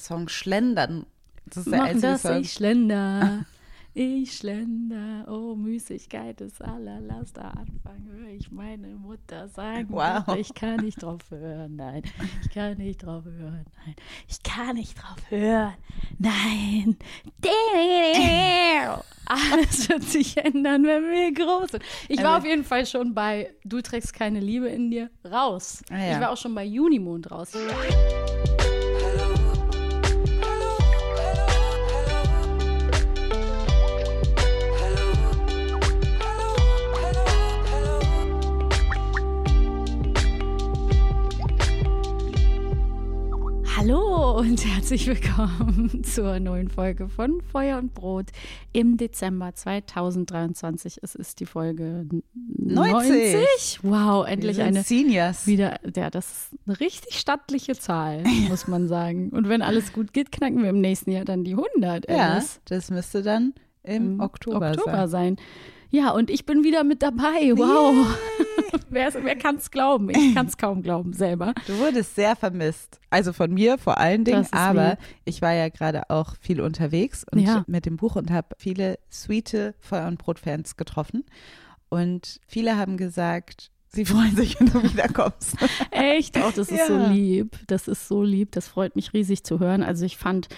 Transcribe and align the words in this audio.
Song 0.00 0.28
Schlendern, 0.28 1.06
das 1.46 1.66
ist 1.66 1.72
der 1.72 1.82
einzige 1.82 2.12
das 2.12 2.22
Song. 2.22 2.40
Ich 2.40 2.52
schlender. 2.52 3.44
Ich 3.92 4.36
schlender, 4.36 5.26
oh 5.28 5.56
Müßigkeit 5.56 6.40
ist 6.40 6.62
aller 6.62 7.00
Laster 7.00 7.46
Anfang, 7.46 8.08
höre 8.08 8.28
ich 8.28 8.52
meine 8.52 8.86
Mutter 8.86 9.48
sagen. 9.48 9.88
Wow. 9.90 10.36
Ich 10.36 10.54
kann 10.54 10.76
nicht 10.76 11.02
drauf 11.02 11.22
hören, 11.28 11.74
nein. 11.74 12.02
Ich 12.44 12.50
kann 12.50 12.78
nicht 12.78 13.04
drauf 13.04 13.24
hören, 13.24 13.66
nein. 13.84 13.96
Ich 14.28 14.44
kann 14.44 14.76
nicht 14.76 14.94
drauf 14.94 15.18
hören, 15.28 15.74
nein. 16.18 16.96
Alles 19.26 19.88
wird 19.88 20.04
sich 20.04 20.36
ändern, 20.36 20.84
wenn 20.84 21.02
wir 21.02 21.34
groß 21.34 21.72
sind. 21.72 21.82
Ich 22.08 22.22
war 22.22 22.38
auf 22.38 22.44
jeden 22.44 22.64
Fall 22.64 22.86
schon 22.86 23.12
bei 23.12 23.50
Du 23.64 23.80
trägst 23.80 24.14
keine 24.14 24.38
Liebe 24.38 24.68
in 24.68 24.92
dir 24.92 25.10
raus. 25.24 25.82
Ah. 25.90 26.12
Ich 26.12 26.20
war 26.20 26.30
auch 26.30 26.36
schon 26.36 26.54
bei 26.54 26.64
Junimond 26.64 27.28
raus. 27.30 27.50
Hallo 44.30 44.42
und 44.42 44.64
herzlich 44.76 45.08
willkommen 45.08 46.04
zur 46.04 46.38
neuen 46.38 46.68
Folge 46.68 47.08
von 47.08 47.40
Feuer 47.40 47.78
und 47.78 47.94
Brot 47.94 48.26
im 48.72 48.96
Dezember 48.96 49.52
2023. 49.52 51.00
Es 51.02 51.16
ist 51.16 51.40
die 51.40 51.46
Folge 51.46 52.06
90. 52.56 53.32
90. 53.32 53.80
Wow, 53.82 54.24
endlich 54.24 54.62
eine 54.62 54.84
Seniors. 54.84 55.48
Wieder, 55.48 55.80
ja, 55.96 56.10
das 56.10 56.30
ist 56.30 56.58
eine 56.64 56.78
richtig 56.78 57.18
stattliche 57.18 57.76
Zahl, 57.76 58.22
muss 58.48 58.68
man 58.68 58.86
sagen. 58.86 59.30
Und 59.30 59.48
wenn 59.48 59.62
alles 59.62 59.92
gut 59.92 60.12
geht, 60.12 60.30
knacken 60.30 60.62
wir 60.62 60.70
im 60.70 60.80
nächsten 60.80 61.10
Jahr 61.10 61.24
dann 61.24 61.42
die 61.42 61.56
100. 61.56 62.08
Ja, 62.08 62.40
das 62.66 62.90
müsste 62.90 63.22
dann 63.22 63.52
im, 63.82 64.20
Oktober, 64.20 64.70
Oktober 64.70 65.08
sein. 65.08 65.38
sein. 65.38 65.46
Ja, 65.90 66.12
und 66.12 66.30
ich 66.30 66.46
bin 66.46 66.62
wieder 66.62 66.84
mit 66.84 67.02
dabei. 67.02 67.52
Wow. 67.56 68.16
wer, 68.90 69.12
wer 69.12 69.36
kann 69.36 69.56
es 69.56 69.70
glauben? 69.70 70.10
Ich 70.10 70.34
kann 70.34 70.46
es 70.46 70.56
kaum 70.56 70.82
glauben 70.82 71.12
selber. 71.12 71.54
Du 71.66 71.78
wurdest 71.78 72.14
sehr 72.14 72.36
vermisst. 72.36 73.00
Also 73.10 73.32
von 73.32 73.52
mir 73.52 73.78
vor 73.78 73.98
allen 73.98 74.24
Dingen, 74.24 74.46
aber 74.52 74.90
lieb. 74.90 74.98
ich 75.24 75.42
war 75.42 75.52
ja 75.52 75.68
gerade 75.68 76.10
auch 76.10 76.36
viel 76.40 76.60
unterwegs 76.60 77.24
und 77.30 77.40
ja. 77.40 77.64
mit 77.66 77.86
dem 77.86 77.96
Buch 77.96 78.16
und 78.16 78.30
habe 78.30 78.48
viele 78.58 78.98
sweete 79.10 79.74
Feuer- 79.80 80.08
und 80.08 80.18
Brot-Fans 80.18 80.76
getroffen. 80.76 81.24
Und 81.88 82.40
viele 82.46 82.76
haben 82.76 82.96
gesagt, 82.96 83.70
Sie 83.92 84.04
freuen 84.04 84.36
sich, 84.36 84.60
wenn 84.60 84.68
du 84.68 84.82
wiederkommst. 84.84 85.56
Echt? 85.90 86.38
Auch 86.38 86.52
das 86.52 86.68
ist 86.68 86.78
ja. 86.78 86.86
so 86.86 86.96
lieb. 87.12 87.58
Das 87.66 87.88
ist 87.88 88.06
so 88.06 88.22
lieb. 88.22 88.52
Das 88.52 88.68
freut 88.68 88.94
mich 88.94 89.12
riesig 89.12 89.42
zu 89.42 89.58
hören. 89.58 89.82
Also 89.82 90.04
ich 90.04 90.16
fand 90.16 90.48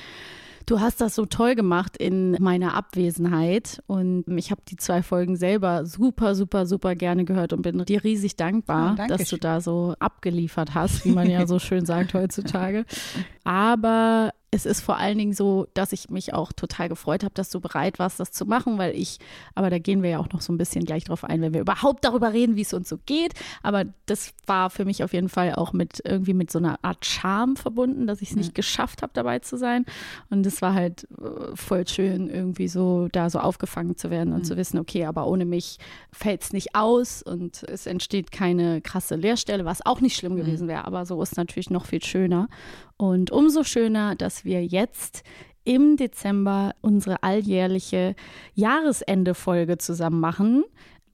Du 0.66 0.80
hast 0.80 1.00
das 1.00 1.14
so 1.14 1.26
toll 1.26 1.54
gemacht 1.54 1.96
in 1.96 2.32
meiner 2.40 2.74
Abwesenheit 2.74 3.82
und 3.86 4.24
ich 4.36 4.50
habe 4.50 4.62
die 4.68 4.76
zwei 4.76 5.02
Folgen 5.02 5.36
selber 5.36 5.86
super, 5.86 6.34
super, 6.34 6.66
super 6.66 6.94
gerne 6.94 7.24
gehört 7.24 7.52
und 7.52 7.62
bin 7.62 7.84
dir 7.84 8.04
riesig 8.04 8.36
dankbar, 8.36 8.96
oh, 8.98 9.06
dass 9.08 9.28
du 9.28 9.36
da 9.36 9.60
so 9.60 9.94
abgeliefert 9.98 10.74
hast, 10.74 11.04
wie 11.04 11.12
man 11.12 11.28
ja 11.28 11.46
so 11.46 11.58
schön 11.58 11.84
sagt 11.84 12.14
heutzutage. 12.14 12.84
Aber 13.44 14.32
es 14.54 14.66
ist 14.66 14.82
vor 14.82 14.99
allen 14.99 15.16
Dingen 15.16 15.32
so, 15.32 15.66
dass 15.72 15.94
ich 15.94 16.10
mich 16.10 16.34
auch 16.34 16.52
total 16.52 16.90
gefreut 16.90 17.25
habe, 17.25 17.32
dass 17.32 17.49
du 17.49 17.58
bereit 17.58 17.99
warst, 17.99 18.20
das 18.20 18.32
zu 18.32 18.44
machen, 18.44 18.76
weil 18.76 18.94
ich, 18.94 19.19
aber 19.54 19.70
da 19.70 19.78
gehen 19.78 20.02
wir 20.02 20.10
ja 20.10 20.19
auch 20.19 20.28
noch 20.28 20.43
so 20.43 20.52
ein 20.52 20.58
bisschen 20.58 20.84
gleich 20.84 21.04
drauf 21.04 21.25
ein, 21.25 21.40
wenn 21.40 21.54
wir 21.54 21.62
überhaupt 21.62 22.04
darüber 22.04 22.34
reden, 22.34 22.54
wie 22.54 22.60
es 22.60 22.75
uns 22.75 22.90
so 22.90 22.99
geht. 23.06 23.32
Aber 23.62 23.87
das 24.04 24.34
war 24.46 24.69
für 24.69 24.84
mich 24.84 25.02
auf 25.02 25.14
jeden 25.14 25.31
Fall 25.31 25.54
auch 25.54 25.72
mit 25.72 26.02
irgendwie 26.04 26.34
mit 26.34 26.50
so 26.50 26.58
einer 26.58 26.78
Art 26.82 27.06
Charme 27.06 27.56
verbunden, 27.56 28.06
dass 28.06 28.20
ich 28.20 28.32
es 28.32 28.37
nicht 28.37 28.50
mhm. 28.50 28.54
geschafft 28.54 29.00
habe, 29.00 29.14
dabei 29.14 29.38
zu 29.38 29.56
sein. 29.56 29.87
Und 30.28 30.44
es 30.44 30.60
war 30.60 30.75
halt 30.75 31.08
äh, 31.12 31.56
voll 31.56 31.88
schön, 31.88 32.28
irgendwie 32.28 32.69
so 32.69 33.08
da 33.10 33.31
so 33.31 33.38
aufgefangen 33.38 33.96
zu 33.96 34.10
werden 34.10 34.34
und 34.34 34.40
mhm. 34.40 34.44
zu 34.44 34.58
wissen, 34.58 34.78
okay, 34.78 35.06
aber 35.06 35.28
ohne 35.28 35.46
mich 35.46 35.78
fällt 36.12 36.43
es 36.43 36.52
nicht 36.52 36.75
aus 36.75 37.22
und 37.22 37.62
es 37.62 37.87
entsteht 37.87 38.32
keine 38.32 38.82
krasse 38.82 39.16
Leerstelle, 39.16 39.64
was 39.64 39.87
auch 39.87 40.02
nicht 40.02 40.14
schlimm 40.14 40.34
mhm. 40.34 40.40
gewesen 40.40 40.69
wäre. 40.69 40.84
Aber 40.84 41.06
so 41.06 41.22
ist 41.22 41.38
natürlich 41.38 41.70
noch 41.70 41.87
viel 41.87 42.02
schöner. 42.02 42.48
Und 42.96 43.30
umso 43.30 43.64
schöner, 43.64 44.14
dass 44.14 44.44
wir 44.44 44.64
jetzt 44.64 45.24
im 45.64 45.96
Dezember 45.96 46.74
unsere 46.80 47.22
alljährliche 47.22 48.14
Jahresende-Folge 48.54 49.78
zusammen 49.78 50.20
machen. 50.20 50.64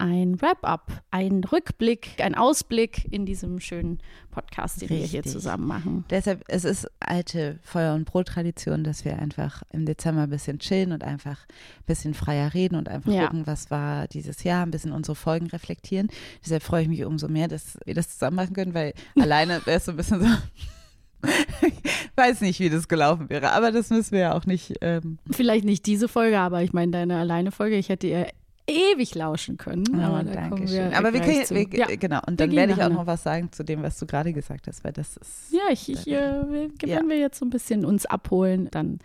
Ein 0.01 0.41
Wrap-up, 0.41 1.03
ein 1.11 1.43
Rückblick, 1.43 2.21
ein 2.23 2.37
Ausblick 2.37 3.13
in 3.13 3.27
diesem 3.27 3.59
schönen 3.59 3.99
Podcast, 4.31 4.81
den 4.81 4.89
Richtig. 4.89 5.13
wir 5.13 5.23
hier 5.23 5.23
zusammen 5.25 5.67
machen. 5.67 6.05
Deshalb, 6.09 6.45
es 6.47 6.65
ist 6.65 6.87
alte 7.01 7.59
Feuer- 7.65 7.95
und 7.95 8.05
Brot-Tradition, 8.05 8.85
dass 8.85 9.05
wir 9.05 9.19
einfach 9.19 9.65
im 9.73 9.87
Dezember 9.87 10.23
ein 10.23 10.31
bisschen 10.31 10.61
chillen 10.61 10.93
und 10.93 11.03
einfach 11.03 11.47
ein 11.49 11.87
bisschen 11.87 12.15
freier 12.15 12.55
reden 12.55 12.77
und 12.77 12.89
einfach 12.89 13.11
ja. 13.11 13.25
gucken, 13.25 13.49
was 13.49 13.73
war 13.73 14.07
dieses 14.07 14.45
Jahr, 14.45 14.65
ein 14.65 14.71
bisschen 14.71 14.93
unsere 14.93 15.17
Folgen 15.17 15.49
reflektieren. 15.49 16.09
Deshalb 16.45 16.63
freue 16.63 16.83
ich 16.83 16.89
mich 16.89 17.05
umso 17.05 17.27
mehr, 17.27 17.49
dass 17.49 17.77
wir 17.85 17.95
das 17.95 18.11
zusammen 18.11 18.37
machen 18.37 18.55
können, 18.55 18.75
weil 18.75 18.95
alleine 19.19 19.61
wäre 19.67 19.79
es 19.79 19.85
so 19.85 19.91
ein 19.91 19.97
bisschen 19.97 20.21
so 20.21 20.29
weiß 22.17 22.41
nicht, 22.41 22.61
wie 22.61 22.71
das 22.71 22.89
gelaufen 22.89 23.29
wäre, 23.29 23.53
aber 23.53 23.73
das 23.73 23.91
müssen 23.91 24.13
wir 24.13 24.21
ja 24.21 24.35
auch 24.35 24.47
nicht. 24.47 24.75
Ähm 24.81 25.19
Vielleicht 25.31 25.65
nicht 25.65 25.87
diese 25.87 26.09
Folge, 26.09 26.39
aber 26.39 26.63
ich 26.63 26.73
meine 26.73 26.93
deine 26.93 27.17
alleine 27.17 27.53
Folge. 27.53 27.77
Ich 27.77 27.89
hätte 27.89 28.07
ihr 28.07 28.29
ewig 28.69 29.15
lauschen 29.15 29.57
können. 29.57 29.85
Oh, 29.93 30.01
aber 30.01 30.25
danke 30.25 30.69
schön. 30.69 30.93
aber 30.93 31.13
wir 31.13 31.21
können, 31.21 31.45
wir, 31.51 31.79
ja. 31.79 31.87
genau. 31.97 32.21
Und 32.27 32.39
dann 32.39 32.53
werde 32.53 32.75
ich 32.75 32.83
auch 32.83 32.91
noch 32.91 33.07
was 33.07 33.23
sagen 33.23 33.51
zu 33.51 33.65
dem, 33.65 33.83
was 33.83 33.99
du 33.99 34.07
gerade 34.07 34.33
gesagt 34.33 34.67
hast, 34.67 34.85
weil 34.85 34.93
das 34.93 35.17
ist. 35.17 35.53
Ja, 35.53 35.73
ich, 35.73 35.89
ich 35.89 36.07
äh, 36.07 36.43
wenn 36.49 36.89
ja. 36.89 37.01
wir 37.07 37.19
jetzt 37.19 37.39
so 37.39 37.47
ein 37.47 37.51
bisschen 37.51 37.85
uns 37.85 38.07
abholen, 38.07 38.69
dann 38.71 38.99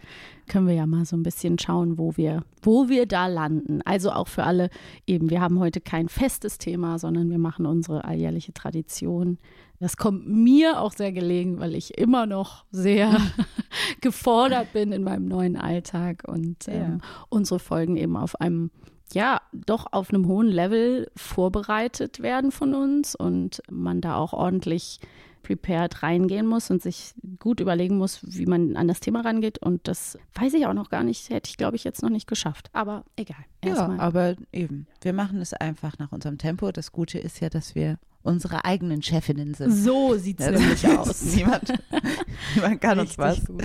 können 0.47 0.67
wir 0.67 0.75
ja 0.75 0.85
mal 0.85 1.05
so 1.05 1.15
ein 1.15 1.23
bisschen 1.23 1.57
schauen, 1.57 1.97
wo 1.97 2.17
wir, 2.17 2.43
wo 2.61 2.89
wir 2.89 3.05
da 3.05 3.27
landen. 3.27 3.81
Also 3.83 4.11
auch 4.11 4.27
für 4.27 4.43
alle 4.43 4.69
eben, 5.07 5.29
wir 5.29 5.39
haben 5.39 5.59
heute 5.59 5.79
kein 5.79 6.09
festes 6.09 6.57
Thema, 6.57 6.99
sondern 6.99 7.29
wir 7.29 7.37
machen 7.37 7.65
unsere 7.65 8.03
alljährliche 8.03 8.53
Tradition 8.53 9.37
das 9.83 9.97
kommt 9.97 10.25
mir 10.25 10.79
auch 10.79 10.93
sehr 10.93 11.11
gelegen, 11.11 11.59
weil 11.59 11.75
ich 11.75 11.97
immer 11.97 12.25
noch 12.25 12.63
sehr 12.71 13.17
gefordert 14.01 14.71
bin 14.71 14.93
in 14.93 15.03
meinem 15.03 15.27
neuen 15.27 15.57
Alltag 15.57 16.23
und 16.25 16.69
ähm, 16.69 16.99
ja. 17.01 17.25
unsere 17.27 17.59
Folgen 17.59 17.97
eben 17.97 18.15
auf 18.15 18.39
einem 18.39 18.71
ja, 19.13 19.41
doch 19.51 19.87
auf 19.91 20.09
einem 20.09 20.27
hohen 20.27 20.47
Level 20.47 21.09
vorbereitet 21.15 22.21
werden 22.21 22.51
von 22.51 22.73
uns 22.73 23.15
und 23.15 23.61
man 23.69 24.01
da 24.01 24.15
auch 24.15 24.33
ordentlich 24.33 24.99
prepared 25.43 26.01
reingehen 26.01 26.47
muss 26.47 26.71
und 26.71 26.81
sich 26.81 27.13
gut 27.37 27.59
überlegen 27.59 27.97
muss, 27.97 28.19
wie 28.23 28.45
man 28.45 28.75
an 28.77 28.87
das 28.87 29.01
Thema 29.01 29.21
rangeht. 29.21 29.59
Und 29.59 29.87
das 29.87 30.17
weiß 30.33 30.53
ich 30.53 30.65
auch 30.65 30.73
noch 30.73 30.89
gar 30.89 31.03
nicht, 31.03 31.29
hätte 31.29 31.49
ich, 31.49 31.57
glaube 31.57 31.75
ich, 31.75 31.83
jetzt 31.83 32.01
noch 32.01 32.09
nicht 32.09 32.27
geschafft. 32.27 32.69
Aber 32.73 33.03
egal. 33.17 33.45
Ja, 33.63 33.87
mal. 33.87 33.99
aber 33.99 34.35
eben, 34.51 34.87
wir 35.01 35.13
machen 35.13 35.41
es 35.41 35.53
einfach 35.53 35.99
nach 35.99 36.11
unserem 36.11 36.37
Tempo. 36.37 36.71
Das 36.71 36.91
Gute 36.91 37.19
ist 37.19 37.41
ja, 37.41 37.49
dass 37.49 37.75
wir 37.75 37.99
unsere 38.23 38.63
eigenen 38.63 39.03
Chefinnen 39.03 39.53
sind. 39.53 39.71
So 39.71 40.15
sieht 40.15 40.39
es 40.39 40.45
ja, 40.45 40.51
nämlich 40.53 40.87
aus. 40.87 41.23
niemand, 41.23 41.73
niemand 42.55 42.81
kann 42.81 42.99
Richtig 42.99 43.19
uns 43.19 43.39
was. 43.39 43.45
Gut. 43.45 43.63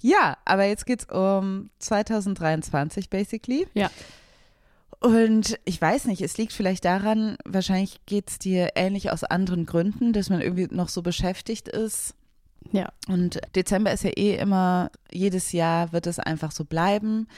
Ja, 0.00 0.36
aber 0.44 0.64
jetzt 0.64 0.86
geht 0.86 1.00
es 1.00 1.06
um 1.06 1.70
2023 1.78 3.08
basically. 3.08 3.66
Ja. 3.74 3.90
Und 5.00 5.58
ich 5.64 5.80
weiß 5.80 6.06
nicht, 6.06 6.22
es 6.22 6.38
liegt 6.38 6.52
vielleicht 6.52 6.84
daran, 6.84 7.36
wahrscheinlich 7.44 8.00
geht 8.06 8.30
es 8.30 8.38
dir 8.38 8.70
ähnlich 8.76 9.10
aus 9.10 9.24
anderen 9.24 9.66
Gründen, 9.66 10.12
dass 10.12 10.30
man 10.30 10.40
irgendwie 10.40 10.68
noch 10.70 10.88
so 10.88 11.02
beschäftigt 11.02 11.68
ist 11.68 12.14
ja. 12.72 12.92
Und 13.08 13.40
Dezember 13.54 13.92
ist 13.92 14.04
ja 14.04 14.10
eh 14.10 14.36
immer, 14.36 14.90
jedes 15.10 15.52
Jahr 15.52 15.92
wird 15.92 16.06
es 16.06 16.18
einfach 16.18 16.50
so 16.50 16.64
bleiben, 16.64 17.28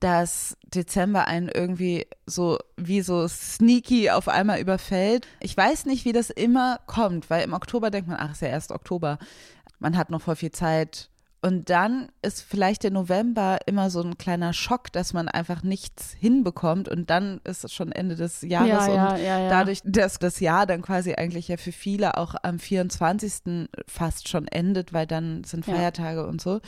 dass 0.00 0.56
Dezember 0.74 1.26
einen 1.26 1.48
irgendwie 1.48 2.06
so 2.26 2.58
wie 2.76 3.00
so 3.00 3.26
sneaky 3.28 4.10
auf 4.10 4.28
einmal 4.28 4.60
überfällt. 4.60 5.26
Ich 5.40 5.56
weiß 5.56 5.86
nicht, 5.86 6.04
wie 6.04 6.12
das 6.12 6.30
immer 6.30 6.80
kommt, 6.86 7.30
weil 7.30 7.44
im 7.44 7.52
Oktober 7.52 7.90
denkt 7.90 8.08
man, 8.08 8.18
ach, 8.20 8.32
ist 8.32 8.42
ja 8.42 8.48
erst 8.48 8.72
Oktober. 8.72 9.18
Man 9.78 9.96
hat 9.96 10.10
noch 10.10 10.22
voll 10.22 10.36
viel 10.36 10.52
Zeit 10.52 11.10
und 11.48 11.70
dann 11.70 12.10
ist 12.20 12.42
vielleicht 12.42 12.82
der 12.82 12.90
November 12.90 13.56
immer 13.64 13.88
so 13.88 14.02
ein 14.02 14.18
kleiner 14.18 14.52
Schock, 14.52 14.92
dass 14.92 15.14
man 15.14 15.28
einfach 15.28 15.62
nichts 15.62 16.12
hinbekommt 16.12 16.90
und 16.90 17.08
dann 17.08 17.40
ist 17.44 17.64
es 17.64 17.72
schon 17.72 17.90
Ende 17.90 18.16
des 18.16 18.42
Jahres 18.42 18.86
ja, 18.86 19.12
und 19.12 19.22
ja, 19.22 19.38
ja, 19.40 19.48
dadurch, 19.48 19.80
dass 19.82 20.18
das 20.18 20.40
Jahr 20.40 20.66
dann 20.66 20.82
quasi 20.82 21.14
eigentlich 21.14 21.48
ja 21.48 21.56
für 21.56 21.72
viele 21.72 22.18
auch 22.18 22.34
am 22.42 22.58
24. 22.58 23.66
fast 23.86 24.28
schon 24.28 24.46
endet, 24.46 24.92
weil 24.92 25.06
dann 25.06 25.42
sind 25.44 25.64
Feiertage 25.64 26.26
und 26.26 26.42
so, 26.42 26.60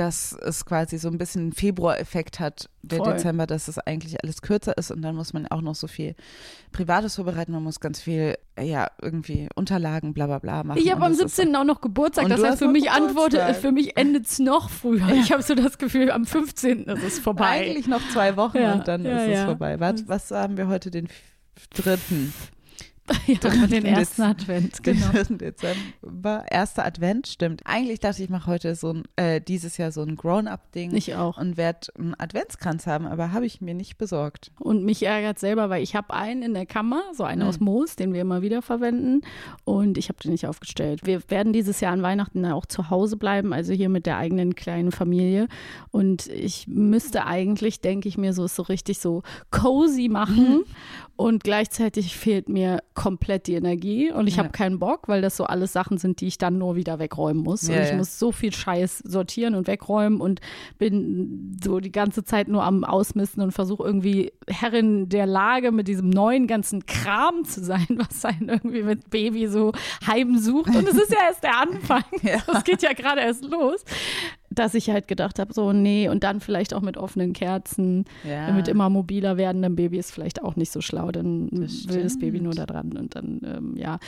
dass 0.00 0.32
es 0.32 0.64
quasi 0.64 0.96
so 0.96 1.08
ein 1.08 1.18
bisschen 1.18 1.42
einen 1.42 1.52
Februar-Effekt 1.52 2.40
hat, 2.40 2.70
der 2.80 3.00
Voll. 3.00 3.12
Dezember, 3.12 3.46
dass 3.46 3.68
es 3.68 3.78
eigentlich 3.78 4.16
alles 4.22 4.40
kürzer 4.40 4.78
ist 4.78 4.90
und 4.90 5.02
dann 5.02 5.14
muss 5.14 5.34
man 5.34 5.46
auch 5.48 5.60
noch 5.60 5.74
so 5.74 5.88
viel 5.88 6.14
Privates 6.72 7.16
vorbereiten, 7.16 7.52
man 7.52 7.62
muss 7.62 7.80
ganz 7.80 8.00
viel, 8.00 8.38
ja, 8.58 8.86
irgendwie 9.02 9.50
Unterlagen, 9.54 10.14
bla 10.14 10.26
bla 10.26 10.38
bla 10.38 10.64
machen. 10.64 10.80
Ich 10.82 10.90
habe 10.90 11.04
am 11.04 11.12
17. 11.12 11.54
auch 11.54 11.64
noch 11.64 11.82
Geburtstag, 11.82 12.28
das 12.30 12.42
heißt 12.42 12.60
für 12.60 12.68
mich 12.68 12.90
antwortet, 12.90 13.56
für 13.56 13.72
mich 13.72 13.98
endet 13.98 14.24
es 14.26 14.38
noch 14.38 14.70
früher. 14.70 15.06
Ja. 15.06 15.14
Ich 15.16 15.32
habe 15.32 15.42
so 15.42 15.54
das 15.54 15.76
Gefühl, 15.76 16.10
am 16.10 16.24
15. 16.24 16.84
ist 16.84 17.02
es 17.02 17.18
vorbei. 17.18 17.60
Eigentlich 17.60 17.86
noch 17.86 18.00
zwei 18.10 18.38
Wochen 18.38 18.56
ja. 18.56 18.72
und 18.72 18.88
dann 18.88 19.04
ja, 19.04 19.18
ist 19.18 19.38
es 19.38 19.44
vorbei. 19.44 19.78
Was, 19.80 20.08
was 20.08 20.30
haben 20.30 20.56
wir 20.56 20.68
heute, 20.68 20.90
den 20.90 21.08
dritten? 21.74 22.32
Ja, 23.26 23.66
den 23.66 23.84
ersten 23.84 24.22
Advent, 24.22 24.82
genau. 24.82 25.10
Dezember, 25.12 26.44
erster 26.50 26.84
Advent, 26.84 27.26
stimmt. 27.26 27.62
Eigentlich 27.64 28.00
dachte 28.00 28.18
ich, 28.18 28.24
ich 28.24 28.30
mache 28.30 28.50
heute 28.50 28.74
so 28.74 28.92
ein, 28.92 29.02
äh, 29.16 29.40
dieses 29.40 29.76
Jahr 29.76 29.92
so 29.92 30.02
ein 30.02 30.16
Grown-Up-Ding. 30.16 30.94
Ich 30.94 31.14
auch. 31.14 31.38
Und 31.38 31.56
werde 31.56 31.88
einen 31.98 32.14
Adventskranz 32.18 32.86
haben, 32.86 33.06
aber 33.06 33.32
habe 33.32 33.46
ich 33.46 33.60
mir 33.60 33.74
nicht 33.74 33.98
besorgt. 33.98 34.50
Und 34.58 34.84
mich 34.84 35.04
ärgert 35.04 35.38
selber, 35.38 35.70
weil 35.70 35.82
ich 35.82 35.94
habe 35.94 36.12
einen 36.12 36.42
in 36.42 36.54
der 36.54 36.66
Kammer, 36.66 37.02
so 37.14 37.24
einen 37.24 37.42
mhm. 37.42 37.48
aus 37.48 37.60
Moos, 37.60 37.96
den 37.96 38.12
wir 38.12 38.20
immer 38.20 38.42
wieder 38.42 38.62
verwenden. 38.62 39.22
Und 39.64 39.96
ich 39.98 40.08
habe 40.08 40.18
den 40.22 40.32
nicht 40.32 40.46
aufgestellt. 40.46 41.00
Wir 41.04 41.22
werden 41.28 41.52
dieses 41.52 41.80
Jahr 41.80 41.92
an 41.92 42.02
Weihnachten 42.02 42.44
auch 42.46 42.66
zu 42.66 42.90
Hause 42.90 43.16
bleiben, 43.16 43.52
also 43.52 43.72
hier 43.72 43.88
mit 43.88 44.06
der 44.06 44.18
eigenen 44.18 44.54
kleinen 44.54 44.92
Familie. 44.92 45.48
Und 45.90 46.26
ich 46.26 46.66
müsste 46.66 47.26
eigentlich, 47.26 47.80
denke 47.80 48.08
ich 48.08 48.18
mir, 48.18 48.32
so 48.32 48.44
so 48.46 48.62
richtig 48.62 48.98
so 48.98 49.22
cozy 49.50 50.08
machen. 50.08 50.58
Mhm. 50.58 50.64
Und 51.20 51.44
gleichzeitig 51.44 52.16
fehlt 52.16 52.48
mir 52.48 52.82
komplett 52.94 53.46
die 53.46 53.52
Energie 53.52 54.10
und 54.10 54.26
ich 54.26 54.36
ja. 54.36 54.42
habe 54.42 54.52
keinen 54.52 54.78
Bock, 54.78 55.06
weil 55.06 55.20
das 55.20 55.36
so 55.36 55.44
alles 55.44 55.70
Sachen 55.70 55.98
sind, 55.98 56.22
die 56.22 56.28
ich 56.28 56.38
dann 56.38 56.56
nur 56.56 56.76
wieder 56.76 56.98
wegräumen 56.98 57.42
muss. 57.42 57.68
Ja, 57.68 57.74
und 57.74 57.82
ich 57.82 57.90
ja. 57.90 57.96
muss 57.98 58.18
so 58.18 58.32
viel 58.32 58.54
Scheiß 58.54 59.00
sortieren 59.00 59.54
und 59.54 59.66
wegräumen 59.66 60.22
und 60.22 60.40
bin 60.78 61.58
so 61.62 61.78
die 61.78 61.92
ganze 61.92 62.24
Zeit 62.24 62.48
nur 62.48 62.64
am 62.64 62.84
Ausmisten 62.84 63.42
und 63.42 63.52
versuche 63.52 63.82
irgendwie 63.82 64.32
Herrin 64.48 65.10
der 65.10 65.26
Lage 65.26 65.72
mit 65.72 65.88
diesem 65.88 66.08
neuen 66.08 66.46
ganzen 66.46 66.86
Kram 66.86 67.44
zu 67.44 67.62
sein, 67.62 67.86
was 67.98 68.24
einen 68.24 68.48
irgendwie 68.48 68.82
mit 68.82 69.10
Baby 69.10 69.46
so 69.48 69.72
heimsucht. 70.06 70.74
Und 70.74 70.88
es 70.88 70.94
ist 70.94 71.12
ja 71.12 71.18
erst 71.28 71.44
der 71.44 71.60
Anfang. 71.60 72.04
Das 72.46 72.64
geht 72.64 72.82
ja 72.82 72.94
gerade 72.94 73.20
erst 73.20 73.44
los 73.44 73.84
dass 74.50 74.74
ich 74.74 74.90
halt 74.90 75.06
gedacht 75.06 75.38
habe, 75.38 75.54
so, 75.54 75.72
nee, 75.72 76.08
und 76.08 76.24
dann 76.24 76.40
vielleicht 76.40 76.74
auch 76.74 76.80
mit 76.80 76.96
offenen 76.96 77.32
Kerzen, 77.32 78.04
ja. 78.28 78.50
mit 78.52 78.66
immer 78.66 78.90
mobiler 78.90 79.36
werdendem 79.36 79.76
Baby 79.76 79.98
ist 79.98 80.10
vielleicht 80.10 80.42
auch 80.42 80.56
nicht 80.56 80.72
so 80.72 80.80
schlau, 80.80 81.12
dann 81.12 81.48
das 81.52 81.88
will 81.88 82.02
das 82.02 82.18
Baby 82.18 82.40
nur 82.40 82.54
da 82.54 82.66
dran 82.66 82.96
und 82.96 83.14
dann, 83.14 83.40
ähm, 83.44 83.76
ja. 83.76 83.98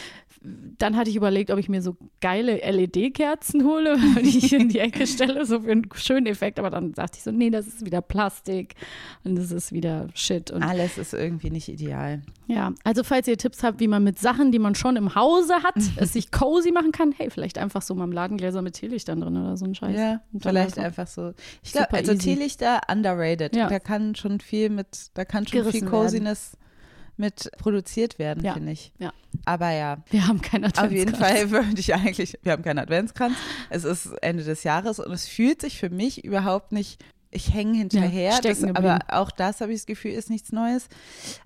Dann 0.78 0.96
hatte 0.96 1.10
ich 1.10 1.16
überlegt, 1.16 1.52
ob 1.52 1.58
ich 1.58 1.68
mir 1.68 1.82
so 1.82 1.96
geile 2.20 2.56
LED-Kerzen 2.56 3.64
hole, 3.64 3.96
die 4.22 4.38
ich 4.38 4.52
in 4.52 4.68
die 4.68 4.80
Ecke 4.80 5.06
stelle, 5.06 5.46
so 5.46 5.60
für 5.60 5.70
einen 5.70 5.88
schönen 5.94 6.26
Effekt, 6.26 6.58
aber 6.58 6.70
dann 6.70 6.92
dachte 6.92 7.18
ich 7.18 7.22
so, 7.22 7.30
nee, 7.30 7.50
das 7.50 7.68
ist 7.68 7.84
wieder 7.84 8.02
Plastik 8.02 8.74
und 9.22 9.36
das 9.36 9.52
ist 9.52 9.70
wieder 9.70 10.08
Shit. 10.14 10.50
Und 10.50 10.64
Alles 10.64 10.98
ist 10.98 11.14
irgendwie 11.14 11.50
nicht 11.50 11.68
ideal. 11.68 12.22
Ja, 12.48 12.72
also 12.82 13.04
falls 13.04 13.28
ihr 13.28 13.38
Tipps 13.38 13.62
habt, 13.62 13.78
wie 13.78 13.86
man 13.86 14.02
mit 14.02 14.18
Sachen, 14.18 14.50
die 14.50 14.58
man 14.58 14.74
schon 14.74 14.96
im 14.96 15.14
Hause 15.14 15.54
hat, 15.62 15.76
es 15.96 16.12
sich 16.12 16.32
cozy 16.32 16.72
machen 16.72 16.90
kann, 16.90 17.14
hey, 17.16 17.30
vielleicht 17.30 17.58
einfach 17.58 17.82
so 17.82 17.94
Marmeladengläser 17.94 18.62
mit 18.62 18.74
Teelichtern 18.74 19.20
drin 19.20 19.36
oder 19.36 19.56
so 19.56 19.64
ein 19.64 19.74
Scheiß. 19.74 19.96
Ja. 19.96 20.20
Vielleicht 20.40 20.78
einfach 20.78 21.06
so. 21.06 21.34
Ich 21.62 21.72
glaube, 21.72 21.92
also 21.92 22.14
Teelichter 22.14 22.80
underrated. 22.90 23.54
Ja. 23.54 23.68
Da 23.68 23.78
kann 23.78 24.14
schon 24.14 24.40
viel 24.40 24.70
mit, 24.70 25.10
da 25.14 25.24
kann 25.24 25.46
schon 25.46 25.60
Gerissen 25.60 25.80
viel 25.80 25.88
Coziness 25.88 26.52
werden. 26.52 27.14
mit 27.16 27.50
produziert 27.58 28.18
werden, 28.18 28.44
ja. 28.44 28.54
finde 28.54 28.72
ich. 28.72 28.92
Ja. 28.98 29.12
Aber 29.44 29.70
ja. 29.70 29.98
Wir 30.10 30.26
haben 30.26 30.40
keinen 30.40 30.64
Adventskranz. 30.64 30.86
Auf 30.86 30.92
jeden 30.92 31.14
Fall 31.14 31.50
würde 31.50 31.78
ich 31.80 31.94
eigentlich, 31.94 32.38
wir 32.42 32.52
haben 32.52 32.62
keinen 32.62 32.78
Adventskranz. 32.78 33.36
Es 33.70 33.84
ist 33.84 34.06
Ende 34.22 34.44
des 34.44 34.64
Jahres 34.64 34.98
und 34.98 35.12
es 35.12 35.28
fühlt 35.28 35.60
sich 35.60 35.78
für 35.78 35.90
mich 35.90 36.24
überhaupt 36.24 36.72
nicht 36.72 37.02
ich 37.34 37.52
hänge 37.54 37.78
hinterher, 37.78 38.32
ja, 38.32 38.40
das, 38.42 38.62
aber 38.62 38.98
auch 39.08 39.30
das 39.30 39.62
habe 39.62 39.72
ich 39.72 39.78
das 39.78 39.86
Gefühl, 39.86 40.12
ist 40.12 40.28
nichts 40.28 40.52
Neues. 40.52 40.88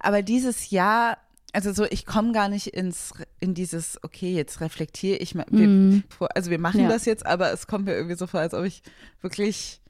Aber 0.01 0.21
dieses 0.23 0.71
Jahr 0.71 1.17
also 1.57 1.73
so, 1.73 1.87
ich 1.89 2.05
komme 2.05 2.33
gar 2.33 2.51
nicht 2.51 2.67
ins, 2.67 3.15
in 3.41 3.55
dieses, 3.55 3.99
okay, 4.03 4.35
jetzt 4.35 4.61
reflektiere 4.61 5.17
ich 5.17 5.35
mal. 5.35 5.47
Wir, 5.49 5.67
mm. 5.67 6.05
Also 6.35 6.51
wir 6.51 6.59
machen 6.59 6.83
ja. 6.83 6.89
das 6.91 7.07
jetzt, 7.07 7.25
aber 7.25 7.51
es 7.51 7.67
kommt 7.67 7.87
mir 7.87 7.95
irgendwie 7.95 8.17
so 8.17 8.27
vor, 8.27 8.41
als 8.41 8.53
ob 8.53 8.67
ich 8.67 8.83
wirklich 9.23 9.81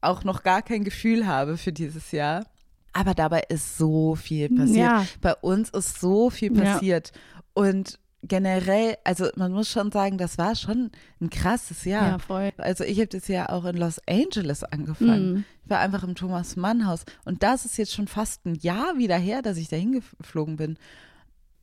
auch 0.00 0.22
noch 0.22 0.44
gar 0.44 0.62
kein 0.62 0.84
Gefühl 0.84 1.26
habe 1.26 1.56
für 1.56 1.72
dieses 1.72 2.12
Jahr. 2.12 2.46
Aber 2.92 3.12
dabei 3.12 3.42
ist 3.48 3.76
so 3.76 4.14
viel 4.14 4.50
passiert. 4.50 4.76
Ja. 4.76 5.04
Bei 5.20 5.34
uns 5.34 5.68
ist 5.70 6.00
so 6.00 6.30
viel 6.30 6.52
passiert. 6.52 7.10
Ja. 7.12 7.42
Und 7.54 7.98
generell, 8.22 8.96
also 9.04 9.28
man 9.36 9.52
muss 9.52 9.68
schon 9.68 9.90
sagen, 9.90 10.16
das 10.16 10.38
war 10.38 10.54
schon 10.54 10.90
ein 11.20 11.30
krasses 11.30 11.84
Jahr. 11.84 12.08
Ja, 12.08 12.18
voll. 12.18 12.52
Also 12.58 12.84
ich 12.84 12.98
habe 12.98 13.08
das 13.08 13.28
Jahr 13.28 13.50
auch 13.50 13.64
in 13.64 13.76
Los 13.76 14.00
Angeles 14.08 14.64
angefangen. 14.64 15.32
Mhm. 15.32 15.44
Ich 15.64 15.70
war 15.70 15.80
einfach 15.80 16.04
im 16.04 16.14
Thomas 16.14 16.56
Mann 16.56 16.86
Haus 16.86 17.04
und 17.24 17.42
das 17.42 17.64
ist 17.64 17.76
jetzt 17.78 17.92
schon 17.92 18.08
fast 18.08 18.46
ein 18.46 18.54
Jahr 18.54 18.96
wieder 18.96 19.16
her, 19.16 19.42
dass 19.42 19.56
ich 19.56 19.68
da 19.68 19.76
hingeflogen 19.76 20.56
bin. 20.56 20.78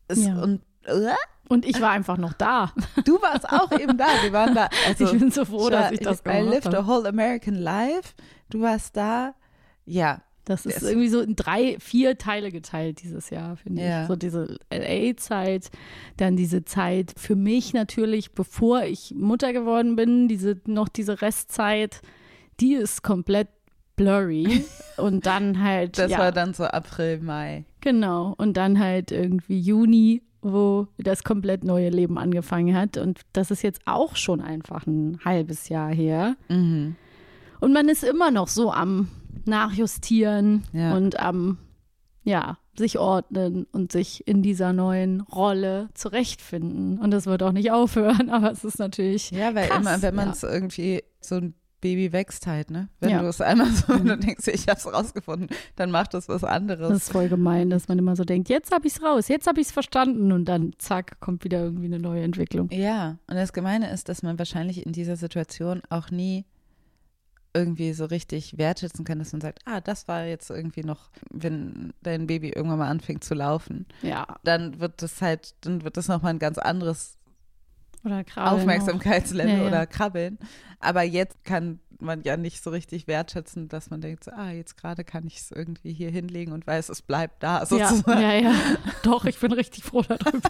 Es, 0.08 0.26
ja. 0.26 0.42
Und 0.42 0.62
äh? 0.84 1.14
und 1.48 1.66
ich 1.66 1.82
war 1.82 1.92
einfach 1.92 2.18
noch 2.18 2.34
da. 2.34 2.74
Du 3.06 3.22
warst 3.22 3.50
auch 3.50 3.72
eben 3.72 3.98
da. 3.98 4.08
Wir 4.22 4.34
waren 4.34 4.54
da. 4.54 4.70
Also, 4.88 5.06
ich 5.06 5.20
bin 5.20 5.32
so 5.32 5.46
froh, 5.46 5.70
dass 5.70 5.92
ich 5.92 6.00
das 6.00 6.24
gemacht 6.24 6.40
habe. 6.40 6.48
I 6.48 6.54
lived 6.54 6.76
a 6.76 6.86
whole 6.86 7.08
American 7.08 7.56
life. 7.56 8.14
Du 8.50 8.62
warst 8.62 8.96
da. 8.96 9.34
Ja, 9.86 10.22
das 10.50 10.66
ist 10.66 10.82
irgendwie 10.82 11.10
so 11.10 11.22
in 11.22 11.36
drei, 11.36 11.78
vier 11.80 12.18
Teile 12.18 12.52
geteilt 12.52 13.04
dieses 13.04 13.30
Jahr, 13.30 13.56
finde 13.56 13.84
ja. 13.84 14.02
ich. 14.02 14.08
So 14.08 14.16
diese 14.16 14.58
LA-Zeit, 14.74 15.70
dann 16.18 16.36
diese 16.36 16.66
Zeit 16.66 17.14
für 17.16 17.36
mich 17.36 17.74
natürlich, 17.74 18.32
bevor 18.32 18.84
ich 18.84 19.14
Mutter 19.16 19.54
geworden 19.54 19.96
bin, 19.96 20.28
diese, 20.28 20.60
noch 20.66 20.90
diese 20.90 21.22
Restzeit, 21.22 22.02
die 22.60 22.74
ist 22.74 23.04
komplett 23.04 23.48
blurry. 23.96 24.66
Und 24.98 25.28
dann 25.28 25.64
halt. 25.64 26.00
Das 26.00 26.12
ja, 26.12 26.18
war 26.18 26.32
dann 26.32 26.56
so 26.56 26.64
April, 26.64 27.20
Mai. 27.20 27.66
Genau. 27.82 28.34
Und 28.38 28.58
dann 28.58 28.80
halt 28.80 29.12
irgendwie 29.12 29.60
Juni, 29.60 30.24
wo 30.42 30.88
das 30.98 31.24
komplett 31.24 31.64
neue 31.64 31.90
Leben 31.90 32.18
angefangen 32.18 32.76
hat. 32.76 32.98
Und 32.98 33.22
das 33.34 33.52
ist 33.52 33.62
jetzt 33.62 33.82
auch 33.86 34.16
schon 34.16 34.42
einfach 34.42 34.88
ein 34.88 35.20
halbes 35.24 35.70
Jahr 35.70 35.94
her. 35.94 36.36
Mhm. 36.48 36.96
Und 37.60 37.72
man 37.72 37.88
ist 37.88 38.04
immer 38.04 38.32
noch 38.32 38.48
so 38.48 38.72
am 38.72 39.10
nachjustieren 39.46 40.64
ja. 40.74 40.96
und 40.96 41.20
am, 41.20 41.58
ja, 42.24 42.58
sich 42.78 42.98
ordnen 42.98 43.66
und 43.72 43.92
sich 43.92 44.28
in 44.28 44.42
dieser 44.42 44.74
neuen 44.74 45.22
Rolle 45.22 45.90
zurechtfinden. 45.94 46.98
Und 46.98 47.12
das 47.12 47.26
wird 47.26 47.44
auch 47.44 47.52
nicht 47.52 47.72
aufhören, 47.72 48.30
aber 48.32 48.52
es 48.52 48.64
ist 48.64 48.80
natürlich. 48.80 49.32
Ja, 49.32 49.54
weil 49.54 49.68
krass, 49.68 49.82
immer, 49.82 50.02
wenn 50.02 50.16
man 50.16 50.30
es 50.30 50.42
ja. 50.42 50.52
irgendwie 50.52 51.04
so 51.22 51.36
ein 51.36 51.54
Baby 51.82 52.12
wächst 52.12 52.46
halt, 52.46 52.72
ne? 52.72 52.90
Wenn 53.00 53.12
ja. 53.12 53.22
du 53.22 53.28
es 53.28 53.40
einmal 53.40 53.68
so, 53.68 53.88
wenn 53.90 54.06
du 54.06 54.16
mhm. 54.16 54.22
denkst, 54.22 54.48
ich 54.48 54.68
hab's 54.68 54.86
rausgefunden, 54.86 55.50
dann 55.76 55.92
macht 55.92 56.14
das 56.14 56.28
was 56.28 56.44
anderes. 56.44 56.90
Das 56.90 57.04
ist 57.04 57.12
voll 57.12 57.30
gemein, 57.30 57.70
dass 57.70 57.88
man 57.88 57.98
immer 57.98 58.16
so 58.16 58.26
denkt, 58.26 58.50
jetzt 58.50 58.72
hab 58.72 58.84
ich's 58.84 59.02
raus, 59.02 59.28
jetzt 59.28 59.48
hab 59.48 59.58
ich's 59.58 59.72
verstanden 59.72 60.32
und 60.32 60.46
dann 60.46 60.74
zack, 60.78 61.20
kommt 61.20 61.44
wieder 61.44 61.62
irgendwie 61.64 61.86
eine 61.86 62.00
neue 62.00 62.24
Entwicklung. 62.24 62.70
Ja, 62.72 63.18
und 63.28 63.36
das 63.36 63.54
Gemeine 63.54 63.92
ist, 63.92 64.10
dass 64.10 64.24
man 64.24 64.38
wahrscheinlich 64.38 64.86
in 64.86 64.92
dieser 64.92 65.16
Situation 65.16 65.82
auch 65.90 66.12
nie 66.12 66.46
irgendwie 67.54 67.94
so 67.94 68.06
richtig 68.06 68.58
wertschätzen 68.58 69.06
kann, 69.06 69.20
dass 69.20 69.32
man 69.32 69.42
sagt, 69.42 69.60
ah, 69.66 69.82
das 69.82 70.08
war 70.08 70.26
jetzt 70.26 70.50
irgendwie 70.50 70.84
noch, 70.84 71.10
wenn 71.32 71.94
dein 72.02 72.28
Baby 72.28 72.50
irgendwann 72.50 72.80
mal 72.80 72.90
anfängt 72.90 73.24
zu 73.24 73.34
laufen. 73.34 73.86
Ja. 74.02 74.26
Dann 74.44 74.80
wird 74.80 75.02
das 75.02 75.22
halt, 75.22 75.56
dann 75.62 75.84
wird 75.84 75.98
das 75.98 76.08
nochmal 76.08 76.34
ein 76.34 76.40
ganz 76.40 76.58
anderes 76.58 77.19
Aufmerksamkeitslevel 78.36 79.52
ja, 79.52 79.62
ja. 79.62 79.68
oder 79.68 79.88
Krabbeln. 79.88 80.38
Aber 80.80 81.04
jetzt 81.04 81.44
kann 81.44 81.80
man 82.00 82.24
ja 82.24 82.38
nicht 82.38 82.64
so 82.64 82.70
richtig 82.70 83.08
wertschätzen, 83.08 83.68
dass 83.68 83.90
man 83.90 84.02
denkt, 84.02 84.24
so, 84.24 84.32
ah, 84.32 84.52
jetzt 84.52 84.78
gerade 84.78 85.04
kann 85.04 85.28
ich 85.28 85.38
es 85.38 85.52
irgendwie 85.52 85.94
hier 85.94 86.10
hinlegen 86.10 86.54
und 86.54 86.66
weiß, 86.66 86.90
es 86.90 87.02
bleibt 87.02 87.44
da 87.44 87.66
sozusagen. 87.66 88.22
Ja, 88.22 88.34
ja, 88.34 88.42
ja. 88.52 88.56
Doch, 89.04 89.26
ich 89.26 89.40
bin 89.40 89.52
richtig 89.52 89.84
froh 89.84 90.02
darüber. 90.02 90.50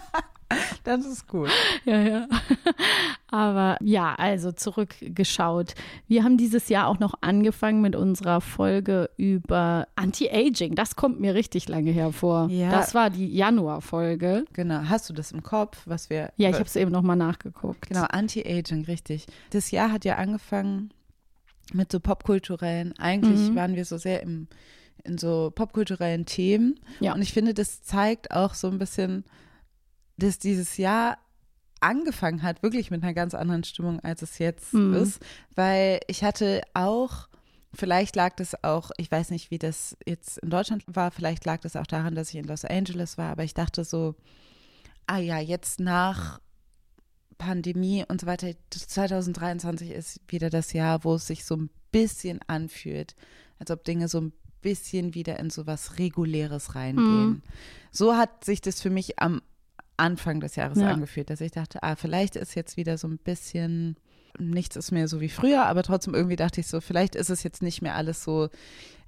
Das 0.82 1.06
ist 1.06 1.28
gut. 1.28 1.50
Ja, 1.84 2.00
ja. 2.00 2.28
Aber 3.28 3.76
ja, 3.80 4.14
also 4.16 4.50
zurückgeschaut. 4.50 5.74
Wir 6.08 6.24
haben 6.24 6.36
dieses 6.36 6.68
Jahr 6.68 6.88
auch 6.88 6.98
noch 6.98 7.14
angefangen 7.20 7.80
mit 7.80 7.94
unserer 7.94 8.40
Folge 8.40 9.10
über 9.16 9.86
Anti-Aging. 9.94 10.74
Das 10.74 10.96
kommt 10.96 11.20
mir 11.20 11.34
richtig 11.34 11.68
lange 11.68 11.92
hervor. 11.92 12.48
Ja. 12.50 12.70
Das 12.70 12.94
war 12.94 13.10
die 13.10 13.28
Januar-Folge. 13.28 14.44
Genau. 14.52 14.82
Hast 14.88 15.08
du 15.08 15.12
das 15.12 15.30
im 15.32 15.42
Kopf, 15.42 15.82
was 15.84 16.10
wir. 16.10 16.32
Ja, 16.36 16.48
ich 16.48 16.56
habe 16.56 16.64
es 16.64 16.74
eben 16.74 16.90
nochmal 16.90 17.16
nachgeguckt. 17.44 17.88
Genau, 17.88 18.04
Anti-Aging, 18.04 18.84
richtig. 18.84 19.26
Das 19.50 19.70
Jahr 19.70 19.92
hat 19.92 20.04
ja 20.04 20.16
angefangen 20.16 20.92
mit 21.72 21.92
so 21.92 22.00
popkulturellen. 22.00 22.96
Eigentlich 22.98 23.50
mhm. 23.50 23.56
waren 23.56 23.76
wir 23.76 23.84
so 23.84 23.98
sehr 23.98 24.22
im, 24.22 24.48
in 25.04 25.18
so 25.18 25.52
popkulturellen 25.54 26.26
Themen. 26.26 26.78
Ja. 27.00 27.14
Und 27.14 27.22
ich 27.22 27.32
finde, 27.32 27.54
das 27.54 27.82
zeigt 27.82 28.30
auch 28.30 28.54
so 28.54 28.68
ein 28.68 28.78
bisschen 28.78 29.24
dass 30.16 30.38
dieses 30.38 30.76
Jahr 30.76 31.16
angefangen 31.80 32.42
hat, 32.42 32.62
wirklich 32.62 32.90
mit 32.90 33.02
einer 33.02 33.14
ganz 33.14 33.34
anderen 33.34 33.64
Stimmung, 33.64 34.00
als 34.00 34.20
es 34.20 34.38
jetzt 34.38 34.74
mhm. 34.74 34.92
ist, 34.94 35.20
weil 35.54 36.00
ich 36.08 36.22
hatte 36.22 36.62
auch 36.74 37.28
Vielleicht 37.72 38.16
lag 38.16 38.34
das 38.34 38.64
auch, 38.64 38.90
ich 38.96 39.12
weiß 39.12 39.30
nicht, 39.30 39.52
wie 39.52 39.58
das 39.58 39.96
jetzt 40.04 40.38
in 40.38 40.50
Deutschland 40.50 40.82
war, 40.88 41.12
vielleicht 41.12 41.44
lag 41.44 41.60
das 41.60 41.76
auch 41.76 41.86
daran, 41.86 42.16
dass 42.16 42.30
ich 42.30 42.34
in 42.34 42.44
Los 42.44 42.64
Angeles 42.64 43.16
war, 43.16 43.30
aber 43.30 43.44
ich 43.44 43.54
dachte 43.54 43.84
so, 43.84 44.16
ah 45.06 45.18
ja, 45.18 45.38
jetzt 45.38 45.78
nach 45.78 46.40
Pandemie 47.40 48.04
und 48.06 48.20
so 48.20 48.26
weiter, 48.26 48.52
2023 48.70 49.90
ist 49.90 50.20
wieder 50.28 50.50
das 50.50 50.74
Jahr, 50.74 51.04
wo 51.04 51.14
es 51.14 51.26
sich 51.26 51.46
so 51.46 51.56
ein 51.56 51.70
bisschen 51.90 52.38
anfühlt, 52.46 53.16
als 53.58 53.70
ob 53.70 53.82
Dinge 53.82 54.08
so 54.08 54.20
ein 54.20 54.32
bisschen 54.60 55.14
wieder 55.14 55.38
in 55.38 55.48
so 55.48 55.66
was 55.66 55.98
Reguläres 55.98 56.74
reingehen. 56.74 57.28
Mhm. 57.28 57.42
So 57.90 58.14
hat 58.14 58.44
sich 58.44 58.60
das 58.60 58.82
für 58.82 58.90
mich 58.90 59.18
am 59.18 59.40
Anfang 59.96 60.40
des 60.40 60.54
Jahres 60.54 60.78
ja. 60.78 60.90
angefühlt, 60.90 61.30
dass 61.30 61.40
ich 61.40 61.50
dachte, 61.50 61.82
ah, 61.82 61.96
vielleicht 61.96 62.36
ist 62.36 62.54
jetzt 62.54 62.76
wieder 62.76 62.98
so 62.98 63.08
ein 63.08 63.16
bisschen, 63.16 63.96
nichts 64.38 64.76
ist 64.76 64.92
mehr 64.92 65.08
so 65.08 65.22
wie 65.22 65.30
früher, 65.30 65.64
aber 65.64 65.82
trotzdem 65.82 66.14
irgendwie 66.14 66.36
dachte 66.36 66.60
ich 66.60 66.66
so, 66.66 66.82
vielleicht 66.82 67.14
ist 67.14 67.30
es 67.30 67.42
jetzt 67.42 67.62
nicht 67.62 67.80
mehr 67.80 67.94
alles 67.94 68.22
so, 68.22 68.50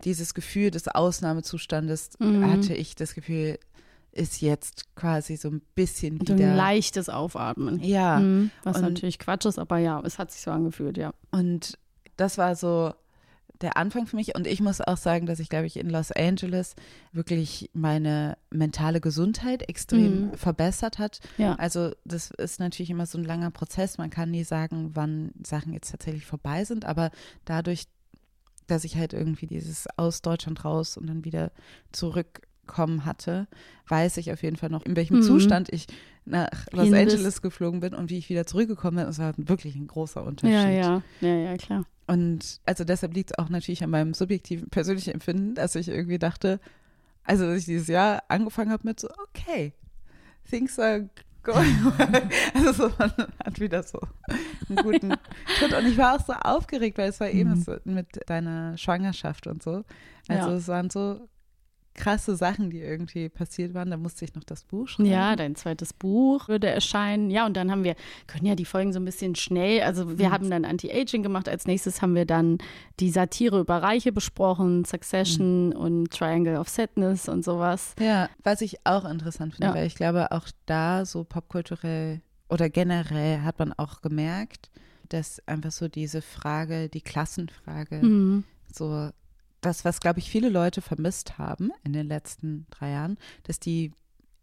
dieses 0.04 0.32
Gefühl 0.32 0.70
des 0.70 0.88
Ausnahmezustandes 0.88 2.18
mhm. 2.18 2.50
hatte 2.50 2.72
ich 2.72 2.94
das 2.94 3.14
Gefühl, 3.14 3.58
ist 4.12 4.40
jetzt 4.40 4.94
quasi 4.94 5.36
so 5.36 5.48
ein 5.48 5.62
bisschen 5.74 6.20
wieder. 6.20 6.36
So 6.36 6.42
ein 6.42 6.56
leichtes 6.56 7.08
Aufatmen. 7.08 7.82
Ja. 7.82 8.20
Mhm, 8.20 8.50
was 8.62 8.76
und, 8.76 8.82
natürlich 8.82 9.18
Quatsch 9.18 9.46
ist, 9.46 9.58
aber 9.58 9.78
ja, 9.78 10.00
es 10.04 10.18
hat 10.18 10.30
sich 10.30 10.42
so 10.42 10.50
angefühlt, 10.50 10.96
ja. 10.96 11.12
Und 11.30 11.78
das 12.16 12.38
war 12.38 12.54
so, 12.54 12.92
der 13.62 13.76
Anfang 13.76 14.06
für 14.06 14.16
mich. 14.16 14.34
Und 14.34 14.46
ich 14.46 14.60
muss 14.60 14.80
auch 14.80 14.96
sagen, 14.96 15.26
dass 15.26 15.38
ich, 15.38 15.48
glaube 15.48 15.66
ich, 15.66 15.76
in 15.76 15.88
Los 15.88 16.12
Angeles 16.12 16.74
wirklich 17.12 17.70
meine 17.72 18.36
mentale 18.50 19.00
Gesundheit 19.00 19.68
extrem 19.68 20.26
mhm. 20.26 20.34
verbessert 20.34 20.98
hat. 20.98 21.20
Ja. 21.38 21.54
Also 21.54 21.92
das 22.04 22.30
ist 22.32 22.60
natürlich 22.60 22.90
immer 22.90 23.06
so 23.06 23.18
ein 23.18 23.24
langer 23.24 23.50
Prozess. 23.50 23.98
Man 23.98 24.10
kann 24.10 24.30
nie 24.30 24.44
sagen, 24.44 24.90
wann 24.94 25.32
Sachen 25.44 25.72
jetzt 25.72 25.90
tatsächlich 25.90 26.26
vorbei 26.26 26.64
sind. 26.64 26.84
Aber 26.84 27.10
dadurch, 27.44 27.86
dass 28.66 28.84
ich 28.84 28.96
halt 28.96 29.12
irgendwie 29.12 29.46
dieses 29.46 29.86
aus 29.96 30.22
Deutschland 30.22 30.64
raus 30.64 30.96
und 30.96 31.06
dann 31.06 31.24
wieder 31.24 31.52
zurückkommen 32.62 33.04
hatte, 33.04 33.46
weiß 33.88 34.16
ich 34.16 34.32
auf 34.32 34.42
jeden 34.42 34.56
Fall 34.56 34.70
noch, 34.70 34.84
in 34.84 34.96
welchem 34.96 35.18
mhm. 35.18 35.22
Zustand 35.22 35.72
ich 35.72 35.86
nach 36.24 36.66
Los 36.72 36.84
Hin 36.84 36.94
Angeles 36.94 37.42
geflogen 37.42 37.80
bin 37.80 37.94
und 37.94 38.10
wie 38.10 38.18
ich 38.18 38.28
wieder 38.28 38.46
zurückgekommen 38.46 38.98
bin. 38.98 39.06
Es 39.06 39.18
war 39.18 39.34
wirklich 39.36 39.74
ein 39.74 39.86
großer 39.86 40.24
Unterschied. 40.24 40.54
Ja, 40.54 40.70
ja, 40.70 41.02
ja, 41.20 41.34
ja, 41.34 41.56
klar. 41.56 41.84
Und 42.06 42.60
also 42.64 42.84
deshalb 42.84 43.14
liegt 43.14 43.32
es 43.32 43.38
auch 43.38 43.48
natürlich 43.48 43.82
an 43.82 43.90
meinem 43.90 44.14
subjektiven, 44.14 44.68
persönlichen 44.70 45.12
Empfinden, 45.14 45.54
dass 45.54 45.74
ich 45.74 45.88
irgendwie 45.88 46.18
dachte, 46.18 46.60
also 47.24 47.46
dass 47.46 47.58
ich 47.58 47.64
dieses 47.64 47.88
Jahr 47.88 48.22
angefangen 48.28 48.70
habe 48.70 48.86
mit 48.86 49.00
so, 49.00 49.08
okay, 49.28 49.72
things 50.48 50.78
are 50.78 51.08
going 51.42 51.84
well. 51.98 52.28
Also 52.54 52.72
so, 52.72 52.94
man 52.98 53.12
hat 53.44 53.60
wieder 53.60 53.82
so 53.82 54.00
einen 54.68 54.76
guten 54.76 55.10
Tritt. 55.58 55.74
Und 55.74 55.86
ich 55.86 55.96
war 55.96 56.16
auch 56.16 56.24
so 56.24 56.32
aufgeregt, 56.32 56.98
weil 56.98 57.10
es 57.10 57.20
war 57.20 57.30
eben 57.30 57.50
mhm. 57.50 57.62
so 57.62 57.76
mit 57.84 58.06
deiner 58.26 58.76
Schwangerschaft 58.78 59.46
und 59.46 59.62
so. 59.62 59.84
Also 60.28 60.50
ja. 60.50 60.56
es 60.56 60.68
waren 60.68 60.90
so 60.90 61.28
krasse 61.94 62.36
Sachen, 62.36 62.70
die 62.70 62.80
irgendwie 62.80 63.28
passiert 63.28 63.74
waren. 63.74 63.90
Da 63.90 63.96
musste 63.96 64.24
ich 64.24 64.34
noch 64.34 64.44
das 64.44 64.64
Buch 64.64 64.88
schreiben. 64.88 65.10
Ja, 65.10 65.36
dein 65.36 65.54
zweites 65.54 65.92
Buch 65.92 66.48
würde 66.48 66.68
erscheinen. 66.68 67.30
Ja, 67.30 67.46
und 67.46 67.56
dann 67.56 67.70
haben 67.70 67.84
wir, 67.84 67.94
können 68.26 68.46
ja 68.46 68.54
die 68.54 68.64
Folgen 68.64 68.92
so 68.92 69.00
ein 69.00 69.04
bisschen 69.04 69.34
schnell, 69.34 69.82
also 69.82 70.18
wir 70.18 70.28
mhm. 70.28 70.32
haben 70.32 70.50
dann 70.50 70.64
Anti-Aging 70.64 71.22
gemacht. 71.22 71.48
Als 71.48 71.66
nächstes 71.66 72.02
haben 72.02 72.14
wir 72.14 72.26
dann 72.26 72.58
die 73.00 73.10
Satire 73.10 73.60
über 73.60 73.82
Reiche 73.82 74.12
besprochen, 74.12 74.84
Succession 74.84 75.68
mhm. 75.68 75.76
und 75.76 76.10
Triangle 76.10 76.58
of 76.58 76.68
Sadness 76.68 77.28
und 77.28 77.44
sowas. 77.44 77.94
Ja, 78.00 78.28
was 78.42 78.60
ich 78.60 78.84
auch 78.84 79.04
interessant 79.04 79.54
finde, 79.54 79.68
ja. 79.68 79.74
weil 79.74 79.86
ich 79.86 79.94
glaube, 79.94 80.32
auch 80.32 80.48
da 80.66 81.04
so 81.04 81.24
popkulturell 81.24 82.20
oder 82.48 82.68
generell 82.68 83.40
hat 83.40 83.58
man 83.58 83.72
auch 83.72 84.02
gemerkt, 84.02 84.70
dass 85.08 85.46
einfach 85.46 85.72
so 85.72 85.88
diese 85.88 86.22
Frage, 86.22 86.88
die 86.88 87.00
Klassenfrage, 87.00 88.02
mhm. 88.02 88.44
so 88.72 89.10
das, 89.62 89.84
was, 89.84 90.00
glaube 90.00 90.18
ich, 90.18 90.30
viele 90.30 90.50
Leute 90.50 90.82
vermisst 90.82 91.38
haben 91.38 91.72
in 91.84 91.92
den 91.92 92.06
letzten 92.06 92.66
drei 92.70 92.90
Jahren, 92.90 93.18
dass 93.44 93.58
die 93.58 93.92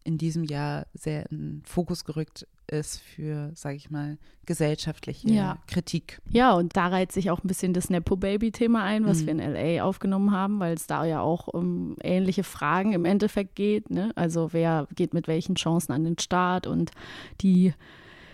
in 0.03 0.17
diesem 0.17 0.43
Jahr 0.43 0.87
sehr 0.93 1.29
in 1.29 1.61
Fokus 1.65 2.05
gerückt 2.05 2.47
ist 2.67 2.99
für, 2.99 3.51
sage 3.55 3.75
ich 3.75 3.89
mal, 3.89 4.17
gesellschaftliche 4.45 5.29
ja. 5.29 5.57
Kritik. 5.67 6.21
Ja, 6.29 6.53
und 6.53 6.75
da 6.77 6.87
reiht 6.87 7.11
sich 7.11 7.29
auch 7.29 7.43
ein 7.43 7.47
bisschen 7.47 7.73
das 7.73 7.89
Nepo-Baby-Thema 7.89 8.83
ein, 8.83 9.05
was 9.05 9.21
mhm. 9.21 9.25
wir 9.25 9.31
in 9.33 9.39
L.A. 9.39 9.83
aufgenommen 9.83 10.31
haben, 10.31 10.59
weil 10.59 10.73
es 10.73 10.87
da 10.87 11.05
ja 11.05 11.21
auch 11.21 11.47
um 11.47 11.95
ähnliche 12.01 12.43
Fragen 12.43 12.93
im 12.93 13.05
Endeffekt 13.05 13.55
geht. 13.55 13.89
Ne? 13.89 14.11
Also 14.15 14.53
wer 14.53 14.87
geht 14.95 15.13
mit 15.13 15.27
welchen 15.27 15.55
Chancen 15.55 15.91
an 15.91 16.03
den 16.03 16.17
Start 16.17 16.65
und 16.65 16.91
die 17.41 17.73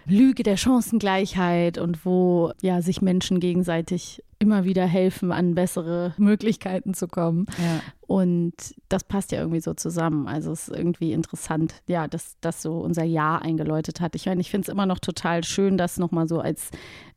Lüge 0.05 0.43
der 0.43 0.57
Chancengleichheit 0.57 1.77
und 1.77 2.05
wo 2.05 2.51
ja 2.61 2.81
sich 2.81 3.01
Menschen 3.01 3.39
gegenseitig 3.39 4.21
immer 4.39 4.65
wieder 4.65 4.85
helfen, 4.85 5.31
an 5.31 5.55
bessere 5.55 6.13
Möglichkeiten 6.17 6.93
zu 6.93 7.07
kommen. 7.07 7.45
Ja. 7.57 7.81
Und 8.01 8.53
das 8.89 9.03
passt 9.03 9.31
ja 9.31 9.39
irgendwie 9.39 9.61
so 9.61 9.73
zusammen. 9.73 10.27
Also 10.27 10.51
es 10.51 10.67
ist 10.67 10.77
irgendwie 10.77 11.13
interessant, 11.13 11.75
ja, 11.87 12.07
dass 12.07 12.35
das 12.41 12.61
so 12.61 12.79
unser 12.79 13.03
Jahr 13.03 13.41
eingeläutet 13.41 14.01
hat. 14.01 14.15
Ich 14.15 14.25
meine, 14.25 14.41
ich 14.41 14.51
finde 14.51 14.65
es 14.65 14.69
immer 14.69 14.85
noch 14.85 14.99
total 14.99 15.43
schön, 15.43 15.77
das 15.77 15.97
nochmal 15.97 16.27
so 16.27 16.39
als 16.39 16.69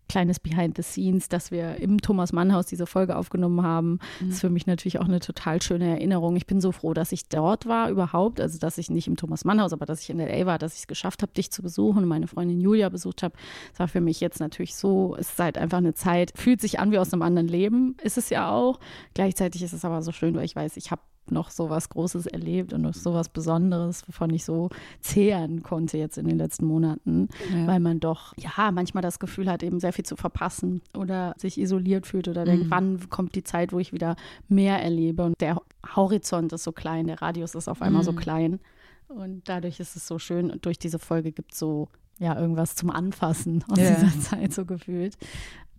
kleines 0.09 0.41
Behind 0.41 0.77
the 0.77 0.83
Scenes, 0.83 1.29
dass 1.29 1.51
wir 1.51 1.77
im 1.77 2.01
Thomas 2.01 2.33
Mann 2.33 2.53
Haus 2.53 2.67
diese 2.67 2.87
Folge 2.87 3.17
aufgenommen 3.17 3.63
haben. 3.63 3.93
Mhm. 4.21 4.27
Das 4.27 4.29
ist 4.35 4.41
für 4.41 4.51
mich 4.51 4.67
natürlich 4.67 4.99
auch 4.99 5.05
eine 5.05 5.21
total 5.21 5.63
schöne 5.63 5.89
Erinnerung. 5.89 6.37
Ich 6.37 6.47
bin 6.47 6.61
so 6.61 6.73
froh, 6.73 6.95
dass 6.95 7.13
ich 7.13 7.29
dort 7.29 7.67
war 7.67 7.91
überhaupt, 7.91 8.41
also 8.41 8.59
dass 8.59 8.79
ich 8.79 8.91
nicht 8.91 9.07
im 9.07 9.17
Thomas 9.17 9.45
Mann 9.45 9.61
Haus, 9.61 9.73
aber 9.73 9.87
dass 9.87 10.01
ich 10.01 10.11
in 10.11 10.19
LA 10.19 10.47
war, 10.47 10.59
dass 10.59 10.75
ich 10.75 10.81
es 10.81 10.87
geschafft 10.87 11.23
habe, 11.23 11.33
dich 11.33 11.51
zu 11.51 11.63
besuchen 11.63 12.03
und 12.03 12.09
meine 12.09 12.27
Freundin 12.27 12.61
Julia 12.61 12.89
besucht 12.89 13.23
habe. 13.23 13.35
Das 13.71 13.81
war 13.81 13.89
für 13.89 14.01
mich 14.01 14.21
jetzt 14.21 14.41
natürlich 14.41 14.75
so, 14.75 15.15
es 15.19 15.31
ist 15.31 15.39
halt 15.39 15.59
einfach 15.59 15.79
eine 15.79 15.95
Zeit, 15.95 16.33
fühlt 16.35 16.61
sich 16.61 16.81
an 16.81 16.91
wie 16.91 16.99
aus 16.99 17.13
einem 17.13 17.23
anderen 17.23 17.49
Leben, 17.49 17.97
ist 18.03 18.19
es 18.19 18.31
ja 18.31 18.51
auch. 18.51 18.81
Gleichzeitig 19.15 19.63
ist 19.63 19.73
es 19.73 19.85
aber 19.85 20.03
so 20.03 20.13
schön, 20.13 20.35
weil 20.35 20.45
ich 20.45 20.57
weiß, 20.57 20.77
ich 20.77 20.91
habe 20.91 21.03
noch 21.31 21.51
so 21.51 21.71
was 21.71 21.89
Großes 21.89 22.27
erlebt 22.27 22.73
und 22.73 22.83
noch 22.83 22.95
so 22.95 23.15
was 23.15 23.29
Besonderes, 23.29 24.07
wovon 24.09 24.31
ich 24.31 24.45
so 24.45 24.71
zehren 25.01 25.63
konnte 25.63 25.99
jetzt 25.99 26.19
in 26.19 26.27
den 26.27 26.39
letzten 26.39 26.67
Monaten, 26.67 27.29
ja. 27.53 27.67
weil 27.67 27.81
man 27.81 28.01
doch, 28.01 28.35
ja, 28.37 28.71
manchmal 28.73 29.03
das 29.03 29.19
Gefühl 29.19 29.51
hat, 29.51 29.63
eben 29.63 29.81
sehr 29.81 29.93
viel 29.93 30.05
zu 30.05 30.17
verpassen 30.17 30.83
oder 30.97 31.35
sich 31.39 31.59
isoliert 31.59 32.07
fühlt 32.07 32.29
oder 32.29 32.43
mhm. 32.43 32.47
denkt, 32.47 32.67
wann 32.71 33.11
kommt 33.11 33.35
die 33.35 33.45
Zeit, 33.45 33.73
wo 33.73 33.79
ich 33.79 33.93
wieder 33.93 34.17
mehr 34.49 34.83
erlebe 34.83 35.25
und 35.25 35.41
der 35.41 35.61
Horizont 35.95 36.53
ist 36.53 36.65
so 36.65 36.73
klein, 36.73 37.07
der 37.07 37.23
Radius 37.23 37.55
ist 37.55 37.69
auf 37.69 37.83
einmal 37.83 38.03
mhm. 38.03 38.07
so 38.07 38.13
klein 38.13 38.61
und 39.09 39.49
dadurch 39.49 39.81
ist 39.81 39.97
es 39.97 40.07
so 40.07 40.19
schön 40.19 40.51
und 40.51 40.67
durch 40.67 40.79
diese 40.79 40.99
Folge 40.99 41.33
gibt 41.33 41.53
es 41.53 41.59
so 41.59 41.89
ja, 42.19 42.39
irgendwas 42.39 42.75
zum 42.75 42.91
Anfassen 42.91 43.65
aus 43.71 43.79
yeah. 43.79 43.95
dieser 43.95 44.21
Zeit 44.21 44.53
so 44.53 44.65
gefühlt 44.65 45.17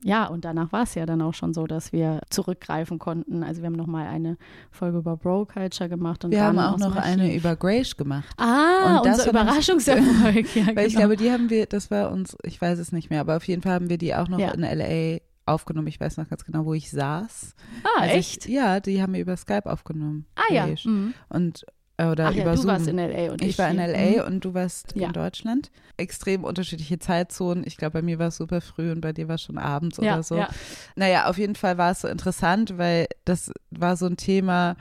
ja, 0.04 0.28
und 0.28 0.46
danach 0.46 0.72
war 0.72 0.84
es 0.84 0.96
ja 0.96 1.06
dann 1.06 1.22
auch 1.22 1.34
schon 1.34 1.54
so, 1.54 1.68
dass 1.68 1.92
wir 1.92 2.22
zurückgreifen 2.30 3.00
konnten. 3.00 3.44
Also 3.44 3.62
wir 3.62 3.68
haben 3.68 3.76
nochmal 3.76 4.08
eine 4.08 4.38
Folge 4.72 5.00
über 5.00 5.18
Bro 5.18 5.48
Culture 5.48 5.90
gemacht. 5.90 6.24
Und 6.24 6.32
wir 6.32 6.44
haben 6.44 6.60
auch 6.60 6.78
noch 6.78 6.96
eine 6.96 7.36
über 7.36 7.56
Grace 7.56 7.98
gemacht. 7.98 8.30
Ah, 8.38 8.98
und 8.98 9.06
das 9.06 9.20
unser 9.20 9.30
Überraschungserfolg. 9.32 10.56
ja, 10.56 10.68
Weil 10.68 10.76
genau. 10.76 10.88
ich 10.88 10.96
glaube, 10.96 11.18
die 11.18 11.32
haben 11.32 11.50
wir, 11.50 11.66
das 11.66 11.92
war 11.92 12.12
uns, 12.12 12.38
ich 12.44 12.62
weiß 12.62 12.80
es 12.80 12.92
nicht 12.92 13.10
mehr, 13.10 13.22
aber 13.22 13.38
auf 13.38 13.48
jeden 13.48 13.62
Fall 13.62 13.74
haben 13.74 13.90
wir 13.90 13.98
die 13.98 14.16
auch 14.16 14.30
noch 14.30 14.40
ja. 14.40 14.52
in 14.52 14.64
L.A. 14.64 15.20
aufgenommen. 15.52 15.88
Ich 15.88 16.00
weiß 16.00 16.18
noch 16.18 16.30
ganz 16.30 16.46
genau, 16.46 16.66
wo 16.66 16.74
ich 16.74 16.90
saß. 16.90 17.56
Ah, 17.84 18.02
also 18.02 18.16
echt? 18.16 18.46
Ich, 18.46 18.54
ja, 18.54 18.80
die 18.80 19.02
haben 19.02 19.14
wir 19.14 19.22
über 19.22 19.36
Skype 19.36 19.70
aufgenommen. 19.70 20.26
Ah 20.36 20.54
ja. 20.54 20.68
Mhm. 20.86 21.14
Und 21.28 21.66
oder 22.08 22.28
Ach 22.28 22.32
über 22.32 22.40
ja, 22.40 22.52
du 22.52 22.58
Zoom. 22.58 22.68
warst 22.68 22.88
in 22.88 22.98
LA 22.98 23.32
und 23.32 23.42
ich, 23.42 23.50
ich 23.50 23.58
war 23.58 23.70
in 23.70 23.78
LA 23.78 24.24
mhm. 24.24 24.28
und 24.28 24.46
du 24.46 24.54
warst 24.54 24.96
ja. 24.96 25.08
in 25.08 25.14
Deutschland. 25.14 25.70
Extrem 25.98 26.44
unterschiedliche 26.44 27.00
Zeitzonen. 27.00 27.64
Ich 27.68 27.78
glaube, 27.78 27.94
bei 27.94 28.02
mir 28.02 28.20
war 28.20 28.28
es 28.28 28.38
super 28.38 28.62
früh 28.62 28.92
und 28.92 29.02
bei 29.02 29.12
dir 29.12 29.28
war 29.28 29.36
es 29.36 29.42
schon 29.42 29.58
abends 29.58 29.98
ja, 29.98 30.14
oder 30.14 30.24
so. 30.24 30.38
Ja. 30.38 30.50
Naja, 30.96 31.26
auf 31.26 31.38
jeden 31.38 31.56
Fall 31.56 31.78
war 31.78 31.92
es 31.92 32.02
so 32.02 32.08
interessant, 32.08 32.78
weil 32.78 33.08
das 33.26 33.52
war 33.72 33.98
so 33.98 34.06
ein 34.06 34.16
Thema, 34.16 34.78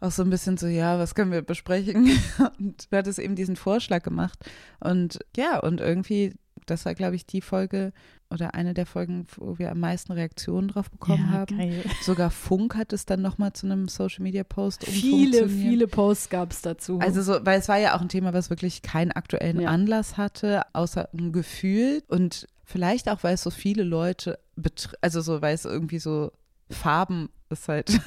auch 0.00 0.10
so 0.10 0.22
ein 0.22 0.30
bisschen 0.30 0.56
so, 0.56 0.66
ja, 0.66 0.98
was 0.98 1.14
können 1.14 1.32
wir 1.32 1.42
besprechen? 1.42 2.18
Und 2.58 2.90
du 2.90 2.96
hattest 2.96 3.18
eben 3.18 3.36
diesen 3.36 3.56
Vorschlag 3.56 4.02
gemacht. 4.02 4.38
Und 4.80 5.18
ja, 5.36 5.58
und 5.58 5.80
irgendwie, 5.80 6.32
das 6.64 6.86
war, 6.86 6.94
glaube 6.94 7.16
ich, 7.16 7.26
die 7.26 7.42
Folge, 7.42 7.92
oder 8.30 8.54
eine 8.54 8.74
der 8.74 8.86
Folgen, 8.86 9.26
wo 9.36 9.58
wir 9.58 9.70
am 9.70 9.80
meisten 9.80 10.12
Reaktionen 10.12 10.68
drauf 10.68 10.90
bekommen 10.90 11.26
ja, 11.26 11.38
haben. 11.38 11.58
Geil. 11.58 11.84
Sogar 12.02 12.30
Funk 12.30 12.76
hat 12.76 12.92
es 12.92 13.04
dann 13.06 13.20
nochmal 13.22 13.52
zu 13.52 13.66
einem 13.66 13.88
Social 13.88 14.22
Media 14.22 14.44
Post 14.44 14.84
Viele, 14.84 15.48
viele 15.48 15.88
Posts 15.88 16.30
gab 16.30 16.52
es 16.52 16.62
dazu. 16.62 16.98
Also 17.00 17.22
so, 17.22 17.44
weil 17.44 17.58
es 17.58 17.68
war 17.68 17.78
ja 17.78 17.96
auch 17.96 18.00
ein 18.00 18.08
Thema, 18.08 18.32
was 18.32 18.50
wirklich 18.50 18.82
keinen 18.82 19.12
aktuellen 19.12 19.60
ja. 19.60 19.68
Anlass 19.68 20.16
hatte, 20.16 20.62
außer 20.72 21.08
ein 21.12 21.32
Gefühl 21.32 22.02
und 22.08 22.46
vielleicht 22.64 23.08
auch, 23.08 23.22
weil 23.24 23.34
es 23.34 23.42
so 23.42 23.50
viele 23.50 23.82
Leute, 23.82 24.38
also 25.00 25.20
so, 25.20 25.42
weil 25.42 25.54
es 25.54 25.64
irgendwie 25.64 25.98
so 25.98 26.32
Farben 26.70 27.30
ist 27.48 27.68
halt 27.68 28.00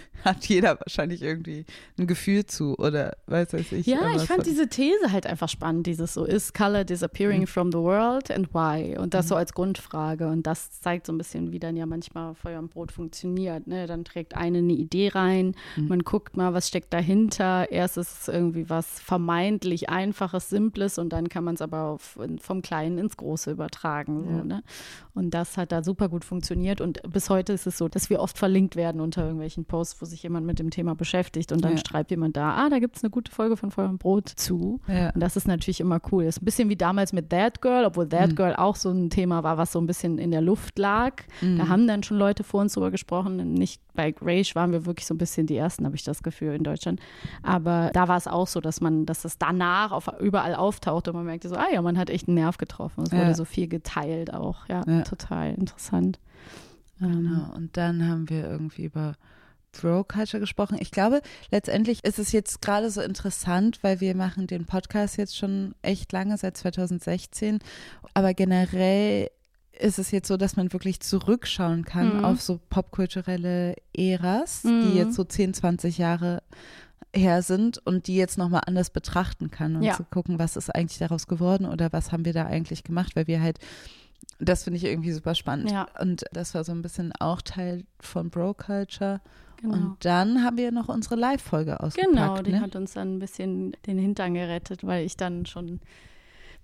hat 0.24 0.46
jeder 0.46 0.78
wahrscheinlich 0.80 1.22
irgendwie 1.22 1.66
ein 1.98 2.06
Gefühl 2.06 2.46
zu 2.46 2.76
oder 2.76 3.16
weiß 3.26 3.52
weiß 3.52 3.72
ich. 3.72 3.86
Ja, 3.86 4.14
ich 4.14 4.22
fand 4.22 4.46
diese 4.46 4.68
These 4.68 5.12
halt 5.12 5.26
einfach 5.26 5.48
spannend, 5.48 5.86
dieses 5.86 6.14
so, 6.14 6.24
ist 6.24 6.54
Color 6.54 6.84
disappearing 6.84 7.42
mhm. 7.42 7.46
from 7.46 7.72
the 7.72 7.78
world 7.78 8.30
and 8.30 8.52
why? 8.54 8.96
Und 8.96 9.14
das 9.14 9.26
mhm. 9.26 9.28
so 9.30 9.36
als 9.36 9.52
Grundfrage. 9.52 10.28
Und 10.28 10.46
das 10.46 10.80
zeigt 10.80 11.06
so 11.06 11.12
ein 11.12 11.18
bisschen, 11.18 11.52
wie 11.52 11.58
dann 11.58 11.76
ja 11.76 11.86
manchmal 11.86 12.34
Feuer 12.34 12.58
und 12.58 12.70
Brot 12.70 12.92
funktioniert. 12.92 13.66
Ne? 13.66 13.86
Dann 13.86 14.04
trägt 14.04 14.36
eine 14.36 14.62
eine 14.62 14.72
Idee 14.72 15.08
rein, 15.08 15.54
mhm. 15.76 15.88
man 15.88 16.00
guckt 16.00 16.36
mal, 16.36 16.54
was 16.54 16.68
steckt 16.68 16.92
dahinter. 16.92 17.70
Erst 17.70 17.96
ist 17.96 18.22
es 18.22 18.28
irgendwie 18.28 18.68
was 18.68 19.00
vermeintlich 19.00 19.90
Einfaches, 19.90 20.48
Simples 20.48 20.98
und 20.98 21.12
dann 21.12 21.28
kann 21.28 21.44
man 21.44 21.54
es 21.54 21.62
aber 21.62 21.84
auf, 21.84 22.18
vom 22.40 22.62
Kleinen 22.62 22.98
ins 22.98 23.16
Große 23.16 23.50
übertragen. 23.50 24.24
So, 24.24 24.36
ja. 24.36 24.44
ne? 24.44 24.62
Und 25.14 25.32
das 25.34 25.56
hat 25.56 25.72
da 25.72 25.82
super 25.82 26.08
gut 26.08 26.24
funktioniert. 26.24 26.80
Und 26.80 27.02
bis 27.10 27.28
heute 27.28 27.52
ist 27.52 27.66
es 27.66 27.78
so, 27.78 27.88
dass 27.88 28.10
wir 28.10 28.20
oft 28.20 28.38
verlinkt 28.38 28.76
werden 28.76 29.00
unter 29.00 29.22
irgendwelchen 29.22 29.64
Posts 29.64 29.81
Post, 29.82 30.00
wo 30.00 30.06
sich 30.06 30.22
jemand 30.22 30.46
mit 30.46 30.60
dem 30.60 30.70
Thema 30.70 30.94
beschäftigt 30.94 31.50
und 31.50 31.64
dann 31.64 31.72
ja. 31.72 31.78
schreibt 31.78 32.12
jemand 32.12 32.36
da, 32.36 32.54
ah, 32.54 32.68
da 32.70 32.78
gibt 32.78 32.96
es 32.96 33.02
eine 33.02 33.10
gute 33.10 33.32
Folge 33.32 33.56
von 33.56 33.72
Feuer 33.72 33.88
und 33.88 33.98
Brot 33.98 34.28
zu. 34.28 34.80
Ja. 34.86 35.10
Und 35.10 35.20
das 35.20 35.36
ist 35.36 35.48
natürlich 35.48 35.80
immer 35.80 36.00
cool. 36.12 36.24
Das 36.24 36.36
ist 36.36 36.42
ein 36.42 36.44
bisschen 36.44 36.68
wie 36.68 36.76
damals 36.76 37.12
mit 37.12 37.30
That 37.30 37.60
Girl, 37.60 37.84
obwohl 37.84 38.08
That 38.08 38.30
mhm. 38.30 38.36
Girl 38.36 38.54
auch 38.54 38.76
so 38.76 38.90
ein 38.90 39.10
Thema 39.10 39.42
war, 39.42 39.58
was 39.58 39.72
so 39.72 39.80
ein 39.80 39.86
bisschen 39.86 40.18
in 40.18 40.30
der 40.30 40.40
Luft 40.40 40.78
lag. 40.78 41.22
Mhm. 41.40 41.58
Da 41.58 41.68
haben 41.68 41.88
dann 41.88 42.04
schon 42.04 42.16
Leute 42.16 42.44
vor 42.44 42.60
uns 42.60 42.74
drüber 42.74 42.92
gesprochen. 42.92 43.54
Nicht 43.54 43.82
bei 43.94 44.12
Grace 44.12 44.54
waren 44.54 44.70
wir 44.70 44.86
wirklich 44.86 45.06
so 45.06 45.14
ein 45.14 45.18
bisschen 45.18 45.48
die 45.48 45.56
Ersten, 45.56 45.84
habe 45.84 45.96
ich 45.96 46.04
das 46.04 46.22
Gefühl, 46.22 46.54
in 46.54 46.62
Deutschland. 46.62 47.00
Aber 47.42 47.90
da 47.92 48.06
war 48.06 48.16
es 48.16 48.28
auch 48.28 48.46
so, 48.46 48.60
dass 48.60 48.80
man, 48.80 49.04
dass 49.04 49.24
es 49.24 49.36
danach 49.36 49.90
auf, 49.90 50.08
überall 50.20 50.54
auftaucht 50.54 51.08
und 51.08 51.16
man 51.16 51.26
merkte 51.26 51.48
so, 51.48 51.56
ah 51.56 51.66
ja, 51.72 51.82
man 51.82 51.98
hat 51.98 52.08
echt 52.08 52.28
einen 52.28 52.36
Nerv 52.36 52.56
getroffen. 52.56 53.02
Es 53.02 53.10
ja. 53.10 53.18
wurde 53.18 53.34
so 53.34 53.44
viel 53.44 53.66
geteilt 53.66 54.32
auch. 54.32 54.68
Ja, 54.68 54.84
total 55.02 55.54
interessant. 55.54 56.20
Genau. 57.02 57.46
Ähm. 57.46 57.50
Und 57.54 57.76
dann 57.76 58.06
haben 58.06 58.28
wir 58.28 58.48
irgendwie 58.48 58.84
über 58.84 59.14
Bro-Culture 59.72 60.40
gesprochen. 60.40 60.76
Ich 60.80 60.90
glaube, 60.90 61.22
letztendlich 61.50 62.04
ist 62.04 62.18
es 62.18 62.32
jetzt 62.32 62.60
gerade 62.62 62.90
so 62.90 63.00
interessant, 63.00 63.78
weil 63.82 64.00
wir 64.00 64.14
machen 64.14 64.46
den 64.46 64.66
Podcast 64.66 65.16
jetzt 65.16 65.36
schon 65.36 65.74
echt 65.82 66.12
lange, 66.12 66.36
seit 66.38 66.56
2016. 66.56 67.60
Aber 68.14 68.34
generell 68.34 69.30
ist 69.78 69.98
es 69.98 70.10
jetzt 70.10 70.28
so, 70.28 70.36
dass 70.36 70.56
man 70.56 70.72
wirklich 70.72 71.00
zurückschauen 71.00 71.84
kann 71.84 72.18
mhm. 72.18 72.24
auf 72.24 72.40
so 72.40 72.60
popkulturelle 72.70 73.74
Äras, 73.96 74.64
mhm. 74.64 74.82
die 74.82 74.98
jetzt 74.98 75.14
so 75.14 75.24
10, 75.24 75.54
20 75.54 75.98
Jahre 75.98 76.42
her 77.14 77.42
sind 77.42 77.78
und 77.78 78.06
die 78.06 78.16
jetzt 78.16 78.38
nochmal 78.38 78.62
anders 78.66 78.90
betrachten 78.90 79.50
kann 79.50 79.76
und 79.76 79.82
ja. 79.82 79.94
zu 79.94 80.04
gucken, 80.04 80.38
was 80.38 80.56
ist 80.56 80.74
eigentlich 80.74 80.98
daraus 80.98 81.26
geworden 81.26 81.66
oder 81.66 81.92
was 81.92 82.12
haben 82.12 82.24
wir 82.24 82.32
da 82.32 82.46
eigentlich 82.46 82.84
gemacht, 82.84 83.16
weil 83.16 83.26
wir 83.26 83.42
halt 83.42 83.58
das 84.38 84.64
finde 84.64 84.78
ich 84.78 84.84
irgendwie 84.84 85.12
super 85.12 85.34
spannend. 85.34 85.70
Ja. 85.70 85.86
Und 86.00 86.24
das 86.32 86.54
war 86.54 86.64
so 86.64 86.72
ein 86.72 86.82
bisschen 86.82 87.12
auch 87.18 87.42
Teil 87.42 87.84
von 88.00 88.30
Bro 88.30 88.54
Culture. 88.54 89.20
Genau. 89.62 89.74
Und 89.74 89.96
dann 90.00 90.42
haben 90.42 90.56
wir 90.56 90.72
noch 90.72 90.88
unsere 90.88 91.14
Live-Folge 91.14 91.80
ausgepackt. 91.80 92.12
Genau, 92.12 92.42
die 92.42 92.52
ne? 92.52 92.60
hat 92.60 92.74
uns 92.74 92.94
dann 92.94 93.16
ein 93.16 93.18
bisschen 93.20 93.76
den 93.86 93.96
Hintern 93.96 94.34
gerettet, 94.34 94.84
weil 94.84 95.06
ich 95.06 95.16
dann 95.16 95.46
schon 95.46 95.66
ein 95.74 95.80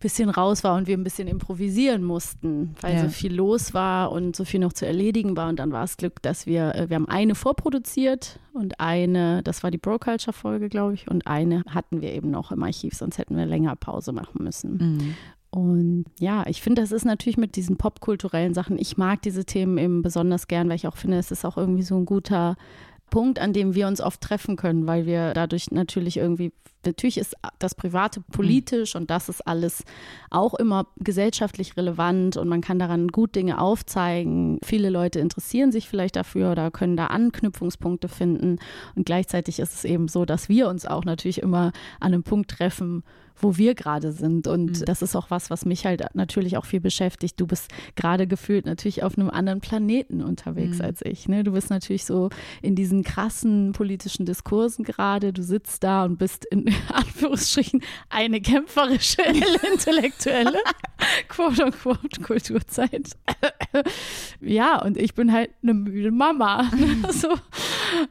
bisschen 0.00 0.30
raus 0.30 0.64
war 0.64 0.76
und 0.76 0.88
wir 0.88 0.96
ein 0.96 1.04
bisschen 1.04 1.28
improvisieren 1.28 2.02
mussten, 2.02 2.74
weil 2.80 2.96
ja. 2.96 3.04
so 3.04 3.08
viel 3.08 3.32
los 3.32 3.72
war 3.72 4.10
und 4.10 4.34
so 4.34 4.44
viel 4.44 4.58
noch 4.58 4.72
zu 4.72 4.84
erledigen 4.84 5.36
war. 5.36 5.48
Und 5.48 5.60
dann 5.60 5.70
war 5.70 5.84
es 5.84 5.96
Glück, 5.96 6.20
dass 6.22 6.46
wir, 6.46 6.74
äh, 6.74 6.90
wir 6.90 6.96
haben 6.96 7.08
eine 7.08 7.36
vorproduziert 7.36 8.40
und 8.52 8.80
eine, 8.80 9.44
das 9.44 9.62
war 9.62 9.70
die 9.70 9.78
Bro-Culture-Folge, 9.78 10.68
glaube 10.68 10.94
ich, 10.94 11.08
und 11.08 11.28
eine 11.28 11.62
hatten 11.68 12.00
wir 12.00 12.12
eben 12.12 12.32
noch 12.32 12.50
im 12.50 12.64
Archiv, 12.64 12.94
sonst 12.94 13.18
hätten 13.18 13.36
wir 13.36 13.46
länger 13.46 13.76
Pause 13.76 14.10
machen 14.12 14.42
müssen. 14.42 14.76
Mhm. 14.76 15.14
Und 15.50 16.04
ja, 16.18 16.46
ich 16.46 16.60
finde, 16.60 16.82
das 16.82 16.92
ist 16.92 17.04
natürlich 17.04 17.38
mit 17.38 17.56
diesen 17.56 17.76
popkulturellen 17.78 18.52
Sachen, 18.54 18.78
ich 18.78 18.96
mag 18.98 19.22
diese 19.22 19.44
Themen 19.44 19.78
eben 19.78 20.02
besonders 20.02 20.46
gern, 20.46 20.68
weil 20.68 20.76
ich 20.76 20.86
auch 20.86 20.96
finde, 20.96 21.18
es 21.18 21.30
ist 21.30 21.44
auch 21.44 21.56
irgendwie 21.56 21.82
so 21.82 21.96
ein 21.96 22.04
guter 22.04 22.56
Punkt, 23.10 23.38
an 23.38 23.54
dem 23.54 23.74
wir 23.74 23.86
uns 23.86 24.00
oft 24.00 24.20
treffen 24.20 24.56
können, 24.56 24.86
weil 24.86 25.06
wir 25.06 25.32
dadurch 25.32 25.70
natürlich 25.70 26.18
irgendwie, 26.18 26.52
natürlich 26.84 27.18
ist 27.18 27.34
das 27.58 27.74
Private 27.74 28.20
politisch 28.32 28.94
und 28.94 29.10
das 29.10 29.28
ist 29.28 29.46
alles 29.46 29.84
auch 30.30 30.54
immer 30.54 30.86
gesellschaftlich 30.98 31.76
relevant 31.76 32.36
und 32.36 32.48
man 32.48 32.60
kann 32.60 32.78
daran 32.78 33.08
gut 33.08 33.34
Dinge 33.34 33.60
aufzeigen. 33.60 34.58
Viele 34.64 34.90
Leute 34.90 35.20
interessieren 35.20 35.72
sich 35.72 35.88
vielleicht 35.88 36.16
dafür 36.16 36.52
oder 36.52 36.70
können 36.70 36.96
da 36.96 37.06
Anknüpfungspunkte 37.06 38.08
finden 38.08 38.58
und 38.94 39.06
gleichzeitig 39.06 39.58
ist 39.58 39.74
es 39.74 39.84
eben 39.84 40.08
so, 40.08 40.24
dass 40.24 40.48
wir 40.48 40.68
uns 40.68 40.86
auch 40.86 41.04
natürlich 41.04 41.42
immer 41.42 41.72
an 42.00 42.12
einem 42.12 42.22
Punkt 42.22 42.50
treffen, 42.50 43.02
wo 43.40 43.56
wir 43.56 43.74
gerade 43.74 44.12
sind. 44.12 44.46
Und 44.46 44.80
mhm. 44.80 44.84
das 44.84 45.02
ist 45.02 45.16
auch 45.16 45.30
was, 45.30 45.50
was 45.50 45.64
mich 45.64 45.86
halt 45.86 46.04
natürlich 46.14 46.56
auch 46.56 46.64
viel 46.64 46.80
beschäftigt. 46.80 47.40
Du 47.40 47.46
bist 47.46 47.70
gerade 47.96 48.26
gefühlt 48.26 48.66
natürlich 48.66 49.02
auf 49.02 49.16
einem 49.16 49.30
anderen 49.30 49.60
Planeten 49.60 50.22
unterwegs 50.22 50.78
mhm. 50.78 50.84
als 50.84 51.00
ich. 51.04 51.28
Ne? 51.28 51.44
Du 51.44 51.52
bist 51.52 51.70
natürlich 51.70 52.04
so 52.04 52.30
in 52.62 52.74
diesen 52.74 53.02
krassen 53.02 53.72
politischen 53.72 54.26
Diskursen 54.26 54.84
gerade. 54.84 55.32
Du 55.32 55.42
sitzt 55.42 55.84
da 55.84 56.04
und 56.04 56.18
bist 56.18 56.44
in 56.46 56.67
Anführungsstrichen 56.92 57.82
eine 58.08 58.40
kämpferische, 58.40 59.22
intellektuelle, 59.72 60.58
quote 61.28 61.66
unquote, 61.66 62.20
Kulturzeit. 62.22 63.10
ja, 64.40 64.82
und 64.82 64.96
ich 64.96 65.14
bin 65.14 65.32
halt 65.32 65.50
eine 65.62 65.74
müde 65.74 66.10
Mama. 66.10 66.70
so. 67.10 67.34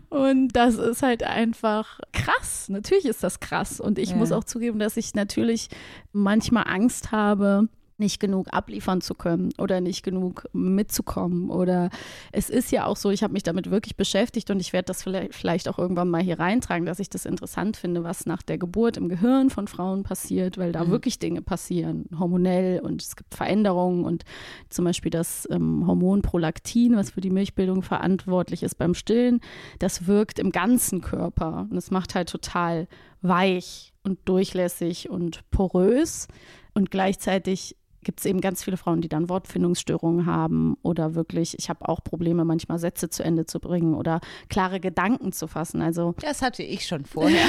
Und 0.10 0.50
das 0.50 0.76
ist 0.76 1.04
halt 1.04 1.24
einfach 1.24 2.00
krass. 2.13 2.70
Natürlich 2.70 3.06
ist 3.06 3.24
das 3.24 3.39
krass. 3.39 3.80
Und 3.80 4.00
ich 4.00 4.12
ja. 4.12 4.15
muss 4.15 4.32
auch 4.32 4.43
zugeben, 4.43 4.80
dass 4.80 4.98
ich 4.98 5.13
natürlich 5.15 5.70
manchmal 6.12 6.65
Angst 6.67 7.12
habe, 7.12 7.67
nicht 7.99 8.19
genug 8.19 8.47
abliefern 8.51 9.01
zu 9.01 9.15
können 9.15 9.49
oder 9.57 9.81
nicht 9.81 10.03
genug 10.03 10.47
mitzukommen. 10.53 11.49
Oder 11.49 11.89
es 12.31 12.49
ist 12.49 12.71
ja 12.71 12.86
auch 12.86 12.95
so, 12.95 13.10
ich 13.10 13.23
habe 13.23 13.33
mich 13.33 13.43
damit 13.43 13.71
wirklich 13.71 13.95
beschäftigt 13.95 14.49
und 14.51 14.60
ich 14.60 14.73
werde 14.73 14.86
das 14.86 15.03
vielleicht 15.31 15.67
auch 15.67 15.79
irgendwann 15.79 16.10
mal 16.10 16.21
hier 16.21 16.39
reintragen, 16.39 16.86
dass 16.86 16.99
ich 16.99 17.10
das 17.10 17.25
interessant 17.25 17.77
finde, 17.77 18.03
was 18.03 18.25
nach 18.25 18.43
der 18.43 18.57
Geburt 18.57 18.97
im 18.97 19.10
Gehirn 19.10 19.49
von 19.49 19.67
Frauen 19.67 20.03
passiert, 20.03 20.57
weil 20.57 20.71
da 20.71 20.86
mhm. 20.86 20.91
wirklich 20.91 21.19
Dinge 21.19 21.41
passieren, 21.41 22.05
hormonell 22.17 22.79
und 22.79 23.01
es 23.01 23.15
gibt 23.15 23.33
Veränderungen 23.33 24.05
und 24.05 24.23
zum 24.69 24.86
Beispiel 24.86 25.12
das 25.12 25.47
ähm, 25.51 25.86
Hormon 25.88 26.21
Prolaktin, 26.21 26.95
was 26.95 27.12
für 27.12 27.21
die 27.21 27.31
Milchbildung 27.31 27.81
verantwortlich 27.81 28.63
ist 28.63 28.75
beim 28.75 28.93
Stillen, 28.93 29.41
das 29.79 30.07
wirkt 30.07 30.39
im 30.39 30.51
ganzen 30.51 31.01
Körper 31.01 31.67
und 31.69 31.77
es 31.77 31.91
macht 31.91 32.15
halt 32.15 32.29
total 32.29 32.88
weich 33.21 33.93
und 34.03 34.19
durchlässig 34.25 35.10
und 35.10 35.49
porös 35.49 36.27
und 36.73 36.91
gleichzeitig 36.91 37.75
gibt 38.08 38.22
es 38.22 38.26
eben 38.26 38.39
ganz 38.39 38.63
viele 38.63 38.78
Frauen, 38.78 39.02
die 39.02 39.10
dann 39.10 39.28
Wortfindungsstörungen 39.28 40.26
haben 40.26 40.78
oder 40.82 41.13
wirklich, 41.13 41.60
ich 41.60 41.70
habe 41.70 41.89
auch 41.89 42.02
Probleme, 42.02 42.46
manchmal 42.46 42.80
Sätze 42.80 43.10
zu 43.10 43.22
Ende 43.22 43.46
zu 43.46 43.60
bringen 43.60 43.93
oder 43.93 44.22
klare 44.48 44.80
Gedanken 44.80 45.34
zu 45.34 45.46
fassen. 45.46 45.82
Also 45.82 46.15
das 46.22 46.41
hatte 46.41 46.63
ich 46.63 46.88
schon 46.88 47.04
vorher. 47.04 47.46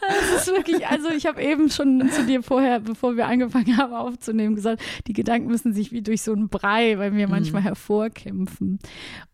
Das 0.00 0.40
ist 0.40 0.46
wirklich, 0.46 0.86
also 0.86 1.10
ich 1.10 1.26
habe 1.26 1.42
eben 1.42 1.68
schon 1.70 2.08
zu 2.10 2.24
dir 2.24 2.42
vorher, 2.42 2.80
bevor 2.80 3.16
wir 3.16 3.26
angefangen 3.26 3.76
haben 3.76 3.92
aufzunehmen, 3.92 4.54
gesagt, 4.54 4.82
die 5.06 5.12
Gedanken 5.12 5.48
müssen 5.48 5.74
sich 5.74 5.92
wie 5.92 6.00
durch 6.00 6.22
so 6.22 6.32
einen 6.32 6.48
Brei 6.48 6.96
bei 6.96 7.10
mir 7.10 7.26
mhm. 7.26 7.32
manchmal 7.32 7.62
hervorkämpfen. 7.62 8.78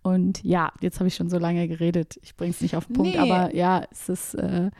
Und 0.02 0.42
ja, 0.42 0.72
jetzt 0.80 0.98
habe 0.98 1.06
ich 1.06 1.14
schon 1.14 1.30
so 1.30 1.38
lange 1.38 1.68
geredet. 1.68 2.18
Ich 2.22 2.34
bringe 2.34 2.50
es 2.50 2.60
nicht 2.60 2.76
auf 2.76 2.86
den 2.86 2.94
Punkt, 2.94 3.14
nee. 3.14 3.18
aber 3.18 3.54
ja, 3.54 3.84
es 3.92 4.08
ist 4.08 4.34
äh, 4.34 4.70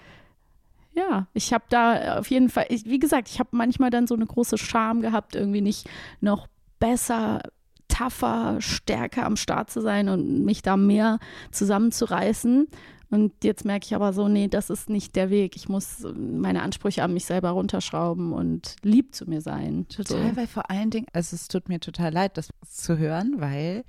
ja, 0.95 1.27
ich 1.35 1.53
habe 1.53 1.65
da 1.69 2.19
auf 2.19 2.31
jeden 2.31 2.49
Fall, 2.49 2.67
ich, 2.69 2.85
wie 2.85 2.99
gesagt, 2.99 3.29
ich 3.29 3.39
habe 3.39 3.51
manchmal 3.53 3.91
dann 3.91 4.07
so 4.07 4.15
eine 4.15 4.27
große 4.27 4.59
Scham 4.59 5.01
gehabt, 5.01 5.35
irgendwie 5.35 5.61
nicht 5.61 5.89
noch 6.21 6.47
besser, 6.79 7.43
tougher, 7.89 8.61
stärker 8.61 9.27
am 9.27 9.37
Start 9.37 9.71
zu 9.71 9.81
sein 9.81 10.09
und 10.09 10.45
mich 10.45 10.63
da 10.63 10.77
mehr 10.77 11.19
zusammenzureißen. 11.51 12.69
Und 13.11 13.33
jetzt 13.45 13.65
merke 13.65 13.87
ich 13.87 13.95
aber 13.95 14.13
so, 14.13 14.27
nee, 14.27 14.49
das 14.49 14.71
ist 14.71 14.91
nicht 14.91 15.15
der 15.15 15.31
Weg. 15.31 15.55
Ich 15.55 15.69
muss 15.69 16.05
meine 16.17 16.63
Ansprüche 16.63 17.03
an 17.03 17.15
mich 17.15 17.27
selber 17.27 17.51
runterschrauben 17.51 18.33
und 18.33 18.77
lieb 18.83 19.15
zu 19.15 19.29
mir 19.29 19.41
sein. 19.41 19.87
Total, 19.89 20.31
so. 20.31 20.37
weil 20.37 20.47
vor 20.49 20.71
allen 20.71 20.91
Dingen, 20.91 21.07
also 21.13 21.37
es 21.37 21.47
tut 21.47 21.69
mir 21.69 21.79
total 21.79 22.13
leid, 22.13 22.37
das 22.37 22.49
zu 22.69 22.99
hören, 22.99 23.35
weil 23.39 23.85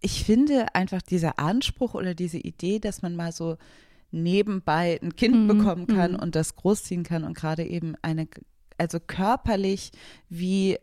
ich 0.00 0.24
finde 0.24 0.74
einfach 0.74 1.02
dieser 1.02 1.38
Anspruch 1.38 1.94
oder 1.94 2.14
diese 2.14 2.38
Idee, 2.38 2.78
dass 2.78 3.02
man 3.02 3.14
mal 3.14 3.32
so 3.32 3.56
nebenbei 4.12 4.98
ein 5.02 5.16
Kind 5.16 5.34
mhm. 5.34 5.48
bekommen 5.48 5.86
kann 5.86 6.12
mhm. 6.12 6.18
und 6.18 6.36
das 6.36 6.56
großziehen 6.56 7.02
kann 7.02 7.24
und 7.24 7.36
gerade 7.36 7.64
eben 7.64 7.94
eine, 8.02 8.28
also 8.78 8.98
körperlich 9.00 9.90
wie 10.28 10.78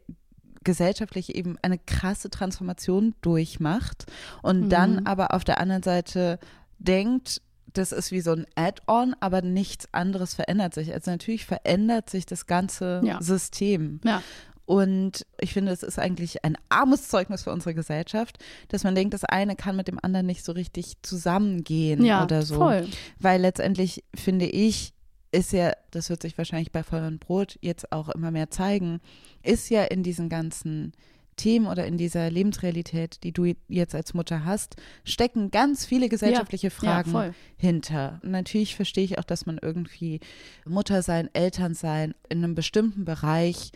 gesellschaftlich 0.63 1.35
eben 1.35 1.57
eine 1.61 1.77
krasse 1.77 2.29
Transformation 2.29 3.15
durchmacht 3.21 4.05
und 4.41 4.65
mhm. 4.65 4.69
dann 4.69 5.05
aber 5.05 5.33
auf 5.33 5.43
der 5.43 5.59
anderen 5.59 5.83
Seite 5.83 6.39
denkt, 6.79 7.41
das 7.73 7.91
ist 7.91 8.11
wie 8.11 8.21
so 8.21 8.31
ein 8.31 8.45
Add-on, 8.55 9.15
aber 9.19 9.41
nichts 9.41 9.87
anderes 9.93 10.33
verändert 10.33 10.73
sich. 10.73 10.93
Also 10.93 11.11
natürlich 11.11 11.45
verändert 11.45 12.09
sich 12.09 12.25
das 12.25 12.47
ganze 12.47 13.01
ja. 13.03 13.21
System. 13.21 14.01
Ja. 14.03 14.21
Und 14.69 15.25
ich 15.39 15.53
finde, 15.53 15.71
es 15.71 15.82
ist 15.82 15.97
eigentlich 15.97 16.45
ein 16.45 16.55
armes 16.69 17.08
Zeugnis 17.08 17.41
für 17.41 17.51
unsere 17.51 17.73
Gesellschaft, 17.73 18.38
dass 18.67 18.84
man 18.84 18.93
denkt, 18.93 19.15
das 19.15 19.23
eine 19.23 19.55
kann 19.55 19.75
mit 19.75 19.88
dem 19.88 19.97
anderen 19.99 20.27
nicht 20.27 20.45
so 20.45 20.51
richtig 20.51 20.93
zusammengehen 21.01 22.05
ja, 22.05 22.23
oder 22.23 22.43
so. 22.43 22.58
Voll. 22.58 22.88
Weil 23.17 23.41
letztendlich 23.41 24.03
finde 24.13 24.45
ich, 24.45 24.93
ist 25.32 25.53
ja, 25.53 25.73
das 25.89 26.12
wird 26.12 26.21
sich 26.21 26.38
wahrscheinlich 26.38 26.71
bei 26.71 26.84
Feuer 26.84 27.08
und 27.08 27.19
Brot 27.19 27.58
jetzt 27.62 27.91
auch 27.91 28.10
immer 28.10 28.29
mehr 28.29 28.51
zeigen, 28.51 29.01
ist 29.41 29.71
ja 29.71 29.86
in 29.86 30.03
diesen 30.03 30.29
ganzen 30.29 30.93
Themen 31.36 31.65
oder 31.65 31.88
in 31.88 31.97
dieser 31.97 32.29
Lebensrealität, 32.29 33.23
die 33.23 33.32
du 33.32 33.51
jetzt 33.69 33.95
als 33.95 34.13
Mutter 34.13 34.45
hast, 34.45 34.75
stecken 35.03 35.49
ganz 35.49 35.84
viele 35.84 36.10
gesellschaftliche 36.10 36.67
ja, 36.67 36.71
Fragen 36.71 37.13
ja, 37.13 37.34
hinter. 37.58 38.19
Natürlich 38.21 38.75
verstehe 38.75 39.05
ich 39.05 39.17
auch, 39.17 39.23
dass 39.23 39.47
man 39.47 39.58
irgendwie 39.60 40.19
Mutter 40.63 41.01
sein, 41.01 41.27
Eltern 41.34 41.73
sein 41.73 42.13
in 42.29 42.43
einem 42.43 42.53
bestimmten 42.53 43.03
Bereich 43.03 43.71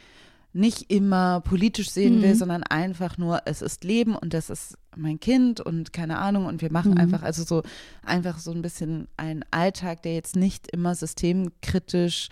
nicht 0.53 0.91
immer 0.91 1.41
politisch 1.41 1.89
sehen 1.89 2.21
will, 2.21 2.35
mhm. 2.35 2.37
sondern 2.37 2.63
einfach 2.63 3.17
nur, 3.17 3.41
es 3.45 3.63
ist 3.63 3.83
Leben 3.83 4.15
und 4.15 4.33
das 4.33 4.51
ist 4.51 4.77
mein 4.95 5.19
Kind 5.19 5.59
und 5.59 5.91
keine 5.91 6.19
Ahnung 6.19 6.45
und 6.45 6.61
wir 6.61 6.71
machen 6.71 6.91
mhm. 6.91 6.99
einfach, 6.99 7.23
also 7.23 7.43
so 7.43 7.63
einfach 8.05 8.37
so 8.37 8.51
ein 8.51 8.61
bisschen 8.61 9.07
einen 9.17 9.43
Alltag, 9.49 10.03
der 10.03 10.13
jetzt 10.13 10.35
nicht 10.35 10.67
immer 10.71 10.93
systemkritisch 10.93 12.29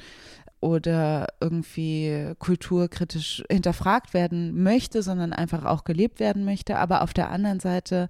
oder 0.59 1.27
irgendwie 1.39 2.33
kulturkritisch 2.37 3.43
hinterfragt 3.49 4.13
werden 4.13 4.61
möchte, 4.61 5.01
sondern 5.01 5.33
einfach 5.33 5.65
auch 5.65 5.83
gelebt 5.83 6.19
werden 6.19 6.45
möchte. 6.45 6.77
Aber 6.77 7.01
auf 7.01 7.13
der 7.13 7.31
anderen 7.31 7.59
Seite 7.59 8.07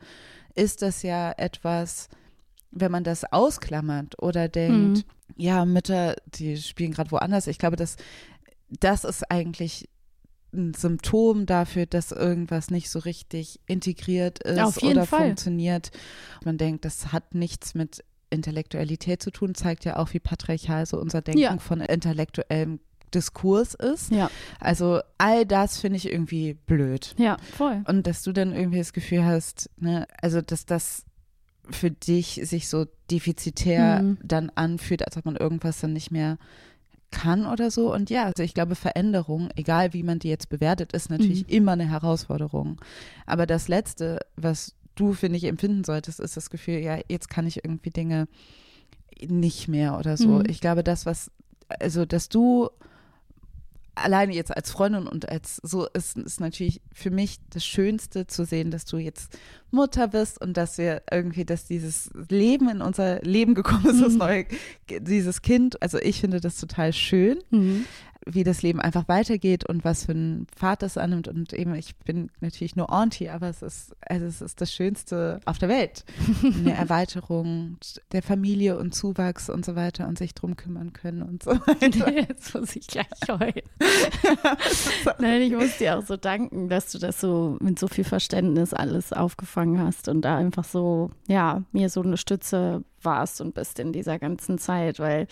ist 0.54 0.82
das 0.82 1.02
ja 1.02 1.32
etwas, 1.38 2.10
wenn 2.71 2.91
man 2.91 3.06
das 3.06 3.24
ausklammert 3.32 4.21
oder 4.21 4.50
denkt, 4.50 4.97
mhm. 4.97 5.04
ja, 5.38 5.63
Mütter, 5.63 6.17
die 6.26 6.58
spielen 6.58 6.91
gerade 6.91 7.12
woanders. 7.12 7.47
Ich 7.47 7.58
glaube, 7.58 7.78
dass 7.78 7.95
das 8.80 9.04
ist 9.04 9.30
eigentlich 9.30 9.89
ein 10.54 10.74
Symptom 10.74 11.46
dafür, 11.46 11.86
dass 11.86 12.12
irgendwas 12.12 12.72
nicht 12.72 12.90
so 12.90 13.00
richtig 13.00 13.60
integriert 13.66 14.40
ist 14.40 14.84
oder 14.84 15.06
Fall. 15.06 15.28
funktioniert. 15.28 15.92
Man 16.44 16.58
denkt, 16.58 16.86
das 16.86 17.12
hat 17.12 17.36
nichts 17.36 17.74
mit 17.74 18.04
Intellektualität 18.30 19.22
zu 19.22 19.32
tun, 19.32 19.56
zeigt 19.56 19.86
ja 19.86 19.98
auch, 19.98 20.14
wie 20.14 20.20
patriarchal 20.20 20.86
so 20.86 21.00
unser 21.00 21.22
Denken 21.22 21.42
ja. 21.42 21.58
von 21.58 21.82
intellektuellem 21.82 22.80
Diskurs 23.14 23.74
ist. 23.74 24.12
Ja. 24.12 24.32
Also 24.60 25.02
all 25.18 25.46
das 25.46 25.80
finde 25.80 25.98
ich 25.98 26.12
irgendwie 26.12 26.54
blöd. 26.54 27.14
Ja, 27.18 27.38
voll. 27.58 27.84
Und 27.88 28.08
dass 28.08 28.24
du 28.24 28.32
dann 28.32 28.54
irgendwie 28.54 28.78
das 28.78 28.94
Gefühl 28.94 29.26
hast, 29.26 29.70
ne, 29.78 30.08
also 30.22 30.42
dass 30.42 30.66
das 30.66 31.06
für 31.70 31.92
dich 31.92 32.42
sich 32.44 32.68
so 32.70 32.86
defizitär 33.12 34.02
mhm. 34.02 34.18
dann 34.24 34.50
anfühlt, 34.50 35.06
als 35.06 35.18
ob 35.18 35.26
man 35.26 35.36
irgendwas 35.36 35.80
dann 35.80 35.94
nicht 35.94 36.12
mehr 36.12 36.38
kann 37.12 37.45
oder 37.45 37.71
so. 37.71 37.93
Und 37.93 38.10
ja, 38.10 38.26
also 38.26 38.43
ich 38.43 38.54
glaube, 38.54 38.76
Veränderung, 38.76 39.50
egal 39.56 39.93
wie 39.93 40.04
man 40.04 40.19
die 40.19 40.30
jetzt 40.30 40.50
bewertet, 40.50 40.93
ist 40.93 41.10
natürlich 41.10 41.43
mhm. 41.47 41.54
immer 41.54 41.71
eine 41.74 41.89
Herausforderung. 41.89 42.82
Aber 43.26 43.45
das 43.45 43.67
Letzte, 43.67 44.19
was 44.36 44.76
du, 44.95 45.13
finde 45.13 45.38
ich, 45.38 45.43
empfinden 45.45 45.84
solltest, 45.84 46.19
ist 46.19 46.38
das 46.38 46.50
Gefühl, 46.50 46.80
ja, 46.80 47.00
jetzt 47.10 47.30
kann 47.30 47.47
ich 47.47 47.63
irgendwie 47.63 47.89
Dinge 47.91 48.28
nicht 49.28 49.67
mehr 49.67 49.97
oder 49.97 50.17
so. 50.17 50.28
Mhm. 50.28 50.45
Ich 50.47 50.62
glaube, 50.62 50.84
das, 50.84 51.06
was, 51.06 51.32
also, 51.67 52.06
dass 52.06 52.30
du 52.30 52.69
alleine 53.95 54.34
jetzt 54.34 54.56
als 54.56 54.71
Freundin 54.71 55.08
und 55.08 55.30
als 55.30 55.58
so 55.58 55.88
ist, 55.88 56.17
ist 56.17 56.39
natürlich 56.39 56.82
für 56.93 57.12
mich 57.12 57.39
das 57.50 57.65
Schönste 57.65 58.26
zu 58.28 58.45
sehen, 58.45 58.71
dass 58.71 58.86
du 58.86 58.97
jetzt 58.97 59.38
Mutter 59.72 60.08
bist 60.08 60.42
und 60.42 60.58
dass 60.58 60.78
wir 60.78 61.04
irgendwie, 61.12 61.46
dass 61.46 61.66
dieses 61.66 62.12
Leben 62.30 62.70
in 62.70 62.82
unser 62.82 63.22
Leben 63.22 63.56
gekommen 63.56 63.86
ist, 63.86 63.98
mhm. 63.98 64.04
das 64.04 64.14
neue, 64.16 64.46
dieses 65.00 65.42
Kind. 65.42 65.82
Also 65.82 65.98
ich 65.98 66.20
finde 66.22 66.40
das 66.40 66.60
total 66.60 66.94
schön. 66.94 67.40
Mhm 67.50 67.86
wie 68.26 68.44
das 68.44 68.62
Leben 68.62 68.80
einfach 68.80 69.08
weitergeht 69.08 69.66
und 69.66 69.84
was 69.84 70.06
für 70.06 70.12
einen 70.12 70.48
Pfad 70.56 70.84
das 70.84 70.98
annimmt. 70.98 71.28
Und 71.28 71.54
eben, 71.54 71.74
ich 71.76 71.96
bin 71.98 72.30
natürlich 72.40 72.76
nur 72.76 72.92
Auntie, 72.92 73.30
aber 73.30 73.50
es 73.50 73.62
ist, 73.62 73.96
also 74.02 74.26
es 74.26 74.42
ist 74.42 74.62
das 74.62 74.72
Schönste 74.72 75.40
auf 75.46 75.58
der 75.58 75.70
Welt. 75.70 76.06
Eine 76.44 76.74
Erweiterung 76.78 77.78
der 78.12 78.22
Familie 78.22 78.78
und 78.78 78.94
Zuwachs 78.94 79.50
und 79.50 79.66
so 79.66 79.76
weiter 79.76 80.08
und 80.08 80.18
sich 80.18 80.36
drum 80.36 80.56
kümmern 80.56 80.94
können 80.94 81.24
und 81.24 81.44
so 81.44 81.52
weiter. 81.52 82.12
Jetzt 82.30 82.54
muss 82.54 82.76
ich 82.76 82.88
gleich 82.88 83.08
heulen. 83.28 83.54
Nein, 85.20 85.42
ich 85.42 85.54
muss 85.54 85.78
dir 85.78 85.98
auch 85.98 86.06
so 86.06 86.18
danken, 86.18 86.70
dass 86.70 86.92
du 86.92 87.00
das 87.00 87.20
so 87.20 87.58
mit 87.60 87.80
so 87.80 87.88
viel 87.88 88.04
Verständnis 88.04 88.74
alles 88.74 89.14
aufgefangen 89.14 89.61
hast 89.80 90.08
und 90.08 90.21
da 90.21 90.38
einfach 90.38 90.63
so, 90.63 91.12
ja, 91.28 91.63
mir 91.71 91.89
so 91.89 92.02
eine 92.02 92.17
Stütze 92.17 92.84
warst 93.02 93.41
und 93.41 93.54
bist 93.54 93.80
in 93.80 93.93
dieser 93.93 94.19
ganzen 94.19 94.58
Zeit, 94.58 95.00
weil 95.00 95.28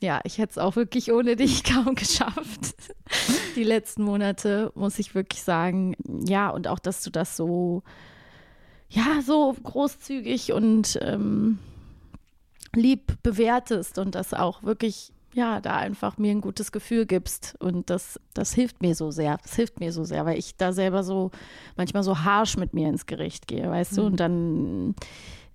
ja, 0.00 0.20
ich 0.24 0.38
hätte 0.38 0.52
es 0.52 0.58
auch 0.58 0.76
wirklich 0.76 1.12
ohne 1.12 1.36
dich 1.36 1.64
kaum 1.64 1.94
geschafft. 1.94 2.74
Die 3.56 3.64
letzten 3.64 4.02
Monate, 4.02 4.72
muss 4.74 4.98
ich 4.98 5.14
wirklich 5.14 5.42
sagen. 5.42 5.94
Ja, 6.26 6.50
und 6.50 6.68
auch, 6.68 6.78
dass 6.78 7.02
du 7.02 7.10
das 7.10 7.36
so, 7.36 7.82
ja, 8.88 9.20
so 9.24 9.54
großzügig 9.62 10.52
und 10.52 10.98
ähm, 11.02 11.58
lieb 12.74 13.16
bewertest 13.22 13.98
und 13.98 14.14
das 14.14 14.34
auch 14.34 14.62
wirklich 14.62 15.12
ja, 15.34 15.60
da 15.60 15.76
einfach 15.76 16.18
mir 16.18 16.30
ein 16.30 16.40
gutes 16.40 16.72
Gefühl 16.72 17.06
gibst. 17.06 17.56
Und 17.58 17.90
das, 17.90 18.20
das 18.34 18.52
hilft 18.52 18.82
mir 18.82 18.94
so 18.94 19.10
sehr. 19.10 19.38
Das 19.42 19.54
hilft 19.54 19.80
mir 19.80 19.92
so 19.92 20.04
sehr, 20.04 20.26
weil 20.26 20.38
ich 20.38 20.56
da 20.56 20.72
selber 20.72 21.02
so 21.02 21.30
manchmal 21.76 22.02
so 22.02 22.20
harsh 22.20 22.56
mit 22.56 22.74
mir 22.74 22.88
ins 22.88 23.06
Gericht 23.06 23.46
gehe, 23.46 23.68
weißt 23.68 23.92
mhm. 23.92 23.96
du? 23.96 24.02
Und 24.02 24.20
dann 24.20 24.94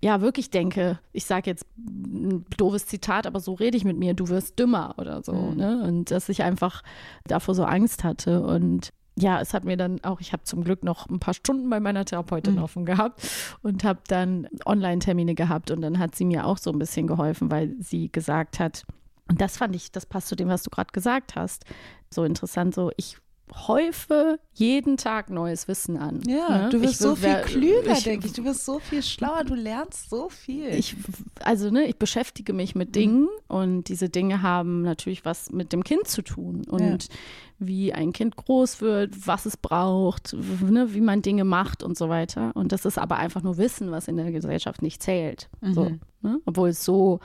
ja 0.02 0.22
wirklich 0.22 0.50
denke, 0.50 1.00
ich 1.12 1.26
sage 1.26 1.50
jetzt 1.50 1.66
ein 1.78 2.46
doofes 2.58 2.86
Zitat, 2.86 3.26
aber 3.26 3.40
so 3.40 3.54
rede 3.54 3.78
ich 3.78 3.84
mit 3.84 3.98
mir, 3.98 4.14
du 4.14 4.30
wirst 4.30 4.60
dümmer 4.60 4.96
oder 4.98 5.24
so. 5.24 5.34
Mhm. 5.34 5.58
Ne? 5.58 5.84
Und 5.84 6.12
dass 6.12 6.30
ich 6.30 6.44
einfach 6.44 6.84
davor 7.26 7.56
so 7.56 7.64
Angst 7.64 8.04
hatte. 8.04 8.42
Und 8.44 8.92
ja, 9.16 9.42
es 9.42 9.54
hat 9.54 9.64
mir 9.64 9.78
dann 9.78 10.04
auch, 10.04 10.22
ich 10.22 10.32
habe 10.34 10.44
zum 10.44 10.64
Glück 10.64 10.84
noch 10.84 11.10
ein 11.10 11.20
paar 11.20 11.34
Stunden 11.34 11.70
bei 11.70 11.80
meiner 11.80 12.06
Therapeutin 12.06 12.56
mhm. 12.56 12.64
offen 12.64 12.86
gehabt 12.86 13.28
und 13.64 13.84
habe 13.84 14.00
dann 14.08 14.48
Online-Termine 14.66 15.34
gehabt 15.34 15.72
und 15.72 15.82
dann 15.82 15.98
hat 15.98 16.16
sie 16.16 16.26
mir 16.26 16.46
auch 16.46 16.60
so 16.60 16.72
ein 16.72 16.78
bisschen 16.80 17.08
geholfen, 17.08 17.50
weil 17.50 17.76
sie 17.80 18.12
gesagt 18.12 18.60
hat, 18.60 18.86
und 19.30 19.42
das 19.42 19.58
fand 19.58 19.76
ich, 19.76 19.92
das 19.92 20.06
passt 20.06 20.28
zu 20.28 20.36
dem, 20.36 20.48
was 20.48 20.64
du 20.64 20.70
gerade 20.70 20.92
gesagt 20.92 21.36
hast, 21.36 21.66
so 22.10 22.24
interessant, 22.24 22.76
so 22.76 22.92
ich 22.98 23.18
häufe 23.54 24.40
jeden 24.54 24.98
Tag 24.98 25.30
neues 25.30 25.68
Wissen 25.68 25.98
an. 25.98 26.22
Ja, 26.28 26.66
ne? 26.66 26.70
du 26.70 26.82
wirst 26.82 27.00
so 27.00 27.16
viel 27.16 27.42
klüger, 27.44 27.94
denke 27.94 28.28
ich. 28.28 28.34
Du 28.34 28.44
wirst 28.44 28.66
so 28.66 28.80
viel 28.80 29.02
schlauer, 29.02 29.46
du 29.46 29.56
lernst 29.56 30.10
so 30.10 30.28
viel. 30.30 30.68
Ich, 30.70 30.96
also, 31.40 31.70
ne, 31.70 31.86
ich 31.86 31.98
beschäftige 31.98 32.52
mich 32.52 32.76
mit 32.76 32.96
Dingen 32.96 33.22
mhm. 33.22 33.30
und 33.48 33.84
diese 33.86 34.10
Dinge 34.10 34.42
haben 34.42 34.82
natürlich 34.82 35.24
was 35.24 35.50
mit 35.52 35.72
dem 35.72 35.84
Kind 35.84 36.08
zu 36.08 36.24
tun. 36.24 36.66
Und 36.68 37.06
ja 37.06 37.16
wie 37.60 37.92
ein 37.94 38.14
Kind 38.14 38.36
groß 38.36 38.82
wird, 38.82 39.28
was 39.28 39.46
es 39.46 39.58
braucht, 39.58 40.36
ne, 40.62 40.94
wie 40.94 41.02
man 41.02 41.22
Dinge 41.22 41.44
macht 41.44 41.82
und 41.82 41.98
so 41.98 42.08
weiter. 42.08 42.52
Und 42.56 42.72
das 42.72 42.86
ist 42.86 43.00
aber 43.00 43.18
einfach 43.18 43.42
nur 43.42 43.58
Wissen, 43.58 43.90
was 43.92 44.08
in 44.08 44.18
der 44.18 44.32
Gesellschaft 44.32 44.82
nicht 44.82 45.02
zählt. 45.02 45.50
Mhm. 45.62 45.74
So, 45.74 45.92
ne? 46.22 46.40
Obwohl 46.46 46.70
es 46.70 46.86
so 46.86 47.20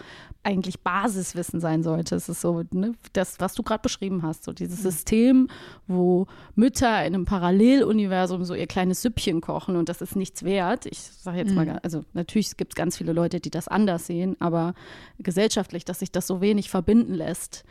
eigentlich 0.44 0.80
Basiswissen 0.80 1.60
sein 1.60 1.82
sollte. 1.82 2.16
Es 2.16 2.28
ist 2.28 2.40
so, 2.40 2.62
ne, 2.72 2.94
das, 3.12 3.38
was 3.38 3.54
du 3.54 3.62
gerade 3.62 3.82
beschrieben 3.82 4.22
hast, 4.22 4.42
so 4.44 4.52
dieses 4.52 4.78
mhm. 4.78 4.82
System, 4.82 5.48
wo 5.86 6.26
Mütter 6.56 7.04
in 7.04 7.14
einem 7.14 7.24
Paralleluniversum 7.24 8.44
so 8.44 8.54
ihr 8.54 8.66
kleines 8.66 9.02
Süppchen 9.02 9.40
kochen 9.40 9.76
und 9.76 9.88
das 9.88 10.00
ist 10.00 10.16
nichts 10.16 10.42
wert. 10.42 10.86
Ich 10.86 10.98
sage 10.98 11.38
jetzt 11.38 11.50
mhm. 11.50 11.56
mal, 11.56 11.80
also 11.82 12.04
natürlich 12.12 12.56
gibt 12.56 12.72
es 12.72 12.76
ganz 12.76 12.96
viele 12.96 13.12
Leute, 13.12 13.38
die 13.38 13.50
das 13.50 13.68
anders 13.68 14.06
sehen, 14.06 14.36
aber 14.40 14.74
gesellschaftlich, 15.18 15.84
dass 15.84 16.00
sich 16.00 16.10
das 16.10 16.26
so 16.26 16.40
wenig 16.40 16.70
verbinden 16.70 17.14
lässt. 17.14 17.64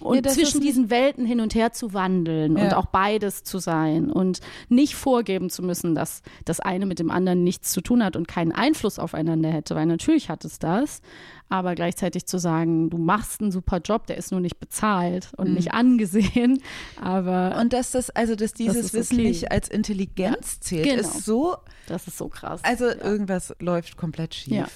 Und 0.00 0.26
ja, 0.26 0.32
zwischen 0.32 0.60
diesen 0.60 0.90
Welten 0.90 1.26
hin 1.26 1.40
und 1.40 1.54
her 1.54 1.72
zu 1.72 1.94
wandern, 1.94 2.05
wandeln 2.06 2.56
ja. 2.56 2.64
und 2.64 2.74
auch 2.74 2.86
beides 2.86 3.42
zu 3.42 3.58
sein 3.58 4.10
und 4.10 4.40
nicht 4.68 4.94
vorgeben 4.94 5.50
zu 5.50 5.62
müssen, 5.62 5.94
dass 5.94 6.22
das 6.44 6.60
eine 6.60 6.86
mit 6.86 6.98
dem 6.98 7.10
anderen 7.10 7.42
nichts 7.42 7.72
zu 7.72 7.80
tun 7.80 8.04
hat 8.04 8.16
und 8.16 8.28
keinen 8.28 8.52
Einfluss 8.52 8.98
aufeinander 8.98 9.50
hätte, 9.50 9.74
weil 9.74 9.86
natürlich 9.86 10.30
hat 10.30 10.44
es 10.44 10.58
das, 10.58 11.00
aber 11.48 11.74
gleichzeitig 11.74 12.26
zu 12.26 12.38
sagen, 12.38 12.90
du 12.90 12.98
machst 12.98 13.40
einen 13.40 13.52
super 13.52 13.78
Job, 13.78 14.06
der 14.06 14.16
ist 14.16 14.32
nur 14.32 14.40
nicht 14.40 14.58
bezahlt 14.58 15.32
und 15.36 15.48
mhm. 15.48 15.54
nicht 15.54 15.72
angesehen, 15.72 16.62
aber 17.00 17.58
und 17.60 17.72
dass 17.72 17.90
das 17.90 18.10
also 18.10 18.34
dass 18.36 18.52
dieses 18.52 18.82
das 18.82 18.94
Wissen 18.94 19.18
okay. 19.18 19.28
nicht 19.28 19.50
als 19.50 19.68
Intelligenz 19.68 20.60
zählt, 20.60 20.84
genau. 20.84 21.00
ist 21.00 21.24
so 21.24 21.56
das 21.86 22.08
ist 22.08 22.18
so 22.18 22.28
krass. 22.28 22.60
Also 22.64 22.86
ja. 22.86 22.96
irgendwas 22.96 23.54
läuft 23.60 23.96
komplett 23.96 24.34
schief. 24.34 24.54
Ja. 24.54 24.66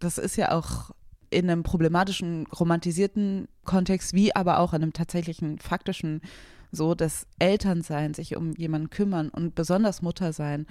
Das 0.00 0.18
ist 0.18 0.36
ja 0.36 0.52
auch 0.52 0.90
in 1.34 1.50
einem 1.50 1.62
problematischen, 1.62 2.46
romantisierten 2.46 3.48
Kontext, 3.64 4.14
wie 4.14 4.34
aber 4.34 4.58
auch 4.60 4.72
in 4.72 4.82
einem 4.82 4.92
tatsächlichen, 4.92 5.58
faktischen 5.58 6.22
so, 6.74 6.94
dass 6.94 7.26
Elternsein, 7.38 8.14
sich 8.14 8.36
um 8.36 8.52
jemanden 8.54 8.90
kümmern 8.90 9.28
und 9.28 9.54
besonders 9.54 10.02
Mutter 10.02 10.32
sein, 10.32 10.66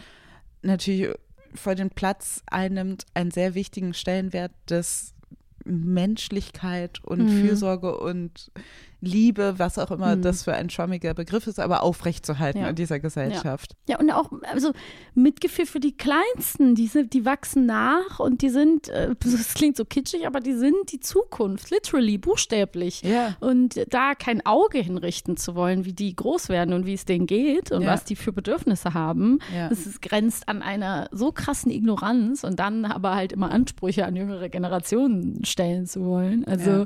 natürlich 0.61 1.13
vor 1.55 1.75
den 1.75 1.89
Platz 1.89 2.41
einnimmt, 2.47 3.05
einen 3.13 3.31
sehr 3.31 3.55
wichtigen 3.55 3.93
Stellenwert 3.93 4.51
des 4.69 5.13
Menschlichkeit 5.65 7.03
und 7.03 7.25
mhm. 7.25 7.41
Fürsorge 7.41 7.97
und 7.97 8.51
Liebe, 9.03 9.55
was 9.57 9.77
auch 9.77 9.91
immer 9.91 10.15
mhm. 10.15 10.21
das 10.21 10.43
für 10.43 10.53
ein 10.53 10.69
schwammiger 10.69 11.13
Begriff 11.13 11.47
ist, 11.47 11.59
aber 11.59 11.83
aufrechtzuerhalten 11.83 12.61
ja. 12.61 12.69
in 12.69 12.75
dieser 12.75 12.99
Gesellschaft. 12.99 13.75
Ja. 13.87 13.95
ja. 13.95 13.99
und 13.99 14.11
auch 14.11 14.31
also 14.51 14.71
Mitgefühl 15.13 15.65
für 15.65 15.79
die 15.79 15.95
Kleinsten, 15.95 16.75
die, 16.75 16.87
sind, 16.87 17.13
die 17.13 17.25
wachsen 17.25 17.65
nach 17.65 18.19
und 18.19 18.41
die 18.41 18.49
sind, 18.49 18.87
äh, 18.89 19.13
das 19.19 19.53
klingt 19.53 19.77
so 19.77 19.85
kitschig, 19.85 20.25
aber 20.25 20.39
die 20.39 20.53
sind 20.53 20.91
die 20.91 20.99
Zukunft, 20.99 21.69
literally, 21.69 22.17
buchstäblich. 22.17 23.01
Ja. 23.01 23.35
Und 23.39 23.85
da 23.89 24.15
kein 24.15 24.45
Auge 24.45 24.79
hinrichten 24.79 25.35
zu 25.35 25.55
wollen, 25.55 25.85
wie 25.85 25.93
die 25.93 26.15
groß 26.15 26.49
werden 26.49 26.73
und 26.73 26.85
wie 26.85 26.93
es 26.93 27.05
denen 27.05 27.27
geht 27.27 27.71
und 27.71 27.85
was 27.85 28.05
die 28.05 28.15
für 28.15 28.31
Bedürfnisse 28.31 28.93
haben, 28.93 29.39
das 29.69 29.85
ist, 29.85 30.01
grenzt 30.01 30.47
an 30.47 30.61
einer 30.61 31.09
so 31.11 31.31
krassen 31.31 31.71
Ignoranz 31.71 32.43
und 32.43 32.59
dann 32.59 32.85
aber 32.85 33.15
halt 33.15 33.33
immer 33.33 33.51
Ansprüche 33.51 34.05
an 34.05 34.15
jüngere 34.15 34.49
Generationen 34.49 35.43
stellen 35.45 35.85
zu 35.85 36.05
wollen. 36.05 36.45
Also 36.45 36.85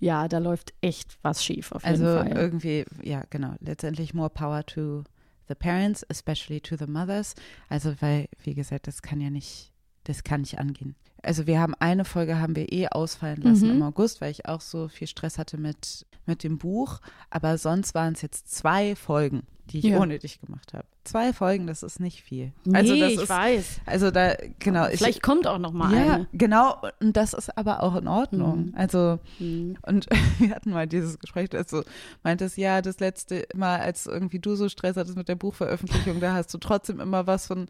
ja, 0.00 0.28
da 0.28 0.38
läuft 0.38 0.74
echt 0.80 1.16
was 1.22 1.42
schief 1.42 1.53
auf 1.70 1.82
jeden 1.82 1.84
also 1.84 2.04
Fall. 2.04 2.28
Also 2.28 2.34
irgendwie, 2.34 2.84
ja, 3.02 3.22
genau, 3.30 3.54
letztendlich 3.60 4.14
more 4.14 4.30
power 4.30 4.64
to 4.64 5.04
the 5.48 5.54
parents, 5.54 6.04
especially 6.08 6.60
to 6.60 6.76
the 6.76 6.86
mothers. 6.86 7.34
Also, 7.68 7.94
weil, 8.00 8.28
wie 8.42 8.54
gesagt, 8.54 8.86
das 8.86 9.02
kann 9.02 9.20
ja 9.20 9.30
nicht, 9.30 9.72
das 10.04 10.24
kann 10.24 10.40
nicht 10.40 10.58
angehen. 10.58 10.94
Also 11.22 11.46
wir 11.46 11.58
haben 11.58 11.74
eine 11.78 12.04
Folge 12.04 12.38
haben 12.38 12.54
wir 12.54 12.70
eh 12.70 12.88
ausfallen 12.88 13.40
lassen 13.40 13.68
mhm. 13.68 13.76
im 13.76 13.82
August, 13.82 14.20
weil 14.20 14.30
ich 14.30 14.46
auch 14.46 14.60
so 14.60 14.88
viel 14.88 15.06
Stress 15.06 15.38
hatte 15.38 15.56
mit, 15.56 16.06
mit 16.26 16.42
dem 16.42 16.58
Buch. 16.58 17.00
Aber 17.30 17.56
sonst 17.56 17.94
waren 17.94 18.12
es 18.12 18.20
jetzt 18.20 18.54
zwei 18.54 18.94
Folgen 18.94 19.44
die 19.70 19.78
ich 19.78 19.84
ja. 19.84 19.98
ohne 19.98 20.18
dich 20.18 20.40
gemacht 20.40 20.72
habe. 20.74 20.86
Zwei 21.04 21.34
Folgen, 21.34 21.66
das 21.66 21.82
ist 21.82 22.00
nicht 22.00 22.22
viel. 22.22 22.52
Nee, 22.64 22.78
also 22.78 22.96
das 22.96 23.12
ich 23.12 23.18
ist, 23.20 23.28
weiß. 23.28 23.80
Also 23.84 24.10
da, 24.10 24.34
genau. 24.58 24.86
Vielleicht 24.86 25.16
ich, 25.16 25.22
kommt 25.22 25.46
auch 25.46 25.58
noch 25.58 25.72
mal 25.72 25.94
ja, 25.94 26.14
eine. 26.14 26.28
genau. 26.32 26.80
Und 26.98 27.16
das 27.16 27.34
ist 27.34 27.56
aber 27.58 27.82
auch 27.82 27.94
in 27.94 28.08
Ordnung. 28.08 28.66
Mhm. 28.68 28.74
Also, 28.74 29.18
mhm. 29.38 29.76
und 29.82 30.06
wir 30.38 30.50
hatten 30.50 30.70
mal 30.70 30.86
dieses 30.86 31.18
Gespräch, 31.18 31.50
du 31.50 31.84
meintest, 32.22 32.56
ja, 32.56 32.80
das 32.80 33.00
letzte 33.00 33.46
Mal, 33.54 33.80
als 33.80 34.06
irgendwie 34.06 34.38
du 34.38 34.54
so 34.54 34.68
Stress 34.70 34.96
hattest 34.96 35.16
mit 35.16 35.28
der 35.28 35.34
Buchveröffentlichung, 35.34 36.20
da 36.20 36.32
hast 36.32 36.52
du 36.54 36.58
trotzdem 36.58 37.00
immer 37.00 37.26
was 37.26 37.46
von, 37.46 37.68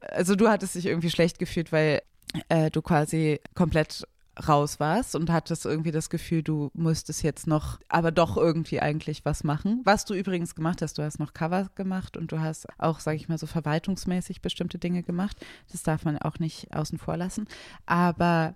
also 0.00 0.36
du 0.36 0.48
hattest 0.48 0.76
dich 0.76 0.86
irgendwie 0.86 1.10
schlecht 1.10 1.40
gefühlt, 1.40 1.72
weil 1.72 2.02
äh, 2.48 2.70
du 2.70 2.82
quasi 2.82 3.40
komplett 3.54 4.06
raus 4.48 4.80
warst 4.80 5.14
und 5.14 5.30
hattest 5.30 5.64
irgendwie 5.64 5.92
das 5.92 6.10
Gefühl, 6.10 6.42
du 6.42 6.70
musstest 6.74 7.22
jetzt 7.22 7.46
noch, 7.46 7.78
aber 7.88 8.10
doch 8.10 8.36
irgendwie 8.36 8.80
eigentlich 8.80 9.24
was 9.24 9.44
machen. 9.44 9.80
Was 9.84 10.04
du 10.04 10.14
übrigens 10.14 10.54
gemacht 10.54 10.82
hast, 10.82 10.98
du 10.98 11.02
hast 11.02 11.18
noch 11.18 11.32
Cover 11.32 11.70
gemacht 11.74 12.16
und 12.16 12.32
du 12.32 12.40
hast 12.40 12.66
auch, 12.78 13.00
sage 13.00 13.16
ich 13.16 13.28
mal, 13.28 13.38
so 13.38 13.46
verwaltungsmäßig 13.46 14.42
bestimmte 14.42 14.78
Dinge 14.78 15.02
gemacht. 15.02 15.36
Das 15.72 15.82
darf 15.82 16.04
man 16.04 16.18
auch 16.18 16.38
nicht 16.38 16.74
außen 16.74 16.98
vor 16.98 17.16
lassen. 17.16 17.46
Aber 17.86 18.54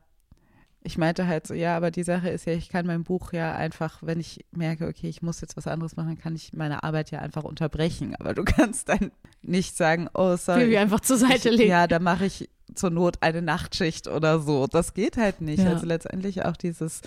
ich 0.83 0.97
meinte 0.97 1.27
halt 1.27 1.47
so, 1.47 1.55
ja, 1.55 1.77
aber 1.77 1.91
die 1.91 2.03
Sache 2.03 2.31
ist 2.31 2.47
ja, 2.47 2.55
ich 2.55 2.71
kann 2.71 2.87
mein 2.87 3.05
Buch 3.05 3.33
ja 3.33 3.55
einfach, 3.55 3.99
wenn 4.03 4.19
ich 4.19 4.47
merke, 4.51 4.87
okay, 4.87 5.09
ich 5.09 5.21
muss 5.21 5.41
jetzt 5.43 5.57
was 5.57 5.67
anderes 5.67 5.97
machen, 5.97 6.19
kann 6.19 6.35
ich 6.35 6.53
meine 6.55 6.83
Arbeit 6.83 7.11
ja 7.11 7.19
einfach 7.19 7.45
unterbrechen. 7.45 8.15
Aber 8.19 8.33
du 8.33 8.45
kannst 8.45 8.89
dann 8.89 9.11
nicht 9.43 9.77
sagen, 9.77 10.09
oh, 10.15 10.37
sorry. 10.37 10.71
Wie 10.71 10.79
einfach 10.79 11.01
zur 11.01 11.19
Seite 11.19 11.51
legen. 11.51 11.71
Ja, 11.71 11.87
da 11.87 11.99
mache 11.99 12.25
ich 12.25 12.49
zur 12.75 12.91
Not 12.91 13.19
eine 13.21 13.43
Nachtschicht 13.43 14.09
oder 14.09 14.41
so. 14.41 14.67
Das 14.67 14.95
geht 14.95 15.19
halt 15.19 15.43
nicht. 15.43 15.63
Ja. 15.63 15.71
Also 15.71 15.85
letztendlich 15.85 16.45
auch 16.45 16.57
dieses. 16.57 17.03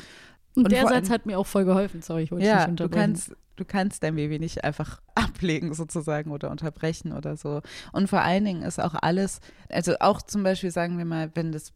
Und, 0.56 0.66
und 0.66 0.72
der 0.72 0.88
Satz 0.88 1.10
hat 1.10 1.26
mir 1.26 1.40
auch 1.40 1.48
voll 1.48 1.66
geholfen. 1.66 2.04
Sorry, 2.04 2.24
ich 2.24 2.32
wollte 2.32 2.46
ja, 2.46 2.68
nicht 2.68 2.80
du 2.80 2.90
kannst, 2.90 3.36
du 3.56 3.66
kannst 3.66 4.04
dein 4.04 4.16
Baby 4.16 4.38
nicht 4.38 4.64
einfach 4.64 5.02
ablegen 5.16 5.74
sozusagen 5.74 6.30
oder 6.30 6.52
unterbrechen 6.52 7.12
oder 7.12 7.38
so. 7.38 7.62
Und 7.92 8.08
vor 8.08 8.22
allen 8.22 8.46
Dingen 8.46 8.62
ist 8.62 8.80
auch 8.80 8.94
alles, 9.02 9.40
also 9.70 9.96
auch 10.00 10.22
zum 10.22 10.44
Beispiel 10.44 10.70
sagen 10.70 11.00
wir 11.00 11.06
mal, 11.06 11.32
wenn 11.34 11.52
das 11.52 11.74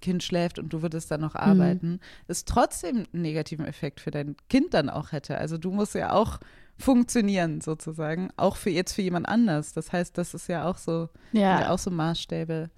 Kind 0.00 0.22
schläft 0.22 0.58
und 0.58 0.72
du 0.72 0.82
würdest 0.82 1.10
dann 1.10 1.20
noch 1.20 1.34
mhm. 1.34 1.40
arbeiten, 1.40 1.90
mhm. 1.90 2.00
ist 2.28 2.48
trotzdem 2.48 3.04
einen 3.12 3.22
negativen 3.22 3.66
Effekt 3.66 4.00
für 4.00 4.10
dein 4.10 4.36
Kind 4.48 4.74
dann 4.74 4.90
auch 4.90 5.12
hätte. 5.12 5.38
Also 5.38 5.58
du 5.58 5.70
musst 5.70 5.94
ja 5.94 6.12
auch 6.12 6.38
funktionieren 6.78 7.60
sozusagen, 7.60 8.30
auch 8.36 8.56
für 8.56 8.70
jetzt 8.70 8.94
für 8.94 9.02
jemand 9.02 9.28
anders. 9.28 9.72
Das 9.72 9.92
heißt, 9.92 10.18
das 10.18 10.34
ist 10.34 10.48
ja 10.48 10.68
auch 10.68 10.78
so, 10.78 11.08
ja. 11.32 11.70
auch 11.70 11.78
so 11.78 11.90
Maßstäbe, 11.90 12.70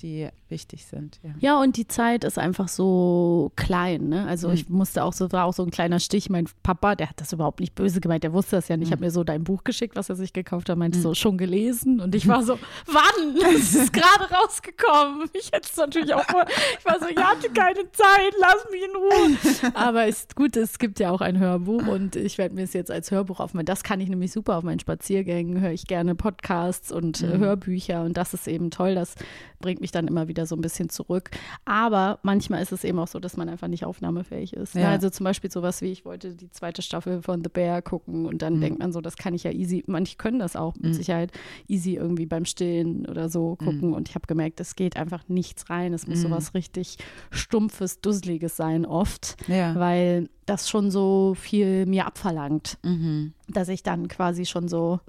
die 0.00 0.28
wichtig 0.48 0.86
sind. 0.86 1.18
Ja. 1.22 1.30
ja, 1.38 1.60
und 1.60 1.76
die 1.76 1.86
Zeit 1.86 2.24
ist 2.24 2.38
einfach 2.38 2.68
so 2.68 3.52
klein. 3.56 4.08
Ne? 4.08 4.26
Also 4.26 4.48
mhm. 4.48 4.54
ich 4.54 4.68
musste 4.68 5.04
auch 5.04 5.12
so, 5.12 5.30
war 5.32 5.44
auch 5.44 5.52
so 5.52 5.62
ein 5.62 5.70
kleiner 5.70 6.00
Stich. 6.00 6.28
Mein 6.30 6.48
Papa, 6.62 6.94
der 6.94 7.08
hat 7.08 7.20
das 7.20 7.32
überhaupt 7.32 7.60
nicht 7.60 7.74
böse 7.74 8.00
gemeint, 8.00 8.24
der 8.24 8.32
wusste 8.32 8.56
das 8.56 8.68
ja 8.68 8.76
nicht. 8.76 8.88
Ich 8.88 8.92
habe 8.92 9.00
mhm. 9.00 9.06
mir 9.06 9.10
so 9.10 9.24
dein 9.24 9.44
Buch 9.44 9.64
geschickt, 9.64 9.96
was 9.96 10.08
er 10.08 10.16
sich 10.16 10.32
gekauft 10.32 10.68
hat, 10.68 10.78
meinte 10.78 10.98
mhm. 10.98 11.02
so, 11.02 11.14
schon 11.14 11.38
gelesen. 11.38 12.00
Und 12.00 12.14
ich 12.14 12.26
war 12.28 12.42
so, 12.42 12.58
wann? 12.86 13.36
Es 13.54 13.74
ist 13.74 13.92
gerade 13.92 14.32
rausgekommen. 14.32 15.30
Ich 15.32 15.52
hätte 15.52 15.68
es 15.70 15.76
natürlich 15.76 16.14
auch 16.14 16.24
vor. 16.24 16.44
Ich 16.78 16.84
war 16.84 16.98
so, 16.98 17.06
ich 17.06 17.16
hatte 17.16 17.50
keine 17.50 17.90
Zeit, 17.92 18.32
lass 18.40 18.66
mich 18.70 18.82
in 18.82 18.96
Ruhe. 18.96 19.72
Aber 19.74 20.06
ist 20.06 20.34
gut, 20.36 20.56
es 20.56 20.78
gibt 20.78 20.98
ja 21.00 21.10
auch 21.10 21.20
ein 21.20 21.38
Hörbuch 21.38 21.86
und 21.86 22.16
ich 22.16 22.38
werde 22.38 22.54
mir 22.54 22.62
es 22.62 22.72
jetzt 22.72 22.90
als 22.90 23.10
Hörbuch 23.10 23.40
aufmachen. 23.40 23.66
Das 23.66 23.82
kann 23.82 24.00
ich 24.00 24.08
nämlich 24.08 24.32
super 24.32 24.56
auf 24.56 24.64
meinen 24.64 24.80
Spaziergängen, 24.80 25.60
höre 25.60 25.72
ich 25.72 25.86
gerne 25.86 26.14
Podcasts 26.14 26.90
und 26.92 27.22
äh, 27.22 27.26
mhm. 27.26 27.38
Hörbücher 27.38 28.02
und 28.02 28.16
das 28.16 28.34
ist 28.34 28.48
eben 28.48 28.70
toll, 28.70 28.94
dass 28.94 29.14
bringt 29.58 29.80
mich 29.80 29.92
dann 29.92 30.06
immer 30.06 30.28
wieder 30.28 30.46
so 30.46 30.56
ein 30.56 30.60
bisschen 30.60 30.88
zurück. 30.88 31.30
Aber 31.64 32.18
manchmal 32.22 32.62
ist 32.62 32.72
es 32.72 32.84
eben 32.84 32.98
auch 32.98 33.08
so, 33.08 33.18
dass 33.18 33.36
man 33.36 33.48
einfach 33.48 33.68
nicht 33.68 33.84
aufnahmefähig 33.84 34.52
ist. 34.52 34.74
Ne? 34.74 34.82
Ja. 34.82 34.90
Also 34.90 35.10
zum 35.10 35.24
Beispiel 35.24 35.50
sowas 35.50 35.82
wie, 35.82 35.92
ich 35.92 36.04
wollte 36.04 36.34
die 36.34 36.50
zweite 36.50 36.82
Staffel 36.82 37.22
von 37.22 37.42
The 37.42 37.50
Bear 37.50 37.82
gucken 37.82 38.26
und 38.26 38.42
dann 38.42 38.56
mhm. 38.56 38.60
denkt 38.60 38.78
man 38.78 38.92
so, 38.92 39.00
das 39.00 39.16
kann 39.16 39.34
ich 39.34 39.44
ja 39.44 39.50
easy, 39.50 39.84
manche 39.86 40.16
können 40.16 40.38
das 40.38 40.56
auch 40.56 40.74
mit 40.74 40.92
mhm. 40.92 40.94
Sicherheit 40.94 41.32
easy 41.68 41.94
irgendwie 41.94 42.26
beim 42.26 42.44
Stillen 42.44 43.06
oder 43.06 43.28
so 43.28 43.56
mhm. 43.60 43.64
gucken. 43.64 43.88
Mhm. 43.88 43.94
Und 43.94 44.08
ich 44.08 44.14
habe 44.14 44.26
gemerkt, 44.26 44.60
es 44.60 44.76
geht 44.76 44.96
einfach 44.96 45.28
nichts 45.28 45.70
rein. 45.70 45.94
Es 45.94 46.06
muss 46.06 46.18
mhm. 46.18 46.22
sowas 46.22 46.54
richtig 46.54 46.98
Stumpfes, 47.30 48.00
Dusseliges 48.00 48.56
sein 48.56 48.86
oft, 48.86 49.36
ja. 49.48 49.74
weil 49.74 50.28
das 50.46 50.70
schon 50.70 50.90
so 50.90 51.34
viel 51.34 51.86
mir 51.86 52.06
abverlangt, 52.06 52.78
mhm. 52.82 53.32
dass 53.48 53.68
ich 53.68 53.82
dann 53.82 54.08
quasi 54.08 54.46
schon 54.46 54.68
so 54.68 55.00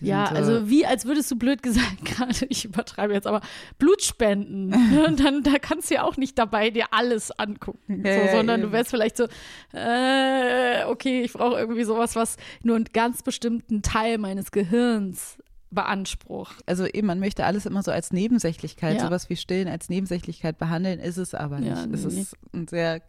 die 0.00 0.06
ja, 0.06 0.28
so 0.28 0.34
also 0.34 0.70
wie, 0.70 0.86
als 0.86 1.04
würdest 1.04 1.30
du 1.30 1.36
blöd 1.36 1.62
gesagt, 1.62 2.04
gerade, 2.04 2.46
ich 2.48 2.64
übertreibe 2.64 3.12
jetzt, 3.12 3.26
aber 3.26 3.40
Blut 3.78 4.02
spenden. 4.02 4.68
Ne? 4.68 5.14
Dann, 5.22 5.42
da 5.42 5.58
kannst 5.58 5.90
du 5.90 5.94
ja 5.94 6.04
auch 6.04 6.16
nicht 6.16 6.38
dabei 6.38 6.70
dir 6.70 6.86
alles 6.90 7.30
angucken, 7.30 8.02
ja, 8.04 8.26
so, 8.26 8.36
sondern 8.36 8.60
ja, 8.60 8.66
du 8.66 8.72
wärst 8.72 8.90
vielleicht 8.90 9.16
so, 9.16 9.24
äh, 9.72 10.84
okay, 10.86 11.22
ich 11.22 11.32
brauche 11.32 11.58
irgendwie 11.58 11.84
sowas, 11.84 12.16
was 12.16 12.36
nur 12.62 12.76
einen 12.76 12.86
ganz 12.92 13.22
bestimmten 13.22 13.82
Teil 13.82 14.18
meines 14.18 14.50
Gehirns 14.50 15.38
beansprucht. 15.70 16.62
Also 16.66 16.86
eben, 16.86 17.06
man 17.06 17.18
möchte 17.18 17.44
alles 17.44 17.66
immer 17.66 17.82
so 17.82 17.90
als 17.90 18.12
Nebensächlichkeit, 18.12 18.96
ja. 18.98 19.04
sowas 19.04 19.28
wie 19.28 19.36
Stillen 19.36 19.68
als 19.68 19.88
Nebensächlichkeit 19.88 20.58
behandeln, 20.58 21.00
ist 21.00 21.16
es 21.16 21.34
aber 21.34 21.60
nicht. 21.60 21.76
Ja, 21.76 21.86
nee. 21.86 21.94
Es 21.94 22.04
ist 22.04 22.36
ein 22.52 22.68
sehr 22.68 23.02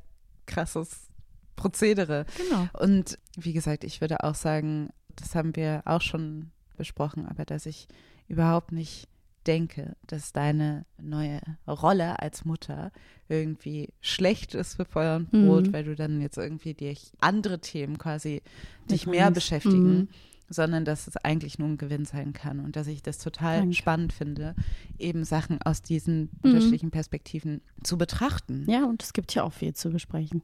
krasses 0.46 1.08
Prozedere. 1.56 2.26
Genau. 2.38 2.67
Und 2.80 3.19
wie 3.38 3.54
gesagt, 3.54 3.84
ich 3.84 4.02
würde 4.02 4.24
auch 4.24 4.36
sagen, 4.36 4.89
das 5.15 5.36
haben 5.36 5.56
wir 5.56 5.84
auch 5.86 6.02
schon 6.02 6.52
besprochen, 6.84 7.26
aber 7.26 7.46
dass 7.46 7.65
ich 7.65 7.88
überhaupt 8.28 8.74
nicht 8.74 9.08
denke, 9.48 9.96
dass 10.08 10.34
deine 10.34 10.86
neue 11.02 11.39
Rolle 11.67 12.19
als 12.19 12.46
Mutter 12.46 12.91
irgendwie 13.30 13.89
schlecht 14.02 14.54
ist 14.54 14.76
für 14.76 14.86
Feuer 14.86 15.17
und 15.17 15.32
Brot, 15.32 15.67
mhm. 15.67 15.74
weil 15.74 15.84
du 15.86 15.96
dann 15.96 16.22
jetzt 16.22 16.38
irgendwie 16.38 16.74
dich 16.74 17.12
andere 17.19 17.60
Themen 17.60 17.98
quasi 17.98 18.41
dich 18.89 19.08
mehr 19.08 19.32
beschäftigen, 19.32 19.93
mhm. 19.93 20.08
sondern 20.50 20.86
dass 20.86 21.08
es 21.08 21.17
eigentlich 21.17 21.58
nur 21.58 21.69
ein 21.69 21.78
Gewinn 21.78 22.06
sein 22.06 22.34
kann 22.34 22.60
und 22.60 22.76
dass 22.76 22.88
ich 22.88 23.02
das 23.02 23.17
total 23.17 23.60
Danke. 23.60 23.76
spannend 23.76 24.13
finde, 24.13 24.56
eben 25.00 25.24
Sachen 25.24 25.62
aus 25.62 25.82
diesen 25.82 26.22
mhm. 26.22 26.30
unterschiedlichen 26.43 26.91
Perspektiven 26.91 27.62
zu 27.84 27.98
betrachten. 27.98 28.65
Ja, 28.69 28.86
und 28.86 29.04
es 29.04 29.13
gibt 29.13 29.34
ja 29.36 29.43
auch 29.43 29.54
viel 29.54 29.74
zu 29.74 29.89
besprechen. 29.89 30.41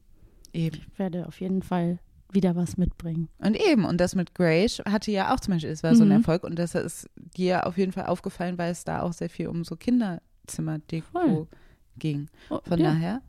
Eben. 0.52 0.76
Ich 0.76 0.98
werde 0.98 1.26
auf 1.26 1.40
jeden 1.40 1.62
Fall 1.62 1.98
wieder 2.34 2.56
was 2.56 2.76
mitbringen. 2.76 3.28
Und 3.38 3.56
eben, 3.56 3.84
und 3.84 4.00
das 4.00 4.14
mit 4.14 4.34
Grace 4.34 4.80
hatte 4.88 5.10
ja 5.10 5.34
auch 5.34 5.40
zum 5.40 5.54
Beispiel, 5.54 5.70
es 5.70 5.82
war 5.82 5.94
so 5.94 6.04
ein 6.04 6.08
mhm. 6.08 6.16
Erfolg 6.16 6.44
und 6.44 6.58
das 6.58 6.74
ist 6.74 7.08
dir 7.16 7.66
auf 7.66 7.76
jeden 7.78 7.92
Fall 7.92 8.06
aufgefallen, 8.06 8.58
weil 8.58 8.72
es 8.72 8.84
da 8.84 9.02
auch 9.02 9.12
sehr 9.12 9.30
viel 9.30 9.48
um 9.48 9.64
so 9.64 9.76
Kinderzimmerdeko 9.76 11.48
ging. 11.98 12.28
Oh, 12.48 12.60
Von 12.66 12.78
ja. 12.80 12.92
daher 12.92 13.22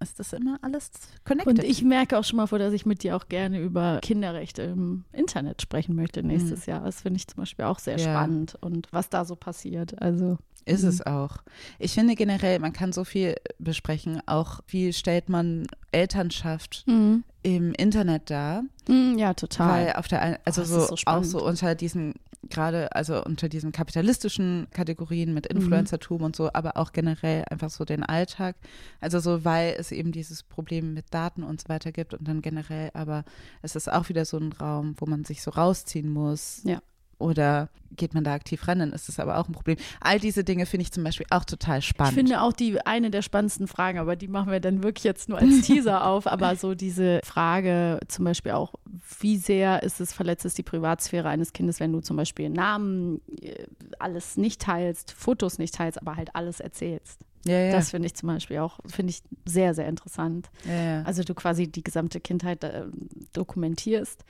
ist 0.00 0.18
das 0.18 0.32
immer 0.32 0.58
alles 0.62 0.90
connected. 1.24 1.58
Und 1.58 1.64
ich 1.64 1.82
merke 1.82 2.18
auch 2.18 2.24
schon 2.24 2.38
mal 2.38 2.46
vor, 2.46 2.58
dass 2.58 2.72
ich 2.72 2.86
mit 2.86 3.02
dir 3.02 3.16
auch 3.16 3.28
gerne 3.28 3.60
über 3.60 3.98
Kinderrechte 4.02 4.62
im 4.62 5.04
Internet 5.12 5.62
sprechen 5.62 5.94
möchte 5.94 6.22
nächstes 6.22 6.66
mhm. 6.66 6.72
Jahr. 6.72 6.84
Das 6.84 7.02
finde 7.02 7.18
ich 7.18 7.28
zum 7.28 7.36
Beispiel 7.38 7.66
auch 7.66 7.78
sehr 7.78 7.98
ja. 7.98 8.10
spannend 8.10 8.56
und 8.60 8.88
was 8.92 9.08
da 9.10 9.24
so 9.24 9.36
passiert. 9.36 10.00
Also 10.00 10.38
ist 10.64 10.82
es 10.82 10.98
mhm. 11.00 11.06
auch. 11.06 11.38
Ich 11.78 11.94
finde 11.94 12.14
generell, 12.14 12.58
man 12.58 12.72
kann 12.72 12.92
so 12.92 13.04
viel 13.04 13.36
besprechen. 13.58 14.20
Auch 14.26 14.60
wie 14.66 14.92
stellt 14.92 15.28
man 15.28 15.66
Elternschaft 15.92 16.84
mhm. 16.86 17.24
im 17.42 17.72
Internet 17.72 18.30
dar? 18.30 18.62
Mhm, 18.88 19.18
ja, 19.18 19.34
total. 19.34 19.86
Weil 19.86 19.92
auf 19.94 20.08
der 20.08 20.40
also 20.44 20.62
oh, 20.62 20.64
so, 20.64 20.86
so 20.86 20.96
auch 21.06 21.24
so 21.24 21.44
unter 21.44 21.74
diesen 21.74 22.14
gerade 22.48 22.94
also 22.94 23.22
unter 23.22 23.48
diesen 23.48 23.72
kapitalistischen 23.72 24.66
Kategorien 24.72 25.34
mit 25.34 25.52
mhm. 25.52 25.60
Influencertum 25.60 26.18
mhm. 26.18 26.24
und 26.24 26.36
so, 26.36 26.50
aber 26.52 26.76
auch 26.76 26.92
generell 26.92 27.44
einfach 27.50 27.70
so 27.70 27.84
den 27.84 28.02
Alltag. 28.02 28.56
Also 29.00 29.20
so, 29.20 29.44
weil 29.44 29.74
es 29.78 29.92
eben 29.92 30.12
dieses 30.12 30.42
Problem 30.42 30.94
mit 30.94 31.12
Daten 31.12 31.42
und 31.42 31.60
so 31.60 31.68
weiter 31.68 31.92
gibt 31.92 32.14
und 32.14 32.26
dann 32.26 32.42
generell, 32.42 32.90
aber 32.94 33.24
es 33.62 33.76
ist 33.76 33.90
auch 33.90 34.08
wieder 34.08 34.24
so 34.24 34.38
ein 34.38 34.52
Raum, 34.52 34.94
wo 34.98 35.06
man 35.06 35.24
sich 35.24 35.42
so 35.42 35.50
rausziehen 35.50 36.10
muss. 36.10 36.62
Ja. 36.64 36.80
Oder 37.20 37.68
geht 37.96 38.14
man 38.14 38.24
da 38.24 38.34
aktiv 38.34 38.66
ran, 38.66 38.78
dann 38.78 38.92
ist 38.92 39.08
das 39.08 39.18
aber 39.18 39.38
auch 39.38 39.48
ein 39.48 39.52
Problem. 39.52 39.76
All 40.00 40.18
diese 40.18 40.44
Dinge 40.44 40.64
finde 40.64 40.82
ich 40.82 40.92
zum 40.92 41.04
Beispiel 41.04 41.26
auch 41.30 41.44
total 41.44 41.82
spannend. 41.82 42.12
Ich 42.12 42.18
finde 42.18 42.40
auch 42.40 42.52
die 42.52 42.80
eine 42.86 43.10
der 43.10 43.22
spannendsten 43.22 43.66
Fragen, 43.66 43.98
aber 43.98 44.16
die 44.16 44.28
machen 44.28 44.50
wir 44.50 44.60
dann 44.60 44.82
wirklich 44.82 45.04
jetzt 45.04 45.28
nur 45.28 45.38
als 45.38 45.62
Teaser 45.62 46.06
auf. 46.06 46.26
Aber 46.26 46.56
so 46.56 46.74
diese 46.74 47.20
Frage 47.24 48.00
zum 48.08 48.24
Beispiel 48.24 48.52
auch, 48.52 48.74
wie 49.20 49.36
sehr 49.36 49.82
ist 49.82 50.00
es 50.00 50.12
verletzt 50.12 50.44
ist 50.44 50.56
die 50.56 50.62
Privatsphäre 50.62 51.28
eines 51.28 51.52
Kindes, 51.52 51.78
wenn 51.78 51.92
du 51.92 52.00
zum 52.00 52.16
Beispiel 52.16 52.48
Namen, 52.48 53.20
äh, 53.40 53.66
alles 53.98 54.36
nicht 54.36 54.62
teilst, 54.62 55.12
Fotos 55.12 55.58
nicht 55.58 55.74
teilst, 55.74 56.00
aber 56.00 56.16
halt 56.16 56.34
alles 56.34 56.60
erzählst. 56.60 57.20
Ja, 57.44 57.58
ja. 57.58 57.72
Das 57.72 57.90
finde 57.90 58.06
ich 58.06 58.14
zum 58.14 58.28
Beispiel 58.28 58.58
auch, 58.58 58.78
finde 58.86 59.10
ich 59.10 59.22
sehr, 59.46 59.74
sehr 59.74 59.88
interessant. 59.88 60.50
Ja, 60.64 61.02
also 61.02 61.22
du 61.22 61.34
quasi 61.34 61.68
die 61.68 61.82
gesamte 61.82 62.20
Kindheit 62.20 62.64
äh, 62.64 62.84
dokumentierst 63.32 64.24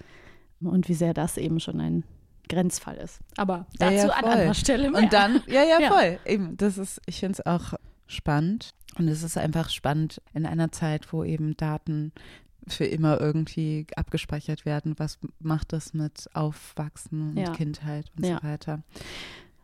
und 0.61 0.88
wie 0.88 0.94
sehr 0.94 1.14
das 1.14 1.37
eben 1.37 1.61
schon 1.61 1.81
ein 1.81 2.05
Grenzfall 2.50 2.96
ist. 2.96 3.20
Aber 3.36 3.66
dazu 3.78 3.94
ja, 3.94 4.06
ja, 4.06 4.12
an 4.12 4.24
anderer 4.24 4.54
Stelle 4.54 4.90
mehr. 4.90 5.02
Und 5.02 5.12
dann, 5.12 5.42
ja, 5.46 5.62
ja, 5.80 5.88
voll. 5.88 6.18
Eben, 6.26 6.56
das 6.56 6.76
ist, 6.76 7.00
ich 7.06 7.20
finde 7.20 7.38
es 7.38 7.46
auch 7.46 7.74
spannend. 8.06 8.70
Und 8.98 9.08
es 9.08 9.22
ist 9.22 9.38
einfach 9.38 9.70
spannend 9.70 10.20
in 10.34 10.44
einer 10.44 10.72
Zeit, 10.72 11.12
wo 11.12 11.24
eben 11.24 11.56
Daten 11.56 12.12
für 12.66 12.84
immer 12.84 13.20
irgendwie 13.20 13.86
abgespeichert 13.96 14.64
werden. 14.66 14.94
Was 14.98 15.18
macht 15.38 15.72
das 15.72 15.94
mit 15.94 16.28
Aufwachsen 16.34 17.30
und 17.30 17.36
ja. 17.36 17.52
Kindheit 17.52 18.10
und 18.16 18.26
so 18.26 18.42
weiter? 18.42 18.82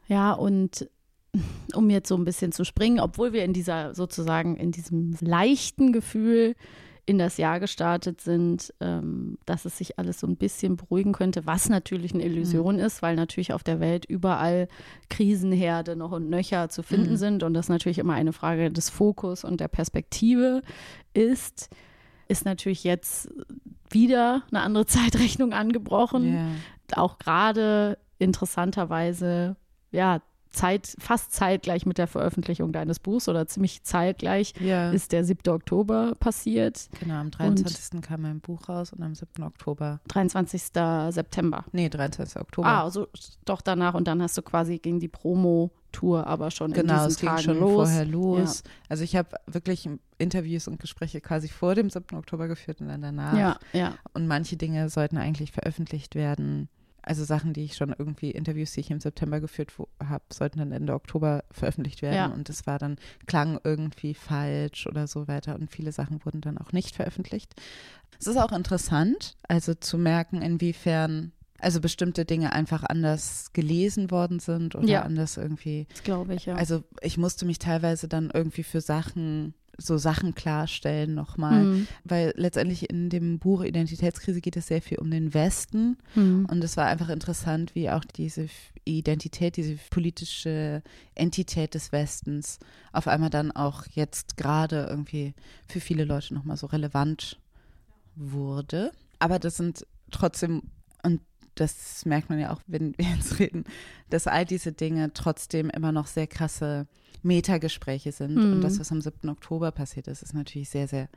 Ja, 0.09 0.33
und 0.33 0.89
um 1.75 1.91
jetzt 1.91 2.09
so 2.09 2.17
ein 2.17 2.25
bisschen 2.25 2.53
zu 2.53 2.65
springen, 2.65 3.01
obwohl 3.01 3.33
wir 3.33 3.45
in 3.45 3.53
dieser 3.53 3.95
sozusagen 3.95 4.57
in 4.57 4.73
diesem 4.73 5.17
leichten 5.21 5.93
Gefühl 5.93 6.55
in 7.07 7.19
das 7.19 7.37
Jahr 7.37 7.61
gestartet 7.61 8.21
sind, 8.21 8.75
ähm, 8.81 9.39
dass 9.47 9.65
es 9.65 9.79
sich 9.79 9.97
alles 9.99 10.19
so 10.19 10.27
ein 10.27 10.37
bisschen 10.37 10.77
beruhigen 10.77 11.13
könnte, 11.13 11.47
was 11.47 11.69
natürlich 11.69 12.13
eine 12.13 12.25
Illusion 12.25 12.77
mhm. 12.77 12.83
ist, 12.83 13.01
weil 13.01 13.15
natürlich 13.15 13.53
auf 13.53 13.63
der 13.63 13.79
Welt 13.79 14.05
überall 14.05 14.67
Krisenherde 15.09 15.95
noch 15.95 16.11
und 16.11 16.29
nöcher 16.29 16.69
zu 16.69 16.83
finden 16.83 17.13
mhm. 17.13 17.17
sind 17.17 17.43
und 17.45 17.55
das 17.55 17.69
natürlich 17.69 17.99
immer 17.99 18.15
eine 18.15 18.33
Frage 18.33 18.73
des 18.73 18.91
Fokus 18.91 19.45
und 19.45 19.61
der 19.61 19.69
Perspektive 19.69 20.63
ist, 21.15 21.71
ist 22.27 22.45
natürlich 22.45 22.83
jetzt 22.83 23.31
wieder 23.89 24.43
eine 24.51 24.63
andere 24.63 24.87
Zeitrechnung 24.87 25.53
angebrochen. 25.53 26.33
Yeah. 26.33 26.47
Auch 26.95 27.19
gerade 27.19 27.99
interessanterweise, 28.19 29.57
ja, 29.93 30.21
Zeit, 30.57 30.97
fast 30.99 31.33
zeitgleich 31.33 31.87
mit 31.87 31.99
der 31.99 32.07
Veröffentlichung 32.07 32.73
deines 32.73 32.99
Buchs 32.99 33.29
oder 33.29 33.47
ziemlich 33.47 33.83
zeitgleich 33.83 34.55
ja. 34.59 34.91
ist 34.91 35.13
der 35.13 35.25
7. 35.25 35.53
Oktober 35.53 36.15
passiert. 36.19 36.89
Genau, 36.99 37.15
am 37.15 37.31
23. 37.31 37.95
Und 37.95 38.01
kam 38.01 38.23
mein 38.23 38.41
Buch 38.41 38.69
raus 38.69 38.93
und 38.93 39.03
am 39.03 39.15
7. 39.15 39.43
Oktober. 39.45 40.01
23. 40.09 40.63
September. 41.11 41.65
Nee, 41.73 41.89
23. 41.89 42.41
Oktober. 42.41 42.67
Ah, 42.67 42.85
also 42.85 43.07
doch 43.45 43.61
danach 43.61 43.95
und 43.95 44.09
dann 44.09 44.23
hast 44.23 44.37
du 44.39 44.43
quasi 44.43 44.79
gegen 44.79 44.99
die 44.99 45.09
Promo-Tour 45.09 46.27
aber 46.27 46.51
schon 46.51 46.73
genau, 46.73 46.95
in 46.95 46.99
diesen 46.99 47.11
es 47.11 47.21
ging 47.21 47.29
Tagen 47.29 47.43
schon 47.43 47.61
los. 47.61 47.89
vorher 47.89 48.05
los. 48.07 48.63
Ja. 48.65 48.71
Also 48.89 49.05
ich 49.05 49.15
habe 49.15 49.37
wirklich 49.47 49.89
Interviews 50.19 50.67
und 50.69 50.81
Gespräche 50.81 51.21
quasi 51.21 51.49
vor 51.49 51.75
dem 51.75 51.91
7. 51.91 52.17
Oktober 52.17 52.49
geführt 52.49 52.81
und 52.81 52.89
dann 52.89 53.03
danach. 53.03 53.37
Ja, 53.37 53.59
ja. 53.73 53.95
Und 54.15 54.27
manche 54.27 54.57
Dinge 54.57 54.89
sollten 54.89 55.19
eigentlich 55.19 55.53
veröffentlicht 55.53 56.15
werden 56.15 56.69
also 57.07 57.25
Sachen, 57.25 57.53
die 57.53 57.65
ich 57.65 57.77
schon 57.77 57.95
irgendwie, 57.97 58.33
Interviews, 58.33 58.73
die 58.73 58.81
ich 58.81 58.91
im 58.91 59.01
September 59.01 59.41
geführt 59.41 59.73
habe, 60.05 60.25
sollten 60.33 60.59
dann 60.59 60.73
Ende 60.73 60.93
Oktober 60.93 61.45
veröffentlicht 61.51 62.03
werden. 62.03 62.17
Ja. 62.17 62.27
Und 62.27 62.49
das 62.49 62.67
war 62.67 62.79
dann, 62.79 62.97
klang 63.27 63.61
irgendwie 63.63 64.13
falsch 64.13 64.87
oder 64.87 65.07
so 65.07 65.29
weiter. 65.29 65.55
Und 65.55 65.71
viele 65.71 65.93
Sachen 65.93 66.25
wurden 66.25 66.41
dann 66.41 66.59
auch 66.59 66.73
nicht 66.73 66.97
veröffentlicht. 66.97 67.55
Es 68.19 68.27
ist 68.27 68.37
auch 68.37 68.53
interessant, 68.53 69.37
also 69.47 69.75
zu 69.75 69.99
merken, 69.99 70.43
inwiefern 70.43 71.33
also 71.59 71.81
bestimmte 71.81 72.25
Dinge 72.25 72.53
einfach 72.53 72.83
anders 72.85 73.53
gelesen 73.53 74.11
worden 74.11 74.41
sind 74.41 74.75
oder 74.75 74.89
ja. 74.89 75.03
anders 75.03 75.37
irgendwie. 75.37 75.87
Das 75.91 76.03
glaube 76.03 76.35
ich, 76.35 76.47
ja. 76.47 76.55
Also 76.55 76.85
ich 77.01 77.17
musste 77.17 77.47
mich 77.47 77.59
teilweise 77.59 78.09
dann 78.09 78.31
irgendwie 78.33 78.63
für 78.63 78.81
Sachen 78.81 79.55
so 79.79 79.99
Sachen 79.99 80.35
klarstellen 80.35 81.15
nochmal. 81.15 81.65
Mhm. 81.65 81.89
Weil 82.05 82.33
letztendlich 82.37 82.89
in 82.91 83.11
dem 83.11 83.39
Buch 83.39 83.63
Identitätskrise 83.63 84.41
geht 84.41 84.57
es 84.57 84.69
sehr 84.69 84.83
viel 84.83 84.99
um 84.99 85.11
den 85.11 85.35
Westen. 85.35 85.99
Mhm. 86.15 86.47
Und 86.51 86.63
es 86.65 86.77
war 86.77 86.87
einfach 86.87 87.09
interessant, 87.09 87.75
wie 87.75 87.91
auch 87.91 88.05
diese 88.05 88.49
Identität, 88.85 89.57
diese 89.57 89.77
politische 89.91 90.83
Entität 91.15 91.75
des 91.75 91.93
Westens 91.93 92.59
auf 92.93 93.09
einmal 93.09 93.31
dann 93.31 93.53
auch 93.53 93.85
jetzt 93.93 94.37
gerade 94.37 94.87
irgendwie 94.89 95.35
für 95.69 95.81
viele 95.81 96.05
Leute 96.05 96.35
nochmal 96.35 96.57
so 96.57 96.67
relevant 96.67 97.39
wurde. 98.15 98.93
Aber 99.19 99.39
das 99.39 99.57
sind 99.57 99.87
trotzdem, 100.11 100.63
das 101.57 102.05
merkt 102.05 102.31
man 102.31 102.39
ja 102.39 102.53
auch, 102.53 102.61
wenn 102.67 102.97
wir 102.97 103.07
jetzt 103.17 103.39
reden, 103.39 103.65
dass 104.11 104.27
all 104.27 104.45
diese 104.45 104.73
Dinge 104.73 105.13
trotzdem 105.13 105.71
immer 105.71 105.93
noch 105.93 106.07
sehr 106.07 106.27
krasse 106.27 106.87
Metagespräche 107.23 108.13
sind. 108.13 108.37
Mhm. 108.37 108.53
Und 108.53 108.61
das, 108.63 108.79
was 108.79 108.93
am 108.93 109.01
7. 109.01 109.29
Oktober 109.29 109.73
passiert 109.73 110.07
ist, 110.07 110.23
ist 110.23 110.35
natürlich 110.35 110.71
sehr, 110.71 110.87
sehr 110.87 111.09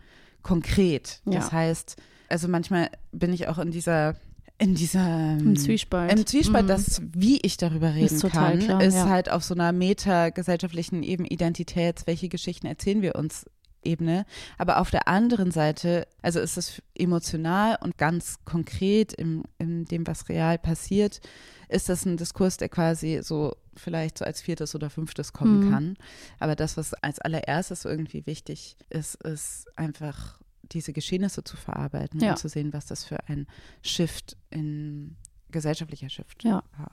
konkret. 0.41 1.21
Das 1.25 1.47
ja. 1.47 1.51
heißt, 1.51 1.97
also 2.29 2.47
manchmal 2.47 2.89
bin 3.11 3.33
ich 3.33 3.47
auch 3.47 3.59
in 3.59 3.71
dieser 3.71 4.15
in 4.61 4.75
dieser 4.75 5.37
Im 5.37 5.55
Zwiespalt, 5.55 6.11
im 6.11 6.25
Zwiespalt, 6.25 6.65
mhm. 6.65 6.67
dass 6.67 7.01
wie 7.13 7.39
ich 7.43 7.55
darüber 7.55 7.95
reden 7.95 8.13
ist 8.13 8.29
kann, 8.29 8.59
klar, 8.59 8.83
ist 8.83 8.95
ja. 8.95 9.07
halt 9.07 9.31
auf 9.31 9.41
so 9.41 9.53
einer 9.53 9.71
meta-gesellschaftlichen 9.71 11.01
eben 11.01 11.23
Identitäts, 11.23 12.07
welche 12.07 12.27
Geschichten 12.27 12.67
erzählen 12.67 13.01
wir 13.01 13.15
uns 13.15 13.45
Ebene. 13.83 14.25
Aber 14.57 14.79
auf 14.79 14.91
der 14.91 15.07
anderen 15.07 15.51
Seite, 15.51 16.07
also 16.21 16.39
ist 16.39 16.57
es 16.57 16.81
emotional 16.95 17.77
und 17.81 17.97
ganz 17.97 18.39
konkret 18.45 19.13
in, 19.13 19.43
in 19.57 19.85
dem, 19.85 20.05
was 20.07 20.29
real 20.29 20.57
passiert, 20.57 21.21
ist 21.69 21.89
das 21.89 22.05
ein 22.05 22.17
Diskurs, 22.17 22.57
der 22.57 22.69
quasi 22.69 23.19
so 23.21 23.55
vielleicht 23.75 24.17
so 24.17 24.25
als 24.25 24.41
viertes 24.41 24.75
oder 24.75 24.89
fünftes 24.89 25.33
kommen 25.33 25.67
mhm. 25.67 25.71
kann. 25.71 25.97
Aber 26.39 26.55
das, 26.55 26.77
was 26.77 26.93
als 26.95 27.19
allererstes 27.19 27.85
irgendwie 27.85 28.25
wichtig 28.25 28.75
ist, 28.89 29.15
ist 29.23 29.67
einfach 29.77 30.39
diese 30.71 30.93
Geschehnisse 30.93 31.43
zu 31.43 31.57
verarbeiten 31.57 32.19
ja. 32.19 32.31
und 32.31 32.37
zu 32.37 32.49
sehen, 32.49 32.73
was 32.73 32.85
das 32.85 33.03
für 33.03 33.27
ein 33.27 33.47
Shift 33.81 34.37
in 34.49 35.15
gesellschaftlicher 35.49 36.09
Shift 36.09 36.43
ja. 36.43 36.63
war. 36.77 36.91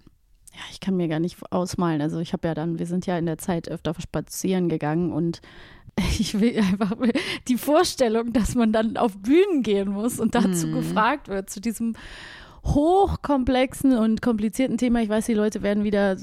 Ja, 0.52 0.62
ich 0.70 0.80
kann 0.80 0.96
mir 0.96 1.08
gar 1.08 1.20
nicht 1.20 1.36
ausmalen. 1.52 2.00
Also 2.00 2.18
ich 2.18 2.32
habe 2.32 2.48
ja 2.48 2.54
dann, 2.54 2.78
wir 2.78 2.86
sind 2.86 3.04
ja 3.04 3.18
in 3.18 3.26
der 3.26 3.36
Zeit 3.36 3.68
öfter 3.68 3.94
spazieren 4.00 4.70
gegangen 4.70 5.12
und 5.12 5.42
ich 6.18 6.38
will 6.38 6.58
einfach 6.58 6.96
die 7.48 7.56
Vorstellung, 7.56 8.32
dass 8.32 8.54
man 8.54 8.72
dann 8.72 8.96
auf 8.96 9.16
Bühnen 9.18 9.62
gehen 9.62 9.90
muss 9.90 10.20
und 10.20 10.34
dazu 10.34 10.66
mhm. 10.66 10.74
gefragt 10.74 11.28
wird, 11.28 11.50
zu 11.50 11.60
diesem 11.60 11.94
hochkomplexen 12.64 13.96
und 13.96 14.22
komplizierten 14.22 14.76
Thema. 14.76 15.00
Ich 15.00 15.08
weiß, 15.08 15.26
die 15.26 15.34
Leute 15.34 15.62
werden 15.62 15.84
wieder 15.84 16.16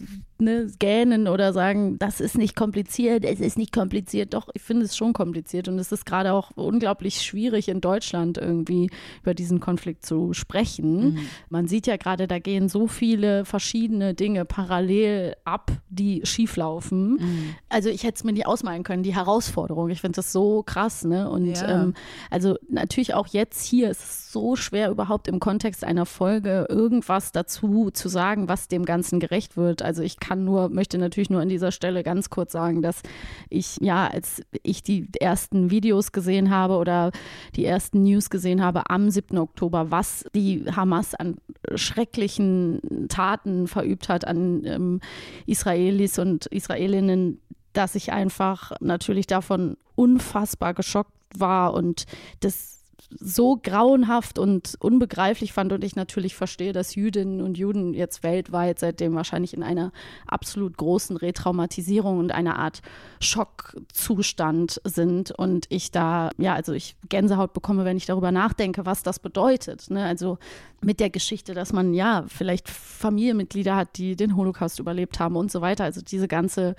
ne, 0.44 0.72
gähnen 0.80 1.28
oder 1.28 1.54
sagen, 1.54 1.98
das 2.00 2.20
ist 2.20 2.38
nicht 2.38 2.56
kompliziert, 2.56 3.26
es 3.26 3.40
ist 3.40 3.58
nicht 3.58 3.72
kompliziert. 3.72 4.34
Doch, 4.34 4.50
ich 4.54 4.62
finde 4.62 4.86
es 4.86 4.96
schon 4.96 5.14
kompliziert 5.14 5.68
und 5.68 5.80
es 5.80 5.92
ist 5.92 6.06
gerade 6.06 6.34
auch 6.34 6.52
unglaublich 6.56 7.22
schwierig 7.22 7.70
in 7.70 7.82
Deutschland 7.82 8.38
irgendwie 8.38 8.90
über 9.22 9.34
diesen 9.34 9.60
Konflikt 9.60 10.06
zu 10.06 10.34
sprechen. 10.34 11.14
Mhm. 11.14 11.20
Man 11.50 11.68
sieht 11.68 11.88
ja 11.88 11.98
gerade, 11.98 12.28
da 12.28 12.40
gehen 12.40 12.70
so 12.70 12.88
viele 12.88 13.46
verschiedene 13.46 14.14
Dinge 14.14 14.46
parallel 14.46 15.36
ab, 15.46 15.72
die 15.90 16.22
schieflaufen. 16.26 17.14
Mhm. 17.14 17.56
Also 17.70 17.90
ich 17.90 18.04
hätte 18.04 18.16
es 18.16 18.24
mir 18.24 18.34
nicht 18.34 18.48
ausmalen 18.48 18.84
können, 18.84 19.04
die 19.04 19.16
Herausforderung. 19.16 19.90
Ich 19.90 20.02
finde 20.02 20.18
das 20.18 20.32
so 20.32 20.64
krass, 20.64 21.04
ne? 21.06 21.30
Und 21.30 21.46
ja. 21.46 21.84
ähm, 21.84 21.94
also 22.30 22.56
natürlich 22.70 23.14
auch 23.14 23.28
jetzt 23.28 23.64
hier 23.66 23.90
ist 23.90 24.04
es 24.04 24.32
so 24.32 24.56
schwer, 24.56 24.90
überhaupt 24.90 25.28
im 25.28 25.40
Kontext 25.40 25.84
einer 25.84 26.06
Folge 26.06 26.66
irgendwas 26.70 27.32
dazu 27.32 27.92
zu 27.92 28.10
sagen, 28.10 28.50
was 28.50 28.68
dem 28.68 28.86
Ganzen 28.86 29.20
gerecht 29.20 29.58
wird. 29.58 29.82
Also 29.82 30.02
ich 30.02 30.20
kann 30.20 30.33
nur, 30.36 30.70
möchte 30.70 30.98
natürlich 30.98 31.30
nur 31.30 31.42
an 31.42 31.50
dieser 31.50 31.72
Stelle 31.72 32.04
ganz 32.04 32.30
kurz 32.30 32.52
sagen, 32.52 32.82
dass 32.82 33.02
ich, 33.50 33.78
ja, 33.82 34.08
als 34.08 34.42
ich 34.64 34.84
die 34.84 35.08
ersten 35.20 35.72
Videos 35.72 36.12
gesehen 36.12 36.50
habe 36.50 36.78
oder 36.78 37.12
die 37.56 37.66
ersten 37.66 38.04
News 38.04 38.30
gesehen 38.30 38.64
habe 38.64 38.90
am 38.90 39.10
7. 39.10 39.38
Oktober, 39.38 39.92
was 39.92 40.26
die 40.36 40.66
Hamas 40.76 41.16
an 41.16 41.38
schrecklichen 41.76 43.08
Taten 43.10 43.68
verübt 43.68 44.10
hat 44.10 44.26
an 44.26 44.64
ähm, 44.66 45.02
Israelis 45.46 46.20
und 46.20 46.46
Israelinnen, 46.48 47.40
dass 47.74 47.96
ich 47.96 48.12
einfach 48.12 48.72
natürlich 48.80 49.28
davon 49.28 49.78
unfassbar 49.96 50.74
geschockt 50.74 51.12
war 51.36 51.74
und 51.74 52.06
das 52.40 52.83
so 53.20 53.60
grauenhaft 53.62 54.40
und 54.40 54.76
unbegreiflich 54.80 55.54
fand 55.54 55.74
und 55.74 55.84
ich 55.84 55.96
natürlich 55.96 56.36
verstehe, 56.36 56.74
dass 56.74 56.96
Jüdinnen 56.96 57.42
und 57.42 57.58
Juden 57.58 57.94
jetzt 57.94 58.24
weltweit 58.24 58.80
seitdem 58.80 59.16
wahrscheinlich 59.16 59.54
in 59.54 59.64
einer 59.64 59.92
absolut 60.28 60.78
großen 60.78 61.18
Retraumatisierung 61.18 62.20
und 62.20 62.32
einer 62.32 62.58
Art 62.58 62.82
Schockzustand 63.20 64.82
sind 64.84 65.32
und 65.32 65.66
ich 65.70 65.92
da, 65.92 66.32
ja, 66.38 66.54
also 66.54 66.74
ich 66.74 66.96
Gänsehaut 67.10 67.54
bekomme, 67.54 67.86
wenn 67.86 67.98
ich 67.98 68.06
darüber 68.06 68.32
nachdenke, 68.32 68.86
was 68.86 69.04
das 69.04 69.20
bedeutet. 69.20 69.90
Ne? 69.90 70.06
Also 70.06 70.38
mit 70.82 71.00
der 71.00 71.10
Geschichte, 71.10 71.54
dass 71.54 71.74
man 71.74 71.94
ja 71.94 72.26
vielleicht 72.28 72.70
Familienmitglieder 72.70 73.76
hat, 73.76 73.98
die 73.98 74.16
den 74.16 74.36
Holocaust 74.36 74.80
überlebt 74.80 75.20
haben 75.20 75.36
und 75.36 75.52
so 75.52 75.62
weiter. 75.62 75.84
Also 75.84 76.02
diese 76.02 76.28
ganze 76.28 76.76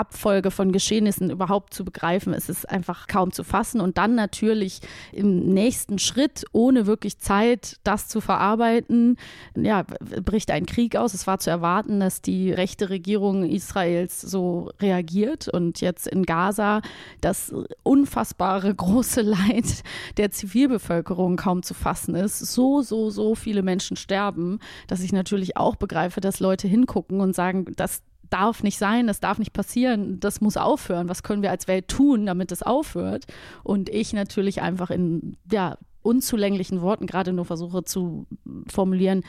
Abfolge 0.00 0.50
von 0.50 0.72
Geschehnissen 0.72 1.28
überhaupt 1.28 1.74
zu 1.74 1.84
begreifen, 1.84 2.32
ist 2.32 2.48
es 2.48 2.64
einfach 2.64 3.06
kaum 3.06 3.32
zu 3.32 3.44
fassen. 3.44 3.82
Und 3.82 3.98
dann 3.98 4.14
natürlich 4.14 4.80
im 5.12 5.52
nächsten 5.52 5.98
Schritt, 5.98 6.44
ohne 6.52 6.86
wirklich 6.86 7.18
Zeit, 7.18 7.76
das 7.84 8.08
zu 8.08 8.22
verarbeiten, 8.22 9.18
ja, 9.54 9.84
bricht 10.24 10.50
ein 10.50 10.64
Krieg 10.64 10.96
aus. 10.96 11.12
Es 11.12 11.26
war 11.26 11.38
zu 11.38 11.50
erwarten, 11.50 12.00
dass 12.00 12.22
die 12.22 12.50
rechte 12.50 12.88
Regierung 12.88 13.44
Israels 13.44 14.22
so 14.22 14.70
reagiert 14.80 15.48
und 15.48 15.82
jetzt 15.82 16.06
in 16.06 16.24
Gaza 16.24 16.80
das 17.20 17.52
unfassbare 17.82 18.74
große 18.74 19.20
Leid 19.20 19.82
der 20.16 20.30
Zivilbevölkerung 20.30 21.36
kaum 21.36 21.62
zu 21.62 21.74
fassen 21.74 22.14
ist. 22.14 22.38
So, 22.38 22.80
so, 22.80 23.10
so 23.10 23.34
viele 23.34 23.62
Menschen 23.62 23.98
sterben, 23.98 24.60
dass 24.86 25.02
ich 25.02 25.12
natürlich 25.12 25.58
auch 25.58 25.76
begreife, 25.76 26.22
dass 26.22 26.40
Leute 26.40 26.68
hingucken 26.68 27.20
und 27.20 27.34
sagen, 27.34 27.66
das 27.76 28.02
darf 28.30 28.62
nicht 28.62 28.78
sein, 28.78 29.06
das 29.06 29.20
darf 29.20 29.38
nicht 29.38 29.52
passieren, 29.52 30.20
das 30.20 30.40
muss 30.40 30.56
aufhören. 30.56 31.08
Was 31.08 31.22
können 31.22 31.42
wir 31.42 31.50
als 31.50 31.68
Welt 31.68 31.88
tun, 31.88 32.26
damit 32.26 32.52
es 32.52 32.62
aufhört? 32.62 33.26
Und 33.62 33.88
ich 33.88 34.12
natürlich 34.12 34.62
einfach 34.62 34.90
in 34.90 35.36
ja, 35.50 35.76
unzulänglichen 36.02 36.80
Worten 36.80 37.06
gerade 37.06 37.32
nur 37.32 37.44
versuche 37.44 37.84
zu 37.84 38.26
formulieren, 38.68 39.22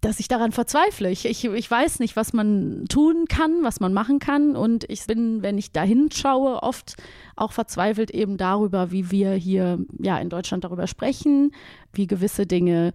dass 0.00 0.20
ich 0.20 0.28
daran 0.28 0.52
verzweifle. 0.52 1.10
Ich, 1.10 1.24
ich, 1.24 1.44
ich 1.44 1.70
weiß 1.70 1.98
nicht, 1.98 2.14
was 2.14 2.32
man 2.32 2.84
tun 2.88 3.24
kann, 3.28 3.62
was 3.62 3.80
man 3.80 3.92
machen 3.92 4.20
kann. 4.20 4.54
Und 4.54 4.88
ich 4.88 5.06
bin, 5.06 5.42
wenn 5.42 5.58
ich 5.58 5.72
da 5.72 5.82
hinschaue, 5.82 6.62
oft 6.62 6.94
auch 7.34 7.52
verzweifelt 7.52 8.10
eben 8.10 8.36
darüber, 8.36 8.92
wie 8.92 9.10
wir 9.10 9.32
hier 9.32 9.80
ja 9.98 10.18
in 10.18 10.28
Deutschland 10.28 10.64
darüber 10.64 10.86
sprechen, 10.86 11.52
wie 11.92 12.06
gewisse 12.06 12.46
Dinge 12.46 12.92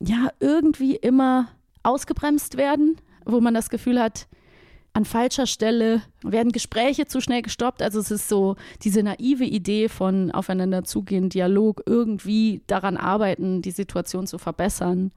ja 0.00 0.30
irgendwie 0.40 0.96
immer 0.96 1.48
ausgebremst 1.82 2.56
werden, 2.56 2.96
wo 3.26 3.40
man 3.40 3.54
das 3.54 3.68
Gefühl 3.68 4.00
hat, 4.00 4.26
an 4.96 5.04
falscher 5.04 5.46
Stelle 5.46 6.00
werden 6.22 6.52
Gespräche 6.52 7.04
zu 7.04 7.20
schnell 7.20 7.42
gestoppt. 7.42 7.82
Also 7.82 8.00
es 8.00 8.10
ist 8.10 8.30
so 8.30 8.56
diese 8.82 9.02
naive 9.02 9.44
Idee 9.44 9.90
von 9.90 10.30
aufeinander 10.30 10.84
zugehen, 10.84 11.28
Dialog, 11.28 11.82
irgendwie 11.84 12.62
daran 12.66 12.96
arbeiten, 12.96 13.60
die 13.60 13.72
Situation 13.72 14.26
zu 14.26 14.38
verbessern 14.38 15.12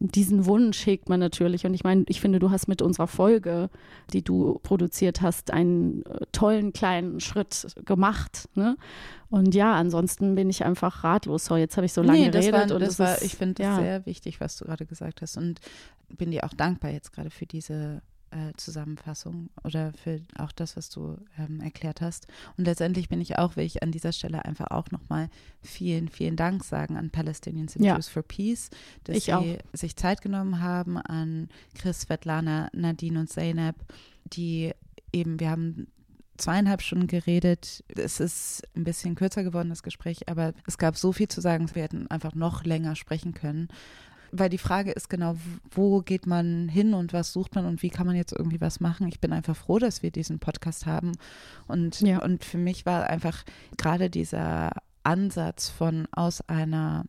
diesen 0.00 0.44
Wunsch 0.44 0.84
hegt 0.86 1.08
man 1.08 1.20
natürlich. 1.20 1.64
Und 1.64 1.72
ich 1.72 1.84
meine, 1.84 2.04
ich 2.08 2.20
finde, 2.20 2.38
du 2.38 2.50
hast 2.50 2.66
mit 2.66 2.82
unserer 2.82 3.06
Folge, 3.06 3.70
die 4.12 4.22
du 4.22 4.58
produziert 4.62 5.22
hast, 5.22 5.52
einen 5.52 6.04
äh, 6.04 6.26
tollen 6.32 6.72
kleinen 6.72 7.20
Schritt 7.20 7.68
gemacht. 7.84 8.48
Ne? 8.54 8.76
Und 9.30 9.54
ja, 9.54 9.72
ansonsten 9.74 10.34
bin 10.34 10.50
ich 10.50 10.64
einfach 10.64 11.04
ratlos. 11.04 11.46
So, 11.46 11.56
jetzt 11.56 11.76
habe 11.76 11.86
ich 11.86 11.92
so 11.92 12.02
lange 12.02 12.18
nee, 12.18 12.30
geredet. 12.30 12.52
War, 12.52 12.74
und 12.74 12.82
das 12.82 12.98
war, 12.98 13.14
ist, 13.14 13.22
ich 13.22 13.36
finde 13.36 13.62
ja. 13.62 13.76
sehr 13.76 14.04
wichtig, 14.04 14.40
was 14.40 14.56
du 14.56 14.64
gerade 14.64 14.84
gesagt 14.84 15.22
hast. 15.22 15.36
Und 15.36 15.60
bin 16.08 16.32
dir 16.32 16.44
auch 16.44 16.54
dankbar 16.54 16.90
jetzt 16.90 17.12
gerade 17.12 17.30
für 17.30 17.46
diese 17.46 18.02
äh, 18.34 18.52
Zusammenfassung 18.56 19.48
oder 19.62 19.92
für 19.92 20.20
auch 20.36 20.50
das, 20.50 20.76
was 20.76 20.90
du 20.90 21.16
ähm, 21.38 21.60
erklärt 21.60 22.00
hast. 22.00 22.26
Und 22.56 22.64
letztendlich 22.64 23.08
bin 23.08 23.20
ich 23.20 23.38
auch, 23.38 23.56
will 23.56 23.64
ich 23.64 23.82
an 23.82 23.92
dieser 23.92 24.12
Stelle 24.12 24.44
einfach 24.44 24.72
auch 24.72 24.90
nochmal 24.90 25.28
vielen, 25.62 26.08
vielen 26.08 26.34
Dank 26.34 26.64
sagen 26.64 26.96
an 26.96 27.10
Palestinians 27.10 27.76
and 27.76 27.84
ja. 27.84 27.94
Jews 27.94 28.08
for 28.08 28.22
Peace, 28.22 28.70
dass 29.04 29.16
ich 29.16 29.24
sie 29.24 29.34
auch. 29.34 29.44
sich 29.72 29.96
Zeit 29.96 30.20
genommen 30.20 30.60
haben, 30.60 30.96
an 30.96 31.48
Chris, 31.74 32.02
Svetlana, 32.02 32.70
Nadine 32.72 33.20
und 33.20 33.30
Zeynep, 33.30 33.76
die 34.24 34.72
eben, 35.12 35.38
wir 35.38 35.50
haben 35.50 35.86
zweieinhalb 36.36 36.82
Stunden 36.82 37.06
geredet. 37.06 37.84
Es 37.94 38.18
ist 38.18 38.62
ein 38.74 38.82
bisschen 38.82 39.14
kürzer 39.14 39.44
geworden, 39.44 39.68
das 39.68 39.84
Gespräch, 39.84 40.28
aber 40.28 40.54
es 40.66 40.78
gab 40.78 40.96
so 40.96 41.12
viel 41.12 41.28
zu 41.28 41.40
sagen, 41.40 41.72
wir 41.72 41.82
hätten 41.84 42.08
einfach 42.08 42.34
noch 42.34 42.64
länger 42.64 42.96
sprechen 42.96 43.32
können 43.32 43.68
weil 44.36 44.50
die 44.50 44.58
Frage 44.58 44.90
ist 44.90 45.08
genau, 45.08 45.36
wo 45.70 46.00
geht 46.00 46.26
man 46.26 46.68
hin 46.68 46.92
und 46.92 47.12
was 47.12 47.32
sucht 47.32 47.54
man 47.54 47.66
und 47.66 47.82
wie 47.82 47.90
kann 47.90 48.06
man 48.06 48.16
jetzt 48.16 48.32
irgendwie 48.32 48.60
was 48.60 48.80
machen. 48.80 49.08
Ich 49.08 49.20
bin 49.20 49.32
einfach 49.32 49.56
froh, 49.56 49.78
dass 49.78 50.02
wir 50.02 50.10
diesen 50.10 50.40
Podcast 50.40 50.86
haben. 50.86 51.12
Und, 51.68 52.00
ja. 52.00 52.18
und 52.20 52.44
für 52.44 52.58
mich 52.58 52.84
war 52.84 53.06
einfach 53.08 53.44
gerade 53.76 54.10
dieser 54.10 54.72
Ansatz 55.04 55.68
von 55.68 56.08
aus 56.10 56.40
einer 56.48 57.04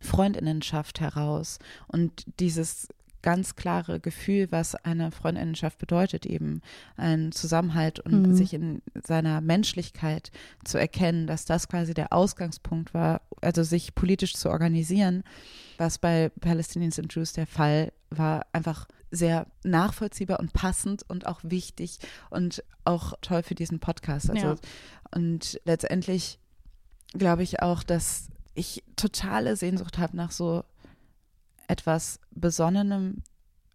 Freundinnenschaft 0.00 1.00
heraus 1.00 1.58
und 1.88 2.24
dieses 2.38 2.88
ganz 3.22 3.56
klare 3.56 4.00
Gefühl, 4.00 4.48
was 4.50 4.74
eine 4.74 5.10
Freundinnenschaft 5.10 5.78
bedeutet, 5.78 6.26
eben 6.26 6.60
ein 6.96 7.32
Zusammenhalt 7.32 8.00
und 8.00 8.28
mhm. 8.28 8.34
sich 8.34 8.54
in 8.54 8.82
seiner 8.94 9.40
Menschlichkeit 9.40 10.30
zu 10.64 10.78
erkennen, 10.78 11.26
dass 11.26 11.44
das 11.44 11.68
quasi 11.68 11.94
der 11.94 12.12
Ausgangspunkt 12.12 12.94
war, 12.94 13.22
also 13.40 13.62
sich 13.62 13.94
politisch 13.94 14.34
zu 14.34 14.50
organisieren 14.50 15.24
was 15.78 15.98
bei 15.98 16.30
Palestinians 16.40 16.98
and 16.98 17.14
Jews 17.14 17.32
der 17.32 17.46
Fall 17.46 17.92
war, 18.10 18.46
einfach 18.52 18.86
sehr 19.10 19.46
nachvollziehbar 19.64 20.38
und 20.40 20.52
passend 20.52 21.02
und 21.08 21.26
auch 21.26 21.40
wichtig 21.42 21.98
und 22.28 22.62
auch 22.84 23.14
toll 23.22 23.42
für 23.42 23.54
diesen 23.54 23.80
Podcast. 23.80 24.28
Also, 24.28 24.46
ja. 24.46 24.56
Und 25.14 25.60
letztendlich 25.64 26.38
glaube 27.14 27.42
ich 27.42 27.62
auch, 27.62 27.82
dass 27.82 28.28
ich 28.54 28.84
totale 28.96 29.56
Sehnsucht 29.56 29.98
habe 29.98 30.16
nach 30.16 30.30
so 30.30 30.64
etwas 31.68 32.20
Besonnenem, 32.34 33.22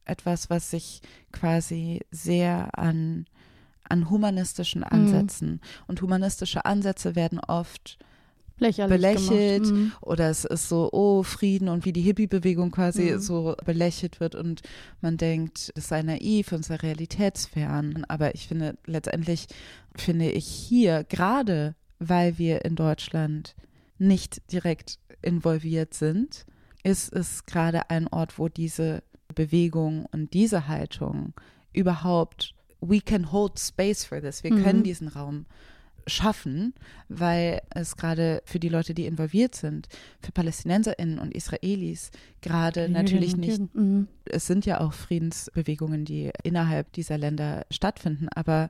etwas, 0.05 0.49
was 0.49 0.69
sich 0.69 1.01
quasi 1.31 2.01
sehr 2.11 2.77
an, 2.77 3.25
an 3.87 4.09
humanistischen 4.09 4.81
mhm. 4.81 4.87
Ansätzen 4.89 5.49
mhm. 5.51 5.59
und 5.87 6.01
humanistische 6.01 6.65
Ansätze 6.65 7.15
werden 7.15 7.39
oft 7.39 7.97
Lächerlich 8.57 9.01
belächelt. 9.01 9.65
Mhm. 9.65 9.93
oder 10.01 10.29
es 10.29 10.45
ist 10.45 10.69
so, 10.69 10.89
oh, 10.91 11.23
Frieden 11.23 11.69
und 11.69 11.85
wie 11.85 11.93
die 11.93 12.01
Hippie-Bewegung 12.01 12.71
quasi 12.71 13.11
Mhm. 13.11 13.19
so 13.19 13.55
belächelt 13.65 14.19
wird 14.19 14.35
und 14.35 14.61
man 15.01 15.17
denkt, 15.17 15.71
es 15.75 15.87
sei 15.87 16.01
naiv 16.03 16.51
und 16.51 16.63
sei 16.63 16.75
realitätsfern. 16.75 18.05
Aber 18.07 18.35
ich 18.35 18.47
finde, 18.47 18.77
letztendlich 18.85 19.47
finde 19.95 20.29
ich 20.29 20.45
hier, 20.45 21.03
gerade 21.03 21.75
weil 21.99 22.37
wir 22.37 22.65
in 22.65 22.75
Deutschland 22.75 23.55
nicht 23.97 24.51
direkt 24.51 24.99
involviert 25.21 25.93
sind, 25.93 26.45
ist 26.84 27.13
es 27.13 27.45
gerade 27.45 27.89
ein 27.89 28.07
Ort, 28.07 28.38
wo 28.39 28.49
diese 28.49 29.03
Bewegung 29.34 30.05
und 30.11 30.34
diese 30.34 30.67
Haltung 30.67 31.34
überhaupt, 31.73 32.53
we 32.81 32.99
can 33.01 33.31
hold 33.31 33.57
space 33.59 34.05
for 34.05 34.21
this. 34.21 34.43
Wir 34.43 34.53
Mhm. 34.53 34.63
können 34.63 34.84
diesen 34.84 35.07
Raum 35.07 35.45
schaffen, 36.05 36.73
weil 37.07 37.61
es 37.69 37.95
gerade 37.95 38.41
für 38.45 38.59
die 38.59 38.67
Leute, 38.67 38.93
die 38.93 39.05
involviert 39.05 39.55
sind, 39.55 39.88
für 40.21 40.34
PalästinenserInnen 40.34 41.17
und 41.17 41.34
Israelis 41.34 42.11
gerade 42.41 42.89
natürlich 42.89 43.38
nicht, 43.38 43.73
Mhm. 43.73 44.09
es 44.25 44.45
sind 44.45 44.65
ja 44.65 44.81
auch 44.81 44.91
Friedensbewegungen, 44.91 46.03
die 46.03 46.29
innerhalb 46.43 46.91
dieser 46.91 47.17
Länder 47.17 47.65
stattfinden, 47.71 48.27
aber 48.36 48.69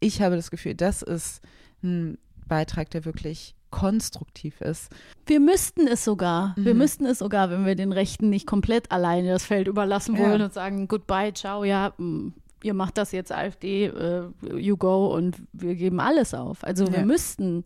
ich 0.00 0.20
habe 0.20 0.36
das 0.36 0.50
Gefühl, 0.50 0.74
das 0.74 1.00
ist 1.00 1.40
ein 1.82 2.18
Beitrag, 2.46 2.90
der 2.90 3.06
wirklich 3.06 3.54
konstruktiv 3.70 4.60
ist. 4.60 4.90
Wir 5.26 5.40
müssten 5.40 5.86
es 5.86 6.04
sogar. 6.04 6.54
Wir 6.56 6.72
Mhm. 6.74 6.78
müssten 6.78 7.06
es 7.06 7.18
sogar, 7.18 7.50
wenn 7.50 7.66
wir 7.66 7.74
den 7.74 7.92
Rechten 7.92 8.30
nicht 8.30 8.46
komplett 8.46 8.90
alleine 8.90 9.28
das 9.30 9.44
Feld 9.44 9.68
überlassen 9.68 10.16
Ja. 10.16 10.22
wollen 10.22 10.42
und 10.42 10.52
sagen, 10.52 10.88
goodbye, 10.88 11.32
ciao, 11.34 11.64
ja, 11.64 11.92
mm, 11.98 12.32
ihr 12.64 12.74
macht 12.74 12.98
das 12.98 13.12
jetzt 13.12 13.30
AfD, 13.32 13.86
äh, 13.86 14.22
you 14.56 14.76
go 14.76 15.14
und 15.14 15.36
wir 15.52 15.74
geben 15.74 16.00
alles 16.00 16.34
auf. 16.34 16.64
Also 16.64 16.90
wir 16.90 17.00
Ja. 17.00 17.04
müssten 17.06 17.64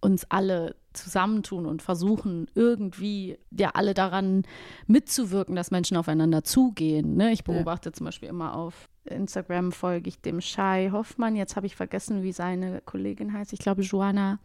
uns 0.00 0.24
alle 0.30 0.74
zusammentun 0.94 1.64
und 1.64 1.80
versuchen, 1.80 2.46
irgendwie 2.54 3.38
ja 3.50 3.70
alle 3.74 3.94
daran 3.94 4.42
mitzuwirken, 4.86 5.54
dass 5.54 5.70
Menschen 5.70 5.96
aufeinander 5.96 6.44
zugehen. 6.44 7.16
Ne? 7.16 7.32
Ich 7.32 7.44
beobachte 7.44 7.92
zum 7.92 8.04
Beispiel 8.06 8.28
immer 8.28 8.54
auf 8.54 8.88
Instagram 9.04 9.72
folge 9.72 10.08
ich 10.08 10.20
dem 10.20 10.40
Shai 10.40 10.90
Hoffmann. 10.92 11.34
Jetzt 11.34 11.56
habe 11.56 11.66
ich 11.66 11.74
vergessen, 11.76 12.22
wie 12.22 12.32
seine 12.32 12.80
Kollegin 12.82 13.32
heißt. 13.32 13.52
Ich 13.52 13.58
glaube, 13.60 13.82
Joanna. 13.82 14.38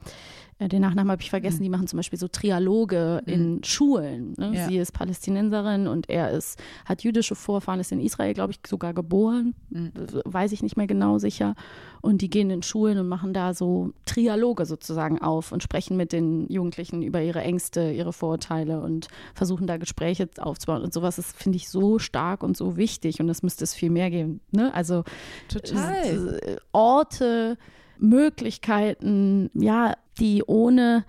Äh, 0.60 0.68
den 0.68 0.82
Nachnamen 0.82 1.12
habe 1.12 1.22
ich 1.22 1.30
vergessen. 1.30 1.60
Mhm. 1.60 1.64
Die 1.64 1.70
machen 1.70 1.88
zum 1.88 1.98
Beispiel 1.98 2.18
so 2.20 2.28
Trialoge 2.28 3.22
in 3.26 3.64
Schulen. 3.64 4.34
Ne? 4.38 4.52
Ja. 4.56 4.68
Sie 4.68 4.78
ist 4.78 4.92
Palästinenserin 4.92 5.88
und 5.88 6.10
er 6.10 6.32
ist, 6.32 6.60
hat 6.86 7.04
jüdische 7.04 7.36
Vorfahren, 7.36 7.80
ist 7.80 7.92
in 7.92 8.00
Israel, 8.00 8.34
glaube 8.34 8.54
ich, 8.54 8.60
sogar 8.68 8.94
geboren. 8.94 9.54
Mhm. 9.70 9.92
Weiß 10.26 10.52
ich 10.52 10.64
nicht 10.64 10.78
mehr 10.78 10.88
genau 10.88 11.18
sicher. 11.20 11.56
Und 12.02 12.22
die 12.22 12.30
gehen 12.30 12.50
in 12.50 12.64
Schulen 12.64 12.98
und 12.98 13.08
machen 13.08 13.34
da 13.34 13.54
so 13.54 13.92
Trialoge 14.06 14.66
sozusagen 14.66 15.22
auf 15.22 15.52
und 15.52 15.62
sprechen 15.64 15.98
mit 15.98 16.12
den 16.12 16.48
Jugendlichen 16.48 17.02
über 17.02 17.22
ihre 17.22 17.42
Ängste, 17.42 17.92
ihre 17.92 18.14
Vorurteile 18.14 18.82
und 18.82 19.08
versuchen 19.34 19.68
da 19.68 19.78
Gespräche 19.78 20.30
aufzubauen. 20.40 20.84
Und 20.84 20.94
sowas 20.94 21.18
ist, 21.20 21.36
finde 21.36 21.58
ich, 21.58 21.70
so 21.70 22.00
stark 22.00 22.44
und 22.44 22.58
so 22.58 22.78
wichtig. 22.78 23.20
Und 23.20 23.28
das 23.28 23.44
müsste 23.44 23.64
es 23.64 23.74
viel 23.74 23.90
mehr 23.90 24.10
geben. 24.10 24.42
Ne? 24.52 24.74
Also 24.74 25.04
Total. 25.50 26.40
äh, 26.42 26.56
Orte, 26.72 27.58
Möglichkeiten, 28.00 29.50
ja, 29.54 29.96
die 30.20 30.44
ohne, 30.44 31.06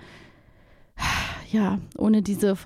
ja, 1.50 1.78
ohne 1.96 2.22
diese, 2.22 2.56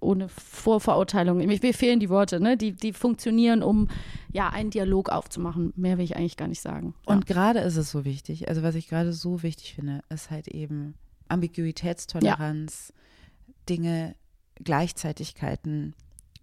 ohne 0.00 0.28
Vorverurteilung, 0.28 1.38
mir 1.38 1.74
fehlen 1.74 2.00
die 2.00 2.10
Worte, 2.10 2.40
ne, 2.40 2.56
die, 2.56 2.72
die 2.72 2.92
funktionieren, 2.92 3.62
um, 3.62 3.88
ja, 4.32 4.48
einen 4.50 4.70
Dialog 4.70 5.08
aufzumachen. 5.10 5.72
Mehr 5.76 5.96
will 5.98 6.04
ich 6.04 6.16
eigentlich 6.16 6.36
gar 6.36 6.48
nicht 6.48 6.60
sagen. 6.60 6.94
Und 7.06 7.26
gerade 7.26 7.60
ist 7.60 7.76
es 7.76 7.90
so 7.90 8.04
wichtig, 8.04 8.48
also 8.48 8.62
was 8.62 8.74
ich 8.74 8.88
gerade 8.88 9.12
so 9.12 9.42
wichtig 9.42 9.74
finde, 9.74 10.00
ist 10.10 10.30
halt 10.30 10.48
eben 10.48 10.94
Ambiguitätstoleranz, 11.28 12.92
Dinge, 13.68 14.14
Gleichzeitigkeiten 14.62 15.94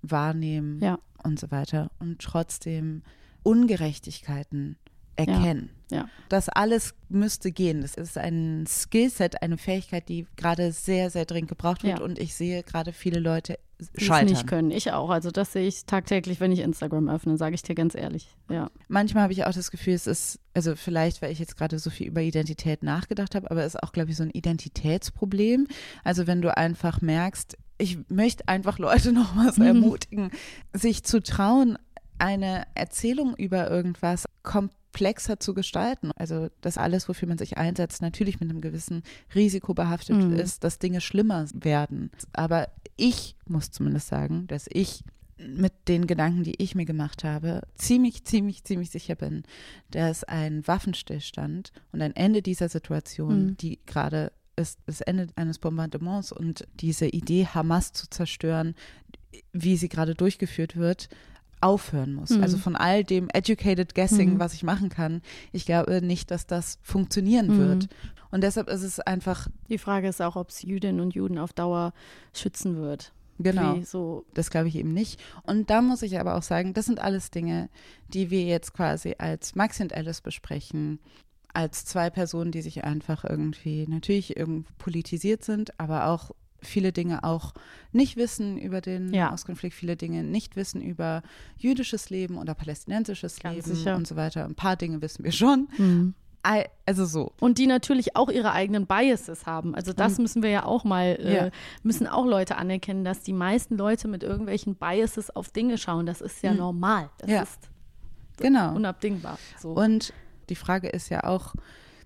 wahrnehmen 0.02 0.80
Ja. 0.82 0.97
und 1.24 1.39
so 1.39 1.52
weiter 1.52 1.91
und 1.99 2.20
trotzdem 2.20 3.04
Ungerechtigkeiten 3.43 4.78
erkennen. 5.16 5.70
Ja. 5.91 6.07
Das 6.30 6.47
alles 6.47 6.93
müsste 7.09 7.51
gehen. 7.51 7.82
Das 7.82 7.95
ist 7.95 8.18
ein 8.18 8.66
Skillset, 8.68 9.41
eine 9.41 9.57
Fähigkeit, 9.57 10.07
die 10.07 10.26
gerade 10.38 10.72
sehr, 10.72 11.09
sehr 11.09 11.26
dringend 11.26 11.49
gebraucht 11.49 11.84
wird 11.84 11.99
Ja. 11.99 12.05
und 12.05 12.18
ich 12.18 12.34
sehe 12.34 12.64
gerade 12.64 12.93
viele 12.93 13.20
Leute 13.20 13.59
die 13.97 14.05
scheitern. 14.05 14.28
nicht 14.30 14.47
können. 14.47 14.72
Ich 14.72 14.91
auch. 14.93 15.09
Also 15.09 15.32
das 15.32 15.51
sehe 15.53 15.68
ich 15.68 15.86
tagtäglich, 15.86 16.39
wenn 16.39 16.51
ich 16.51 16.59
Instagram 16.59 17.09
öffne, 17.09 17.36
sage 17.38 17.55
ich 17.55 17.64
dir 17.64 17.74
ganz 17.76 17.95
ehrlich. 17.95 18.30
Ja. 18.49 18.70
Manchmal 18.88 19.24
habe 19.24 19.34
ich 19.34 19.43
auch 19.45 19.51
das 19.53 19.72
Gefühl, 19.72 19.95
es 19.95 20.05
ist, 20.07 20.39
also 20.53 20.76
vielleicht, 20.76 21.22
weil 21.22 21.32
ich 21.32 21.39
jetzt 21.39 21.57
gerade 21.57 21.78
so 21.80 21.89
viel 21.89 22.07
über 22.07 22.22
Identität 22.22 22.84
nachgedacht 22.84 23.34
habe, 23.36 23.49
aber 23.51 23.62
es 23.64 23.74
ist 23.74 23.84
auch, 23.84 23.91
glaube 23.91 24.12
ich, 24.12 24.18
so 24.18 24.24
ein 24.24 24.30
Identitätsproblem. 24.30 25.68
Also 26.03 26.28
wenn 26.28 26.41
du 26.41 26.55
einfach 26.55 27.01
merkst, 27.01 27.57
ich 27.78 27.97
möchte 28.09 28.47
einfach 28.47 28.78
Leute 28.80 29.12
nochmals 29.14 29.57
Mhm. 29.57 29.66
ermutigen, 29.66 30.32
sich 30.74 31.03
zu 31.03 31.22
trauen, 31.22 31.78
eine 32.22 32.65
Erzählung 32.76 33.36
über 33.36 33.69
irgendwas 33.69 34.26
komplexer 34.43 35.39
zu 35.39 35.53
gestalten. 35.53 36.11
Also, 36.15 36.49
dass 36.61 36.78
alles, 36.78 37.09
wofür 37.09 37.28
man 37.28 37.38
sich 37.38 37.57
einsetzt, 37.57 38.01
natürlich 38.01 38.39
mit 38.39 38.49
einem 38.49 38.61
gewissen 38.61 39.03
Risiko 39.34 39.74
behaftet 39.74 40.17
Mhm. 40.17 40.34
ist, 40.34 40.63
dass 40.63 40.80
Dinge 40.80 41.01
schlimmer 41.01 41.45
werden. 41.53 42.11
Aber 42.34 42.69
ich 42.97 43.36
muss 43.47 43.72
zumindest 43.72 44.07
sagen, 44.07 44.47
dass 44.47 44.67
ich 44.72 45.03
mit 45.38 45.74
den 45.88 46.05
Gedanken, 46.05 46.43
die 46.43 46.61
ich 46.61 46.76
mir 46.76 46.86
gemacht 46.86 47.24
habe, 47.24 47.63
ziemlich, 47.76 48.24
ziemlich, 48.26 48.63
ziemlich 48.63 48.91
sicher 48.91 49.15
bin, 49.15 49.41
dass 49.89 50.24
ein 50.24 50.67
Waffenstillstand 50.67 51.72
und 51.91 52.01
ein 52.03 52.15
Ende 52.15 52.43
dieser 52.43 52.69
Situation, 52.69 53.45
Mhm. 53.47 53.57
die 53.57 53.80
gerade 53.88 54.32
ist, 54.55 54.78
das 54.86 55.01
Ende 55.01 55.28
eines 55.36 55.57
Bombardements 55.57 56.32
und 56.32 56.67
diese 56.76 57.07
Idee, 57.07 57.47
Hamas 57.47 57.93
zu 57.93 58.07
zerstören, 58.07 58.76
wie 59.53 59.78
sie 59.78 59.89
gerade 59.89 60.13
durchgeführt 60.13 60.76
wird, 60.76 61.09
aufhören 61.62 62.14
muss. 62.14 62.32
Mhm. 62.32 62.43
Also 62.43 62.57
von 62.57 62.76
all 62.76 63.03
dem 63.03 63.30
educated 63.34 63.95
guessing, 63.95 64.34
Mhm. 64.34 64.39
was 64.39 64.53
ich 64.53 64.64
machen 64.64 64.89
kann, 64.89 65.22
ich 65.51 65.66
glaube 65.66 66.01
nicht, 66.01 66.32
dass 66.32 66.47
das 66.47 66.80
funktionieren 66.82 67.47
Mhm. 67.47 67.57
wird. 67.57 67.88
Und 68.32 68.41
deshalb 68.43 68.68
ist 68.70 68.84
es 68.84 68.99
einfach, 68.99 69.47
Die 69.70 69.78
Frage 69.78 70.07
ist 70.07 70.22
auch, 70.22 70.36
ob 70.36 70.49
es 70.49 70.62
Jüdinnen 70.64 70.99
und 71.01 71.14
Juden 71.14 71.38
auf 71.38 71.53
Dauer 71.53 71.93
schützen 72.34 72.76
wird. 72.78 73.14
genau. 73.39 73.82
So 73.82 74.24
Das 74.36 74.49
glaube 74.51 74.68
ich 74.68 74.76
eben 74.76 74.93
nicht. 74.93 75.20
Und 75.43 75.70
da 75.72 75.82
muss 75.82 76.01
ich 76.03 76.20
aber 76.20 76.36
auch 76.36 76.43
sagen, 76.43 76.74
das 76.74 76.86
sind 76.86 76.99
alles 76.99 77.32
Dinge, 77.32 77.70
die 78.14 78.30
wir 78.30 78.43
jetzt 78.43 78.74
quasi 78.74 79.16
als 79.18 79.55
Maxi 79.55 79.82
und 79.84 79.93
Alice 79.93 80.22
besprechen, 80.22 80.99
als 81.53 81.84
zwei 81.86 82.09
Personen, 82.09 82.51
die 82.51 82.62
sich 82.62 82.84
einfach 82.86 83.24
irgendwie 83.26 83.86
natürlich 83.88 84.38
irgendwo 84.38 84.70
politisiert 84.78 85.43
sind, 85.43 85.78
aber 85.80 86.07
auch 86.07 86.32
viele 86.62 86.91
Dinge 86.91 87.24
auch 87.24 87.53
nicht 87.91 88.18
wissen 88.18 88.57
über 88.57 88.82
den 88.82 89.14
Ja. 89.14 89.26
Nahostkonflikt, 89.26 89.76
viele 89.76 89.95
Dinge 89.97 90.24
nicht 90.24 90.55
wissen 90.55 90.82
über 90.82 91.24
jüdisches 91.57 92.09
Leben 92.09 92.38
oder 92.38 92.53
palästinensisches 92.53 93.39
Ganz 93.39 93.55
Leben 93.66 93.76
sicher. 93.76 93.95
und 93.95 94.07
so 94.07 94.16
weiter. 94.16 94.45
Ein 94.45 94.55
paar 94.55 94.76
Dinge 94.76 95.01
wissen 95.01 95.24
wir 95.24 95.32
schon. 95.32 95.68
Mhm. 95.78 96.14
Al- 96.43 96.70
Also 96.88 97.05
so. 97.05 97.34
Und 97.39 97.59
die 97.59 97.68
natürlich 97.68 98.16
auch 98.16 98.30
ihre 98.30 98.51
eigenen 98.51 98.88
Biases 98.88 99.45
haben. 99.45 99.76
Also 99.76 99.93
das 99.93 100.14
Und- 100.18 100.24
müssen 100.24 100.41
wir 100.43 100.49
ja 100.49 100.66
auch 100.66 100.84
mal, 100.84 101.18
äh, 101.20 101.36
Ja. 101.36 101.49
müssen 101.84 102.07
auch 102.07 102.26
Leute 102.26 102.57
anerkennen, 102.57 103.03
dass 103.05 103.22
die 103.22 103.34
meisten 103.34 103.78
Leute 103.78 104.07
mit 104.07 104.24
irgendwelchen 104.24 104.76
Biases 104.76 105.30
auf 105.36 105.49
Dinge 105.49 105.78
schauen. 105.78 106.05
Das 106.07 106.20
ist 106.22 106.41
ja 106.41 106.51
Mhm. 106.51 106.57
normal. 106.57 107.09
Das 107.20 107.30
Ja. 107.30 107.41
ist 107.43 107.70
Genau. 108.38 108.76
unabdingbar. 108.76 109.38
So. 109.59 109.70
Und 109.74 110.14
die 110.49 110.55
Frage 110.55 110.89
ist 110.89 111.09
ja 111.09 111.24
auch, 111.26 111.53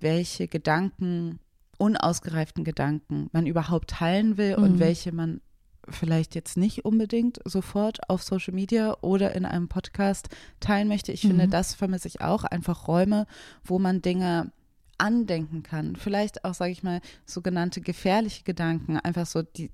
welche 0.00 0.48
Gedanken, 0.48 1.38
unausgereiften 1.78 2.64
Gedanken 2.64 3.28
man 3.32 3.46
überhaupt 3.46 3.90
teilen 3.90 4.36
will 4.36 4.54
und 4.56 4.74
Mhm. 4.74 4.78
welche 4.78 5.12
man 5.12 5.40
vielleicht 5.88 6.34
jetzt 6.34 6.56
nicht 6.56 6.84
unbedingt 6.84 7.38
sofort 7.44 8.10
auf 8.10 8.22
Social 8.22 8.52
Media 8.54 8.96
oder 9.02 9.34
in 9.36 9.44
einem 9.44 9.68
Podcast 9.68 10.28
teilen 10.58 10.88
möchte. 10.88 11.12
Ich 11.12 11.20
finde, 11.20 11.46
Mhm. 11.46 11.50
das 11.50 11.74
vermisse 11.74 12.08
ich 12.08 12.20
auch. 12.20 12.42
Einfach 12.44 12.88
Räume, 12.88 13.26
wo 13.64 13.78
man 13.78 14.02
Dinge 14.02 14.50
andenken 14.98 15.62
kann. 15.62 15.94
Vielleicht 15.94 16.44
auch, 16.44 16.54
sage 16.54 16.72
ich 16.72 16.82
mal, 16.82 17.00
sogenannte 17.24 17.80
gefährliche 17.82 18.42
Gedanken, 18.44 18.98
einfach 18.98 19.26
so 19.26 19.42
die 19.42 19.70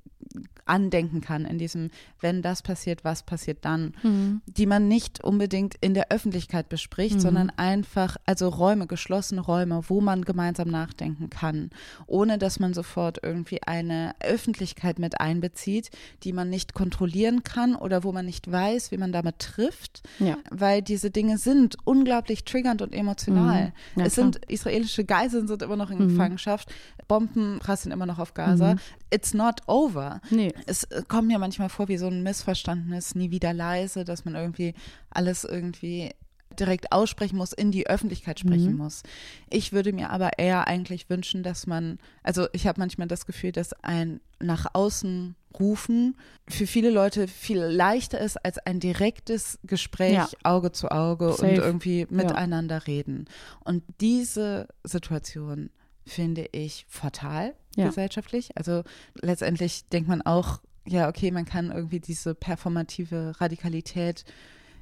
andenken 0.65 1.21
kann 1.21 1.45
in 1.45 1.59
diesem, 1.59 1.91
wenn 2.21 2.41
das 2.41 2.63
passiert, 2.63 3.03
was 3.05 3.25
passiert 3.25 3.65
dann, 3.65 3.95
Mhm. 4.03 4.43
die 4.47 4.67
man 4.67 4.87
nicht 4.87 5.23
unbedingt 5.23 5.75
in 5.81 5.93
der 5.93 6.11
Öffentlichkeit 6.13 6.69
bespricht, 6.69 7.17
Mhm. 7.17 7.21
sondern 7.21 7.51
einfach, 7.57 8.17
also 8.27 8.49
Räume, 8.49 8.87
geschlossene 8.87 9.41
Räume, 9.41 9.83
wo 9.89 10.01
man 10.01 10.23
gemeinsam 10.25 10.69
nachdenken 10.69 11.31
kann, 11.31 11.71
ohne 12.07 12.39
dass 12.39 12.61
man 12.61 12.75
sofort 12.75 13.19
irgendwie 13.23 13.61
eine 13.65 14.15
Öffentlichkeit 14.21 15.01
mit 15.01 15.21
einbezieht, 15.21 15.91
die 16.23 16.33
man 16.33 16.49
nicht 16.49 16.75
kontrollieren 16.75 17.43
kann 17.43 17.75
oder 17.75 18.05
wo 18.05 18.13
man 18.13 18.25
nicht 18.25 18.51
weiß, 18.51 18.93
wie 18.93 18.99
man 18.99 19.11
damit 19.13 19.41
trifft, 19.41 20.03
Ja. 20.21 20.39
weil 20.51 20.81
diese 20.81 21.11
Dinge 21.11 21.39
sind 21.39 21.77
unglaublich 21.85 22.45
triggernd 22.45 22.83
und 22.83 22.95
emotional. 22.95 23.73
Mhm. 23.97 24.01
Ja, 24.01 24.07
es 24.07 24.15
klar. 24.15 24.27
sind 24.33 24.37
israelische 24.47 25.05
Geiseln 25.05 25.49
sind 25.49 25.61
immer 25.63 25.77
noch 25.77 25.91
in 25.91 25.99
Mhm. 25.99 26.09
Gefangenschaft, 26.09 26.73
Bomben 27.09 27.59
prasseln 27.59 27.93
immer 27.93 28.07
noch 28.07 28.21
auf 28.21 28.33
Gaza. 28.33 28.77
It's 29.13 29.35
not 29.35 29.61
over 29.67 30.21
Nee. 30.31 30.53
es 30.67 30.85
äh, 30.85 31.03
kommt 31.07 31.29
mir 31.29 31.39
manchmal 31.39 31.69
vor 31.69 31.89
wie 31.89 31.99
so 31.99 32.07
ein 32.07 32.23
missverstandenes 32.23 33.15
nie 33.15 33.31
wieder 33.31 33.53
leise, 33.53 34.05
dass 34.05 34.25
man 34.25 34.35
irgendwie 34.35 34.75
alles 35.11 35.45
irgendwie 35.45 36.11
direkt 36.59 36.93
aussprechen 36.93 37.37
muss, 37.37 37.53
in 37.53 37.71
die 37.71 37.87
Öffentlichkeit 37.87 38.39
sprechen 38.39 38.73
mhm. 38.73 38.79
muss. 38.79 39.03
Ich 39.51 39.73
würde 39.73 39.93
mir 39.93 40.11
aber 40.11 40.39
eher 40.39 40.67
eigentlich 40.67 41.09
wünschen, 41.09 41.43
dass 41.43 41.67
man, 41.67 41.99
also 42.23 42.47
ich 42.53 42.67
habe 42.67 42.81
manchmal 42.81 43.09
das 43.09 43.27
Gefühl, 43.27 43.53
dass 43.53 43.73
ein 43.83 44.21
nach 44.39 44.67
außen 44.73 45.35
rufen 45.59 46.17
für 46.49 46.67
viele 46.67 46.91
Leute 46.91 47.29
viel 47.29 47.59
leichter 47.59 48.19
ist 48.19 48.43
als 48.45 48.59
ein 48.59 48.81
direktes 48.81 49.59
Gespräch 49.65 50.15
ja. 50.15 50.29
Auge 50.43 50.73
zu 50.73 50.91
Auge 50.91 51.33
Safe. 51.33 51.49
und 51.49 51.57
irgendwie 51.57 52.07
miteinander 52.11 52.79
ja. 52.79 52.83
reden. 52.83 53.27
Und 53.65 53.85
diese 54.01 54.69
Situation 54.85 55.71
finde 56.05 56.49
ich 56.53 56.87
fatal 56.89 57.55
ja. 57.77 57.87
gesellschaftlich. 57.87 58.51
Also 58.57 58.83
letztendlich 59.21 59.89
denkt 59.89 60.09
man 60.09 60.23
auch, 60.23 60.61
ja, 60.87 61.09
okay, 61.09 61.31
man 61.31 61.45
kann 61.45 61.71
irgendwie 61.71 62.01
diese 62.01 62.35
performative 62.35 63.35
Radikalität, 63.41 64.25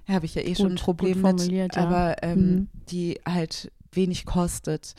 habe 0.08 0.26
ich 0.26 0.34
ja 0.34 0.42
eh 0.42 0.48
gut, 0.48 0.56
schon 0.56 0.72
ein 0.72 0.76
Problem 0.76 1.22
mit, 1.22 1.50
ja. 1.50 1.66
aber 1.74 2.16
ähm, 2.22 2.38
mhm. 2.38 2.68
die 2.90 3.20
halt 3.26 3.70
wenig 3.92 4.24
kostet. 4.24 4.94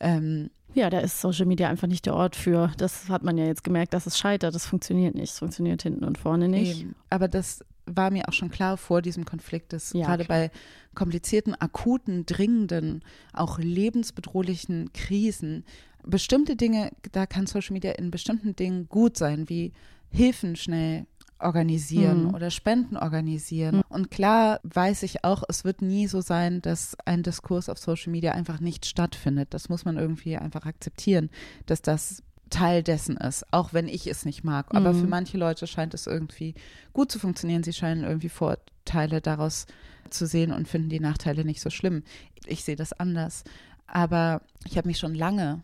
Ähm, 0.00 0.50
ja, 0.74 0.88
da 0.88 1.00
ist 1.00 1.20
Social 1.20 1.46
Media 1.46 1.68
einfach 1.68 1.86
nicht 1.86 2.06
der 2.06 2.14
Ort 2.14 2.34
für. 2.34 2.72
Das 2.78 3.08
hat 3.08 3.22
man 3.22 3.36
ja 3.36 3.44
jetzt 3.44 3.62
gemerkt, 3.62 3.92
dass 3.92 4.06
es 4.06 4.18
scheitert. 4.18 4.54
Das 4.54 4.66
funktioniert 4.66 5.14
nicht. 5.14 5.32
Es 5.32 5.38
funktioniert 5.38 5.82
hinten 5.82 6.04
und 6.04 6.16
vorne 6.16 6.48
nicht. 6.48 6.80
Eben. 6.80 6.94
Aber 7.10 7.28
das 7.28 7.60
war 7.84 8.10
mir 8.10 8.28
auch 8.28 8.32
schon 8.32 8.50
klar 8.50 8.76
vor 8.76 9.02
diesem 9.02 9.24
Konflikt, 9.24 9.72
dass 9.72 9.92
ja, 9.92 10.06
gerade 10.06 10.24
klar. 10.24 10.38
bei 10.38 10.50
komplizierten, 10.94 11.54
akuten, 11.54 12.26
dringenden, 12.26 13.04
auch 13.32 13.58
lebensbedrohlichen 13.58 14.92
Krisen 14.92 15.64
bestimmte 16.04 16.56
Dinge, 16.56 16.90
da 17.12 17.26
kann 17.26 17.46
Social 17.46 17.72
Media 17.72 17.92
in 17.92 18.10
bestimmten 18.10 18.56
Dingen 18.56 18.88
gut 18.88 19.16
sein, 19.16 19.48
wie 19.48 19.72
Hilfen 20.10 20.56
schnell 20.56 21.06
organisieren 21.42 22.28
mhm. 22.28 22.34
oder 22.34 22.50
Spenden 22.50 22.96
organisieren. 22.96 23.76
Mhm. 23.76 23.82
Und 23.88 24.10
klar 24.10 24.60
weiß 24.62 25.02
ich 25.02 25.24
auch, 25.24 25.42
es 25.48 25.64
wird 25.64 25.82
nie 25.82 26.06
so 26.06 26.20
sein, 26.20 26.62
dass 26.62 26.96
ein 27.04 27.22
Diskurs 27.22 27.68
auf 27.68 27.78
Social 27.78 28.12
Media 28.12 28.32
einfach 28.32 28.60
nicht 28.60 28.86
stattfindet. 28.86 29.52
Das 29.52 29.68
muss 29.68 29.84
man 29.84 29.96
irgendwie 29.96 30.36
einfach 30.36 30.66
akzeptieren, 30.66 31.30
dass 31.66 31.82
das 31.82 32.22
Teil 32.50 32.82
dessen 32.82 33.16
ist, 33.16 33.46
auch 33.50 33.72
wenn 33.72 33.88
ich 33.88 34.06
es 34.06 34.24
nicht 34.24 34.44
mag. 34.44 34.66
Aber 34.74 34.92
mhm. 34.92 35.00
für 35.00 35.06
manche 35.06 35.38
Leute 35.38 35.66
scheint 35.66 35.94
es 35.94 36.06
irgendwie 36.06 36.54
gut 36.92 37.10
zu 37.10 37.18
funktionieren. 37.18 37.62
Sie 37.62 37.72
scheinen 37.72 38.04
irgendwie 38.04 38.28
Vorteile 38.28 39.20
daraus 39.20 39.66
zu 40.10 40.26
sehen 40.26 40.52
und 40.52 40.68
finden 40.68 40.90
die 40.90 41.00
Nachteile 41.00 41.44
nicht 41.44 41.60
so 41.60 41.70
schlimm. 41.70 42.02
Ich 42.46 42.64
sehe 42.64 42.76
das 42.76 42.92
anders. 42.92 43.44
Aber 43.86 44.42
ich 44.66 44.76
habe 44.76 44.88
mich 44.88 44.98
schon 44.98 45.14
lange 45.14 45.62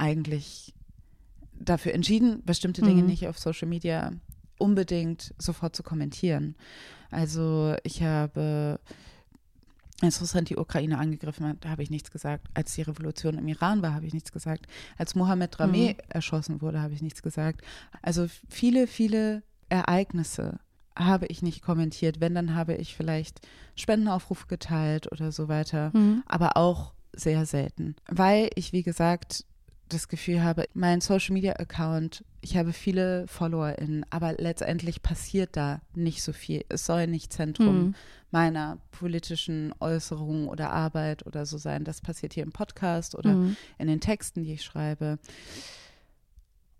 eigentlich 0.00 0.74
dafür 1.52 1.94
entschieden, 1.94 2.42
bestimmte 2.44 2.82
Dinge 2.82 3.02
mhm. 3.02 3.08
nicht 3.08 3.28
auf 3.28 3.38
Social 3.38 3.68
Media 3.68 4.12
unbedingt 4.58 5.34
sofort 5.38 5.76
zu 5.76 5.82
kommentieren. 5.82 6.56
Also 7.10 7.76
ich 7.84 8.02
habe 8.02 8.80
als 10.00 10.20
Russland 10.20 10.48
die 10.48 10.56
Ukraine 10.56 10.98
angegriffen 10.98 11.46
hat, 11.46 11.66
habe 11.66 11.82
ich 11.82 11.90
nichts 11.90 12.10
gesagt. 12.10 12.46
Als 12.54 12.74
die 12.74 12.82
Revolution 12.82 13.36
im 13.36 13.46
Iran 13.48 13.82
war, 13.82 13.94
habe 13.94 14.06
ich 14.06 14.14
nichts 14.14 14.32
gesagt. 14.32 14.66
Als 14.96 15.14
Mohammed 15.14 15.60
Rameh 15.60 15.92
mhm. 15.92 15.96
erschossen 16.08 16.62
wurde, 16.62 16.80
habe 16.80 16.94
ich 16.94 17.02
nichts 17.02 17.22
gesagt. 17.22 17.62
Also 18.00 18.26
viele, 18.48 18.86
viele 18.86 19.42
Ereignisse 19.68 20.58
habe 20.96 21.26
ich 21.26 21.42
nicht 21.42 21.62
kommentiert. 21.62 22.20
Wenn, 22.20 22.34
dann 22.34 22.54
habe 22.54 22.74
ich 22.74 22.96
vielleicht 22.96 23.40
Spendenaufrufe 23.76 24.46
geteilt 24.46 25.12
oder 25.12 25.32
so 25.32 25.48
weiter. 25.48 25.90
Mhm. 25.92 26.22
Aber 26.26 26.56
auch 26.56 26.94
sehr 27.12 27.44
selten. 27.44 27.96
Weil 28.08 28.50
ich, 28.54 28.72
wie 28.72 28.82
gesagt, 28.82 29.44
das 29.92 30.08
Gefühl 30.08 30.42
habe, 30.42 30.66
mein 30.74 31.00
Social 31.00 31.34
Media 31.34 31.54
Account, 31.54 32.24
ich 32.40 32.56
habe 32.56 32.72
viele 32.72 33.26
FollowerInnen, 33.26 34.06
aber 34.10 34.34
letztendlich 34.34 35.02
passiert 35.02 35.56
da 35.56 35.80
nicht 35.94 36.22
so 36.22 36.32
viel. 36.32 36.64
Es 36.68 36.86
soll 36.86 37.06
nicht 37.06 37.32
Zentrum 37.32 37.78
mhm. 37.78 37.94
meiner 38.30 38.78
politischen 38.90 39.74
Äußerungen 39.80 40.48
oder 40.48 40.70
Arbeit 40.70 41.26
oder 41.26 41.46
so 41.46 41.58
sein. 41.58 41.84
Das 41.84 42.00
passiert 42.00 42.32
hier 42.32 42.42
im 42.42 42.52
Podcast 42.52 43.14
oder 43.14 43.34
mhm. 43.34 43.56
in 43.78 43.88
den 43.88 44.00
Texten, 44.00 44.42
die 44.42 44.54
ich 44.54 44.62
schreibe. 44.64 45.18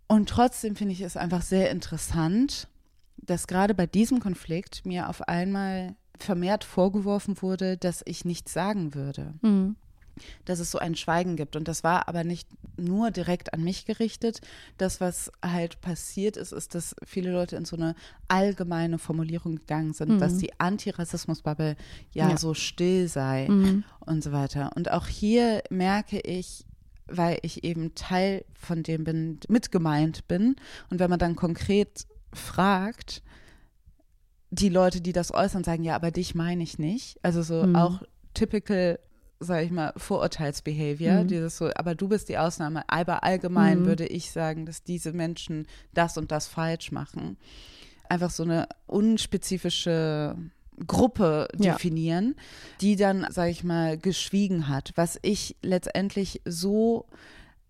Und 0.09 0.29
trotzdem 0.29 0.77
finde 0.77 0.93
ich 0.93 1.01
es 1.01 1.17
einfach 1.17 1.43
sehr 1.43 1.71
interessant, 1.71 2.69
dass 3.17 3.47
gerade 3.47 3.75
bei 3.75 3.87
diesem 3.87 4.21
Konflikt 4.21 4.87
mir 4.87 5.09
auf 5.09 5.29
einmal 5.29 5.95
vermehrt 6.19 6.65
vorgeworfen 6.65 7.43
wurde, 7.43 7.77
dass 7.77 8.03
ich 8.07 8.25
nichts 8.25 8.53
sagen 8.53 8.95
würde. 8.95 9.35
Mhm 9.43 9.77
dass 10.45 10.59
es 10.59 10.71
so 10.71 10.79
ein 10.79 10.95
Schweigen 10.95 11.37
gibt. 11.37 11.57
Und 11.57 11.69
das 11.69 11.85
war 11.85 12.09
aber 12.09 12.25
nicht 12.25 12.49
nur 12.77 13.11
direkt 13.11 13.53
an 13.53 13.63
mich 13.63 13.87
gerichtet. 13.87 14.41
Das, 14.79 15.01
was 15.01 15.31
halt 15.45 15.81
passiert 15.81 16.37
ist, 16.37 16.53
ist, 16.53 16.75
dass 16.75 16.95
viele 17.05 17.33
Leute 17.33 17.57
in 17.57 17.65
so 17.65 17.77
eine 17.77 17.95
allgemeine 18.29 18.99
Formulierung 18.99 19.57
gegangen 19.57 19.93
sind, 19.93 20.11
mhm. 20.13 20.19
dass 20.19 20.39
die 20.39 20.59
Antirassismus-Bubble 20.59 21.77
ja, 22.13 22.31
ja, 22.31 22.37
so 22.37 22.55
still 22.55 23.09
sei 23.09 23.49
mhm. 23.49 23.85
und 24.01 24.23
so 24.25 24.33
weiter. 24.33 24.71
Und 24.75 24.91
auch 24.91 25.07
hier 25.07 25.63
merke 25.71 26.21
ich, 26.21 26.65
weil 27.07 27.39
ich 27.43 27.65
eben 27.65 27.95
Teil 27.95 28.45
von 28.55 28.83
dem 28.83 29.05
bin, 29.05 29.41
mitgemeint 29.49 30.29
bin. 30.29 30.57
Und 30.91 31.01
wenn 31.01 31.11
man 31.11 31.19
dann 31.19 31.37
konkret 31.37 32.07
fragt, 32.33 33.23
die 34.51 34.69
Leute, 34.69 35.01
die 35.01 35.13
das 35.13 35.33
äußern, 35.33 35.65
sagen, 35.65 35.85
ja, 35.85 35.95
aber 35.95 36.11
dich 36.11 36.35
meine 36.35 36.63
ich 36.63 36.79
nicht. 36.79 37.19
Also 37.23 37.43
so 37.43 37.65
mhm. 37.67 37.77
auch 37.77 38.03
typical 38.35 38.99
sage 39.41 39.65
ich 39.65 39.71
mal, 39.71 39.95
Vorurteilsbehavior, 39.97 41.23
mhm. 41.23 41.29
dieses 41.29 41.57
so, 41.57 41.71
aber 41.75 41.95
du 41.95 42.09
bist 42.09 42.29
die 42.29 42.39
Ausnahme. 42.39 42.85
Aber 42.89 43.25
allgemein 43.25 43.81
mhm. 43.81 43.87
würde 43.87 44.07
ich 44.07 44.31
sagen, 44.31 44.67
dass 44.67 44.85
diese 44.85 45.13
Menschen 45.13 45.67
das 45.95 46.19
und 46.19 46.31
das 46.31 46.47
falsch 46.47 46.93
machen. 46.93 47.39
Einfach 48.09 48.31
so 48.31 48.43
eine 48.43 48.69
unspezifische 48.87 50.37
Gruppe 50.87 51.49
definieren, 51.55 52.35
ja. 52.37 52.43
die 52.81 52.97
dann, 52.97 53.27
sage 53.31 53.51
ich 53.51 53.65
mal, 53.65 53.97
geschwiegen 53.99 54.69
hat, 54.69 54.93
was 54.97 55.19
ich 55.23 55.57
letztendlich 55.63 56.43
so 56.45 57.07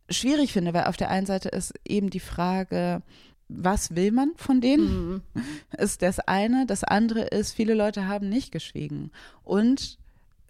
schwierig 0.08 0.52
finde, 0.52 0.74
weil 0.74 0.84
auf 0.84 0.96
der 0.96 1.10
einen 1.10 1.26
Seite 1.26 1.50
ist 1.50 1.72
eben 1.86 2.10
die 2.10 2.20
Frage, 2.20 3.02
was 3.48 3.94
will 3.94 4.12
man 4.12 4.32
von 4.36 4.60
denen? 4.60 5.12
Mhm. 5.14 5.22
Ist 5.78 6.02
das 6.02 6.20
eine. 6.20 6.66
Das 6.66 6.84
andere 6.84 7.22
ist, 7.22 7.52
viele 7.52 7.74
Leute 7.74 8.06
haben 8.06 8.28
nicht 8.28 8.52
geschwiegen. 8.52 9.10
Und 9.42 9.98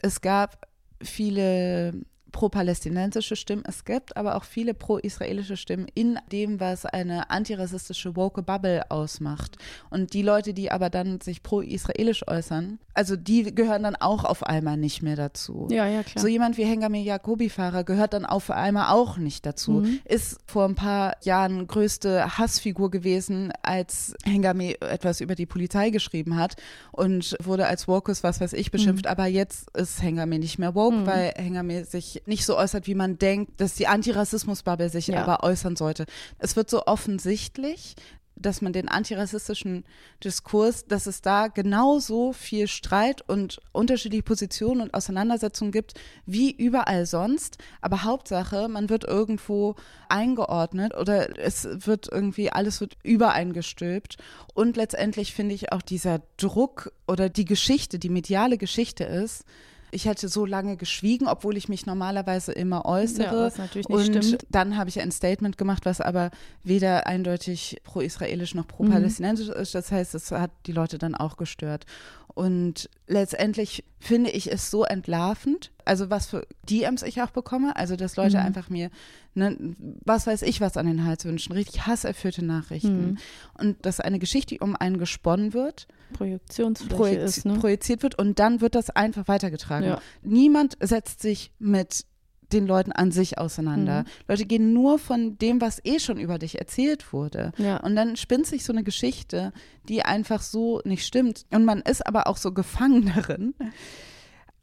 es 0.02 0.20
gab 0.20 0.66
viele 1.02 1.92
pro-palästinensische 2.30 3.36
Stimmen. 3.36 3.64
Es 3.66 3.84
gibt 3.84 4.16
aber 4.16 4.36
auch 4.36 4.44
viele 4.44 4.74
pro-israelische 4.74 5.56
Stimmen 5.56 5.86
in 5.94 6.18
dem, 6.32 6.60
was 6.60 6.86
eine 6.86 7.30
antirassistische 7.30 8.16
woke 8.16 8.42
Bubble 8.42 8.90
ausmacht. 8.90 9.56
Und 9.90 10.12
die 10.12 10.22
Leute, 10.22 10.54
die 10.54 10.70
aber 10.70 10.90
dann 10.90 11.20
sich 11.20 11.42
pro-israelisch 11.42 12.26
äußern, 12.26 12.78
also 12.94 13.16
die 13.16 13.54
gehören 13.54 13.84
dann 13.84 13.96
auch 13.96 14.24
auf 14.24 14.42
einmal 14.42 14.76
nicht 14.76 15.02
mehr 15.02 15.16
dazu. 15.16 15.68
Ja, 15.70 15.86
ja, 15.86 16.02
klar. 16.02 16.20
So 16.20 16.28
jemand 16.28 16.58
wie 16.58 16.64
Hengame 16.64 17.00
Jacobi-Fahrer 17.00 17.84
gehört 17.84 18.14
dann 18.14 18.26
auf 18.26 18.50
einmal 18.50 18.92
auch 18.92 19.16
nicht 19.16 19.46
dazu. 19.46 19.72
Mhm. 19.72 20.00
Ist 20.04 20.38
vor 20.46 20.64
ein 20.64 20.74
paar 20.74 21.16
Jahren 21.22 21.66
größte 21.66 22.36
Hassfigur 22.36 22.90
gewesen, 22.90 23.52
als 23.62 24.14
Hengame 24.24 24.80
etwas 24.80 25.20
über 25.20 25.34
die 25.34 25.46
Polizei 25.46 25.90
geschrieben 25.90 26.36
hat 26.36 26.56
und 26.90 27.36
wurde 27.42 27.66
als 27.66 27.86
Wokus, 27.86 28.22
was 28.22 28.40
weiß 28.40 28.52
ich, 28.54 28.70
beschimpft. 28.70 29.04
Mhm. 29.04 29.10
Aber 29.10 29.26
jetzt 29.26 29.70
ist 29.76 30.02
Hengame 30.02 30.38
nicht 30.38 30.58
mehr 30.58 30.74
woke, 30.74 30.96
mhm. 30.96 31.06
weil 31.06 31.32
Hengame 31.36 31.84
sich 31.84 32.19
nicht 32.26 32.44
so 32.44 32.56
äußert, 32.56 32.86
wie 32.86 32.94
man 32.94 33.18
denkt, 33.18 33.60
dass 33.60 33.74
die 33.74 33.86
Antirassismus-Bubble 33.86 34.88
sich 34.88 35.08
ja. 35.08 35.22
aber 35.22 35.42
äußern 35.42 35.76
sollte. 35.76 36.06
Es 36.38 36.56
wird 36.56 36.70
so 36.70 36.86
offensichtlich, 36.86 37.96
dass 38.40 38.62
man 38.62 38.72
den 38.72 38.88
antirassistischen 38.88 39.84
Diskurs, 40.24 40.86
dass 40.86 41.06
es 41.06 41.20
da 41.20 41.48
genauso 41.48 42.32
viel 42.32 42.68
Streit 42.68 43.22
und 43.28 43.60
unterschiedliche 43.72 44.22
Positionen 44.22 44.80
und 44.80 44.94
Auseinandersetzungen 44.94 45.72
gibt 45.72 45.94
wie 46.26 46.50
überall 46.50 47.06
sonst. 47.06 47.58
Aber 47.80 48.04
Hauptsache, 48.04 48.68
man 48.68 48.88
wird 48.88 49.04
irgendwo 49.04 49.76
eingeordnet 50.08 50.94
oder 50.96 51.38
es 51.38 51.86
wird 51.86 52.08
irgendwie, 52.10 52.50
alles 52.50 52.80
wird 52.80 52.96
übereingestülpt. 53.02 54.16
Und 54.54 54.76
letztendlich 54.76 55.34
finde 55.34 55.54
ich 55.54 55.72
auch 55.72 55.82
dieser 55.82 56.22
Druck 56.36 56.92
oder 57.06 57.28
die 57.28 57.44
Geschichte, 57.44 57.98
die 57.98 58.08
mediale 58.08 58.58
Geschichte 58.58 59.04
ist, 59.04 59.44
ich 59.90 60.06
hätte 60.06 60.28
so 60.28 60.46
lange 60.46 60.76
geschwiegen, 60.76 61.26
obwohl 61.26 61.56
ich 61.56 61.68
mich 61.68 61.86
normalerweise 61.86 62.52
immer 62.52 62.84
äußere. 62.84 63.24
Ja, 63.24 63.44
was 63.46 63.58
natürlich 63.58 63.88
nicht 63.88 64.14
und 64.14 64.24
stimmt. 64.24 64.46
dann 64.50 64.76
habe 64.76 64.88
ich 64.88 65.00
ein 65.00 65.10
Statement 65.10 65.58
gemacht, 65.58 65.86
was 65.86 66.00
aber 66.00 66.30
weder 66.62 67.06
eindeutig 67.06 67.80
pro-israelisch 67.84 68.54
noch 68.54 68.66
pro-palästinensisch 68.66 69.48
mhm. 69.48 69.54
ist. 69.54 69.74
Das 69.74 69.90
heißt, 69.90 70.14
es 70.14 70.30
hat 70.30 70.50
die 70.66 70.72
Leute 70.72 70.98
dann 70.98 71.14
auch 71.14 71.36
gestört. 71.36 71.86
Und 72.34 72.88
letztendlich 73.06 73.84
finde 73.98 74.30
ich 74.30 74.50
es 74.52 74.70
so 74.70 74.84
entlarvend, 74.84 75.72
also 75.84 76.10
was 76.10 76.26
für 76.26 76.46
DMs 76.68 77.02
ich 77.02 77.20
auch 77.22 77.30
bekomme, 77.30 77.76
also 77.76 77.96
dass 77.96 78.16
Leute 78.16 78.38
mhm. 78.38 78.44
einfach 78.44 78.70
mir, 78.70 78.90
ne, 79.34 79.56
was 80.04 80.26
weiß 80.26 80.42
ich, 80.42 80.60
was 80.60 80.76
an 80.76 80.86
den 80.86 81.04
Hals 81.04 81.24
wünschen, 81.24 81.52
richtig 81.52 81.86
hasserfüllte 81.86 82.44
Nachrichten. 82.44 83.10
Mhm. 83.10 83.18
Und 83.58 83.86
dass 83.86 84.00
eine 84.00 84.18
Geschichte 84.18 84.58
um 84.60 84.76
einen 84.76 84.98
gesponnen 84.98 85.52
wird, 85.52 85.86
Projektionsfläche 86.12 86.96
projiz 86.96 87.36
ist, 87.36 87.44
ne? 87.44 87.58
projiziert 87.58 88.02
wird 88.02 88.18
und 88.18 88.38
dann 88.38 88.60
wird 88.60 88.74
das 88.74 88.90
einfach 88.90 89.28
weitergetragen. 89.28 89.86
Ja. 89.86 90.02
Niemand 90.22 90.76
setzt 90.80 91.20
sich 91.20 91.52
mit 91.58 92.04
den 92.52 92.66
Leuten 92.66 92.92
an 92.92 93.12
sich 93.12 93.38
auseinander. 93.38 94.02
Mhm. 94.02 94.06
Leute 94.28 94.46
gehen 94.46 94.72
nur 94.72 94.98
von 94.98 95.38
dem, 95.38 95.60
was 95.60 95.80
eh 95.84 95.98
schon 95.98 96.18
über 96.18 96.38
dich 96.38 96.58
erzählt 96.58 97.12
wurde. 97.12 97.52
Ja. 97.58 97.78
Und 97.78 97.96
dann 97.96 98.16
spinnt 98.16 98.46
sich 98.46 98.64
so 98.64 98.72
eine 98.72 98.84
Geschichte, 98.84 99.52
die 99.88 100.02
einfach 100.02 100.42
so 100.42 100.80
nicht 100.84 101.06
stimmt. 101.06 101.46
Und 101.50 101.64
man 101.64 101.80
ist 101.80 102.06
aber 102.06 102.26
auch 102.26 102.36
so 102.36 102.52
gefangen 102.52 103.12
darin. 103.14 103.54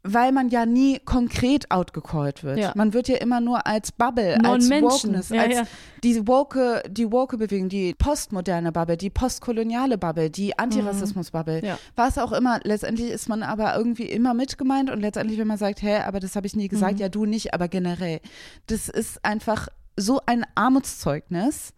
Weil 0.02 0.32
man 0.32 0.48
ja 0.48 0.64
nie 0.64 1.00
konkret 1.04 1.70
outgecallt 1.70 2.44
wird. 2.44 2.58
Ja. 2.58 2.72
Man 2.74 2.92
wird 2.92 3.08
ja 3.08 3.16
immer 3.16 3.40
nur 3.40 3.66
als 3.66 3.92
Bubble, 3.92 4.38
als 4.44 4.70
Wokeness, 4.70 5.30
ja, 5.30 5.42
als 5.42 5.54
ja. 5.54 5.62
die 6.02 6.26
woke, 6.26 6.82
die 6.88 7.10
woke 7.10 7.36
Bewegung, 7.36 7.68
die 7.68 7.94
postmoderne 7.94 8.72
Bubble, 8.72 8.96
die 8.96 9.10
postkoloniale 9.10 9.98
Bubble, 9.98 10.30
die 10.30 10.58
Antirassismus 10.58 11.30
Bubble, 11.32 11.62
mhm. 11.62 11.76
was 11.96 12.16
auch 12.18 12.32
immer. 12.32 12.60
Letztendlich 12.62 13.10
ist 13.10 13.28
man 13.28 13.42
aber 13.42 13.76
irgendwie 13.76 14.04
immer 14.04 14.34
mitgemeint 14.34 14.90
und 14.90 15.00
letztendlich, 15.00 15.38
wenn 15.38 15.48
man 15.48 15.58
sagt, 15.58 15.82
hä, 15.82 15.98
aber 15.98 16.20
das 16.20 16.36
habe 16.36 16.46
ich 16.46 16.54
nie 16.54 16.68
gesagt, 16.68 16.94
mhm. 16.94 17.00
ja 17.00 17.08
du 17.08 17.26
nicht, 17.26 17.52
aber 17.52 17.68
generell. 17.68 18.20
Das 18.66 18.88
ist 18.88 19.24
einfach 19.24 19.68
so 19.96 20.20
ein 20.26 20.46
Armutszeugnis 20.54 21.72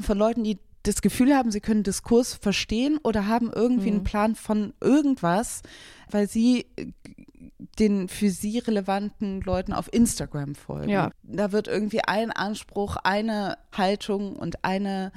von 0.00 0.16
Leuten, 0.16 0.42
die 0.42 0.58
das 0.82 1.00
Gefühl 1.00 1.34
haben, 1.34 1.50
sie 1.50 1.60
können 1.60 1.84
Diskurs 1.84 2.34
verstehen 2.34 2.98
oder 3.02 3.26
haben 3.26 3.52
irgendwie 3.54 3.90
mhm. 3.90 3.96
einen 3.96 4.04
Plan 4.04 4.34
von 4.34 4.72
irgendwas, 4.80 5.62
weil 6.10 6.28
sie 6.28 6.66
den 7.78 8.08
für 8.08 8.30
sie 8.30 8.58
relevanten 8.58 9.40
Leuten 9.40 9.72
auf 9.72 9.92
Instagram 9.92 10.54
folgen. 10.54 10.88
Ja. 10.88 11.10
Da 11.22 11.52
wird 11.52 11.68
irgendwie 11.68 12.00
ein 12.04 12.30
Anspruch, 12.30 12.96
eine 12.96 13.58
Haltung 13.72 14.36
und 14.36 14.64
eine 14.64 15.12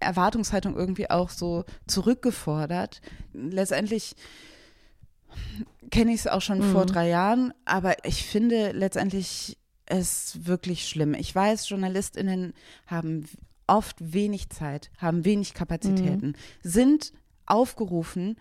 Erwartungshaltung 0.00 0.76
irgendwie 0.76 1.10
auch 1.10 1.30
so 1.30 1.64
zurückgefordert. 1.86 3.00
Letztendlich 3.32 4.16
kenne 5.90 6.12
ich 6.12 6.20
es 6.20 6.26
auch 6.26 6.42
schon 6.42 6.58
mhm. 6.58 6.72
vor 6.72 6.86
drei 6.86 7.08
Jahren, 7.08 7.52
aber 7.64 8.04
ich 8.04 8.24
finde 8.24 8.72
letztendlich 8.72 9.58
es 9.86 10.46
wirklich 10.46 10.88
schlimm. 10.88 11.14
Ich 11.14 11.34
weiß, 11.34 11.68
JournalistInnen 11.68 12.54
haben 12.86 13.26
oft 13.66 13.96
wenig 14.00 14.50
Zeit, 14.50 14.90
haben 14.98 15.24
wenig 15.24 15.54
Kapazitäten, 15.54 16.28
mhm. 16.28 16.34
sind 16.62 17.12
aufgerufen, 17.46 18.36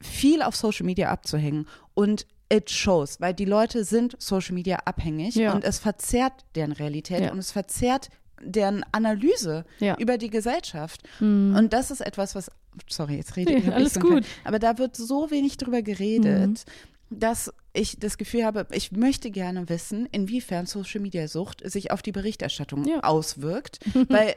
viel 0.00 0.42
auf 0.42 0.56
Social 0.56 0.86
Media 0.86 1.10
abzuhängen 1.10 1.66
und 1.94 2.26
it 2.54 2.70
shows, 2.70 3.20
weil 3.20 3.34
die 3.34 3.44
Leute 3.44 3.84
sind 3.84 4.16
Social 4.18 4.54
Media 4.54 4.78
abhängig 4.84 5.34
ja. 5.34 5.52
und 5.52 5.64
es 5.64 5.78
verzerrt 5.78 6.44
deren 6.54 6.72
Realität 6.72 7.20
ja. 7.20 7.32
und 7.32 7.38
es 7.38 7.50
verzerrt 7.50 8.10
deren 8.40 8.84
Analyse 8.92 9.64
ja. 9.80 9.96
über 9.98 10.18
die 10.18 10.30
Gesellschaft. 10.30 11.02
Mhm. 11.20 11.56
Und 11.56 11.72
das 11.72 11.90
ist 11.90 12.00
etwas, 12.00 12.34
was, 12.34 12.50
sorry, 12.88 13.16
jetzt 13.16 13.36
rede 13.36 13.54
ich. 13.54 13.66
Ja, 13.66 13.72
alles 13.72 13.98
gut. 13.98 14.24
aber 14.44 14.58
da 14.58 14.78
wird 14.78 14.96
so 14.96 15.30
wenig 15.30 15.56
drüber 15.56 15.82
geredet. 15.82 16.48
Mhm 16.48 16.94
dass 17.10 17.52
ich 17.72 17.98
das 18.00 18.18
Gefühl 18.18 18.44
habe, 18.44 18.66
ich 18.72 18.90
möchte 18.90 19.30
gerne 19.30 19.68
wissen, 19.68 20.06
inwiefern 20.10 20.66
Social 20.66 21.00
Media 21.00 21.28
Sucht 21.28 21.62
sich 21.70 21.90
auf 21.90 22.02
die 22.02 22.12
Berichterstattung 22.12 22.84
ja. 22.84 23.00
auswirkt, 23.00 23.78
weil 24.08 24.34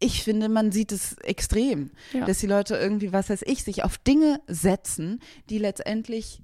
ich 0.00 0.24
finde, 0.24 0.48
man 0.48 0.72
sieht 0.72 0.92
es 0.92 1.18
extrem, 1.18 1.90
dass 2.26 2.38
die 2.38 2.46
Leute 2.46 2.74
irgendwie, 2.74 3.12
was 3.12 3.28
weiß 3.28 3.42
ich, 3.44 3.62
sich 3.62 3.84
auf 3.84 3.98
Dinge 3.98 4.40
setzen, 4.46 5.20
die 5.50 5.58
letztendlich 5.58 6.40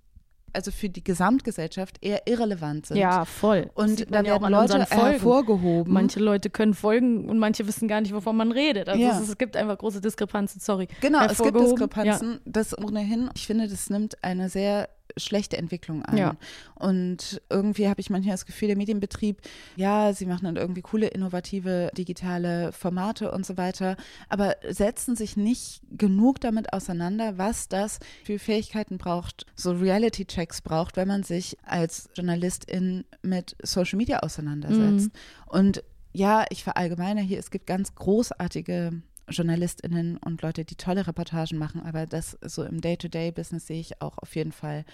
also 0.56 0.70
für 0.70 0.88
die 0.88 1.04
Gesamtgesellschaft 1.04 1.98
eher 2.00 2.26
irrelevant 2.26 2.86
sind. 2.86 2.96
Ja, 2.96 3.24
voll. 3.24 3.70
Und 3.74 4.10
da 4.10 4.24
werden 4.24 4.42
ja 4.42 4.48
Leute 4.48 4.84
hervorgehoben. 4.86 5.92
Manche 5.92 6.18
Leute 6.18 6.50
können 6.50 6.74
folgen 6.74 7.28
und 7.28 7.38
manche 7.38 7.66
wissen 7.66 7.86
gar 7.86 8.00
nicht, 8.00 8.12
wovon 8.12 8.36
man 8.36 8.50
redet. 8.50 8.88
Also 8.88 9.00
ja. 9.00 9.10
es, 9.10 9.28
es, 9.28 9.38
gibt 9.38 9.56
einfach 9.56 9.78
große 9.78 10.00
Diskrepanzen, 10.00 10.60
sorry. 10.60 10.88
Genau, 11.00 11.24
es 11.24 11.38
gibt 11.40 11.58
Diskrepanzen, 11.60 12.32
ja. 12.32 12.38
das 12.46 12.76
ohnehin. 12.76 13.30
Ich 13.34 13.46
finde, 13.46 13.68
das 13.68 13.90
nimmt 13.90 14.22
eine 14.24 14.48
sehr 14.48 14.88
schlechte 15.16 15.56
Entwicklung 15.56 16.04
an. 16.04 16.16
Ja. 16.16 16.36
Und 16.74 17.40
irgendwie 17.48 17.88
habe 17.88 18.00
ich 18.00 18.10
manchmal 18.10 18.34
das 18.34 18.46
Gefühl, 18.46 18.68
der 18.68 18.76
Medienbetrieb, 18.76 19.40
ja, 19.76 20.12
sie 20.12 20.26
machen 20.26 20.44
dann 20.44 20.56
irgendwie 20.56 20.82
coole, 20.82 21.08
innovative 21.08 21.90
digitale 21.96 22.72
Formate 22.72 23.30
und 23.30 23.46
so 23.46 23.56
weiter, 23.56 23.96
aber 24.28 24.56
setzen 24.68 25.16
sich 25.16 25.36
nicht 25.36 25.80
genug 25.90 26.40
damit 26.40 26.72
auseinander, 26.72 27.38
was 27.38 27.68
das 27.68 27.98
für 28.24 28.38
Fähigkeiten 28.38 28.98
braucht, 28.98 29.46
so 29.54 29.72
Reality-Checks 29.72 30.62
braucht, 30.62 30.96
wenn 30.96 31.08
man 31.08 31.22
sich 31.22 31.56
als 31.64 32.08
Journalistin 32.14 33.04
mit 33.22 33.56
Social 33.62 33.96
Media 33.96 34.20
auseinandersetzt. 34.20 35.12
Mhm. 35.12 35.48
Und 35.48 35.84
ja, 36.12 36.44
ich 36.50 36.64
verallgemeine 36.64 37.20
hier, 37.20 37.38
es 37.38 37.50
gibt 37.50 37.66
ganz 37.66 37.94
großartige 37.94 39.02
JournalistInnen 39.28 40.16
und 40.18 40.42
Leute, 40.42 40.64
die 40.64 40.76
tolle 40.76 41.06
Reportagen 41.06 41.58
machen, 41.58 41.82
aber 41.82 42.06
das 42.06 42.38
so 42.42 42.62
im 42.62 42.80
Day-to-Day-Business 42.80 43.66
sehe 43.66 43.80
ich 43.80 44.00
auch 44.00 44.18
auf 44.18 44.36
jeden 44.36 44.52
Fall, 44.52 44.84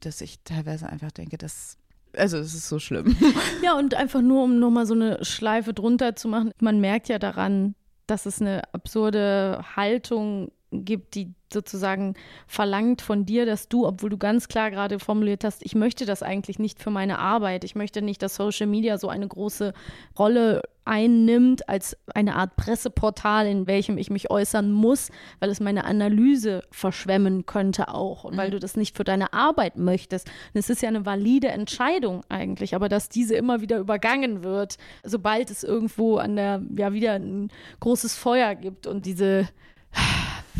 dass 0.00 0.20
ich 0.20 0.40
teilweise 0.44 0.88
einfach 0.88 1.10
denke, 1.10 1.38
dass 1.38 1.78
also 2.16 2.38
es 2.38 2.54
ist 2.54 2.68
so 2.68 2.78
schlimm. 2.78 3.16
Ja, 3.62 3.76
und 3.76 3.94
einfach 3.94 4.22
nur, 4.22 4.44
um 4.44 4.58
nochmal 4.58 4.86
so 4.86 4.94
eine 4.94 5.24
Schleife 5.24 5.74
drunter 5.74 6.16
zu 6.16 6.28
machen, 6.28 6.52
man 6.58 6.80
merkt 6.80 7.08
ja 7.08 7.18
daran, 7.18 7.74
dass 8.06 8.24
es 8.24 8.40
eine 8.40 8.62
absurde 8.72 9.62
Haltung 9.76 10.50
gibt, 10.70 11.14
die 11.14 11.32
sozusagen 11.52 12.14
verlangt 12.46 13.00
von 13.00 13.24
dir, 13.24 13.46
dass 13.46 13.68
du, 13.68 13.86
obwohl 13.86 14.10
du 14.10 14.18
ganz 14.18 14.48
klar 14.48 14.70
gerade 14.70 14.98
formuliert 14.98 15.44
hast, 15.44 15.64
ich 15.64 15.74
möchte 15.74 16.04
das 16.04 16.22
eigentlich 16.22 16.58
nicht 16.58 16.82
für 16.82 16.90
meine 16.90 17.18
Arbeit, 17.18 17.64
ich 17.64 17.74
möchte 17.74 18.02
nicht, 18.02 18.20
dass 18.22 18.36
Social 18.36 18.66
Media 18.66 18.98
so 18.98 19.08
eine 19.08 19.26
große 19.26 19.72
Rolle 20.18 20.62
einnimmt 20.84 21.68
als 21.68 21.96
eine 22.14 22.36
Art 22.36 22.56
Presseportal, 22.56 23.46
in 23.46 23.66
welchem 23.66 23.98
ich 23.98 24.10
mich 24.10 24.30
äußern 24.30 24.72
muss, 24.72 25.10
weil 25.38 25.50
es 25.50 25.60
meine 25.60 25.84
Analyse 25.84 26.62
verschwemmen 26.70 27.46
könnte 27.46 27.88
auch 27.88 28.24
und 28.24 28.34
mhm. 28.34 28.38
weil 28.38 28.50
du 28.50 28.58
das 28.58 28.76
nicht 28.76 28.96
für 28.96 29.04
deine 29.04 29.32
Arbeit 29.32 29.76
möchtest. 29.76 30.28
Und 30.52 30.58
es 30.58 30.70
ist 30.70 30.82
ja 30.82 30.88
eine 30.88 31.06
valide 31.06 31.48
Entscheidung 31.48 32.22
eigentlich, 32.28 32.74
aber 32.74 32.88
dass 32.88 33.08
diese 33.08 33.36
immer 33.36 33.60
wieder 33.60 33.78
übergangen 33.78 34.42
wird, 34.42 34.76
sobald 35.02 35.50
es 35.50 35.62
irgendwo 35.62 36.16
an 36.16 36.36
der, 36.36 36.62
ja, 36.76 36.92
wieder 36.92 37.14
ein 37.14 37.50
großes 37.80 38.16
Feuer 38.16 38.54
gibt 38.54 38.86
und 38.86 39.06
diese 39.06 39.48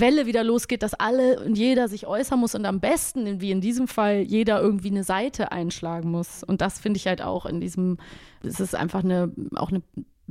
Welle 0.00 0.26
wieder 0.26 0.44
losgeht, 0.44 0.82
dass 0.82 0.94
alle 0.94 1.40
und 1.40 1.56
jeder 1.56 1.88
sich 1.88 2.06
äußern 2.06 2.38
muss 2.38 2.54
und 2.54 2.64
am 2.64 2.80
besten, 2.80 3.40
wie 3.40 3.50
in 3.50 3.60
diesem 3.60 3.88
Fall, 3.88 4.20
jeder 4.20 4.60
irgendwie 4.60 4.90
eine 4.90 5.04
Seite 5.04 5.52
einschlagen 5.52 6.10
muss. 6.10 6.42
Und 6.44 6.60
das 6.60 6.78
finde 6.78 6.98
ich 6.98 7.06
halt 7.06 7.22
auch 7.22 7.46
in 7.46 7.60
diesem, 7.60 7.98
es 8.42 8.60
ist 8.60 8.74
einfach 8.74 9.04
eine, 9.04 9.32
auch 9.56 9.70
eine 9.70 9.82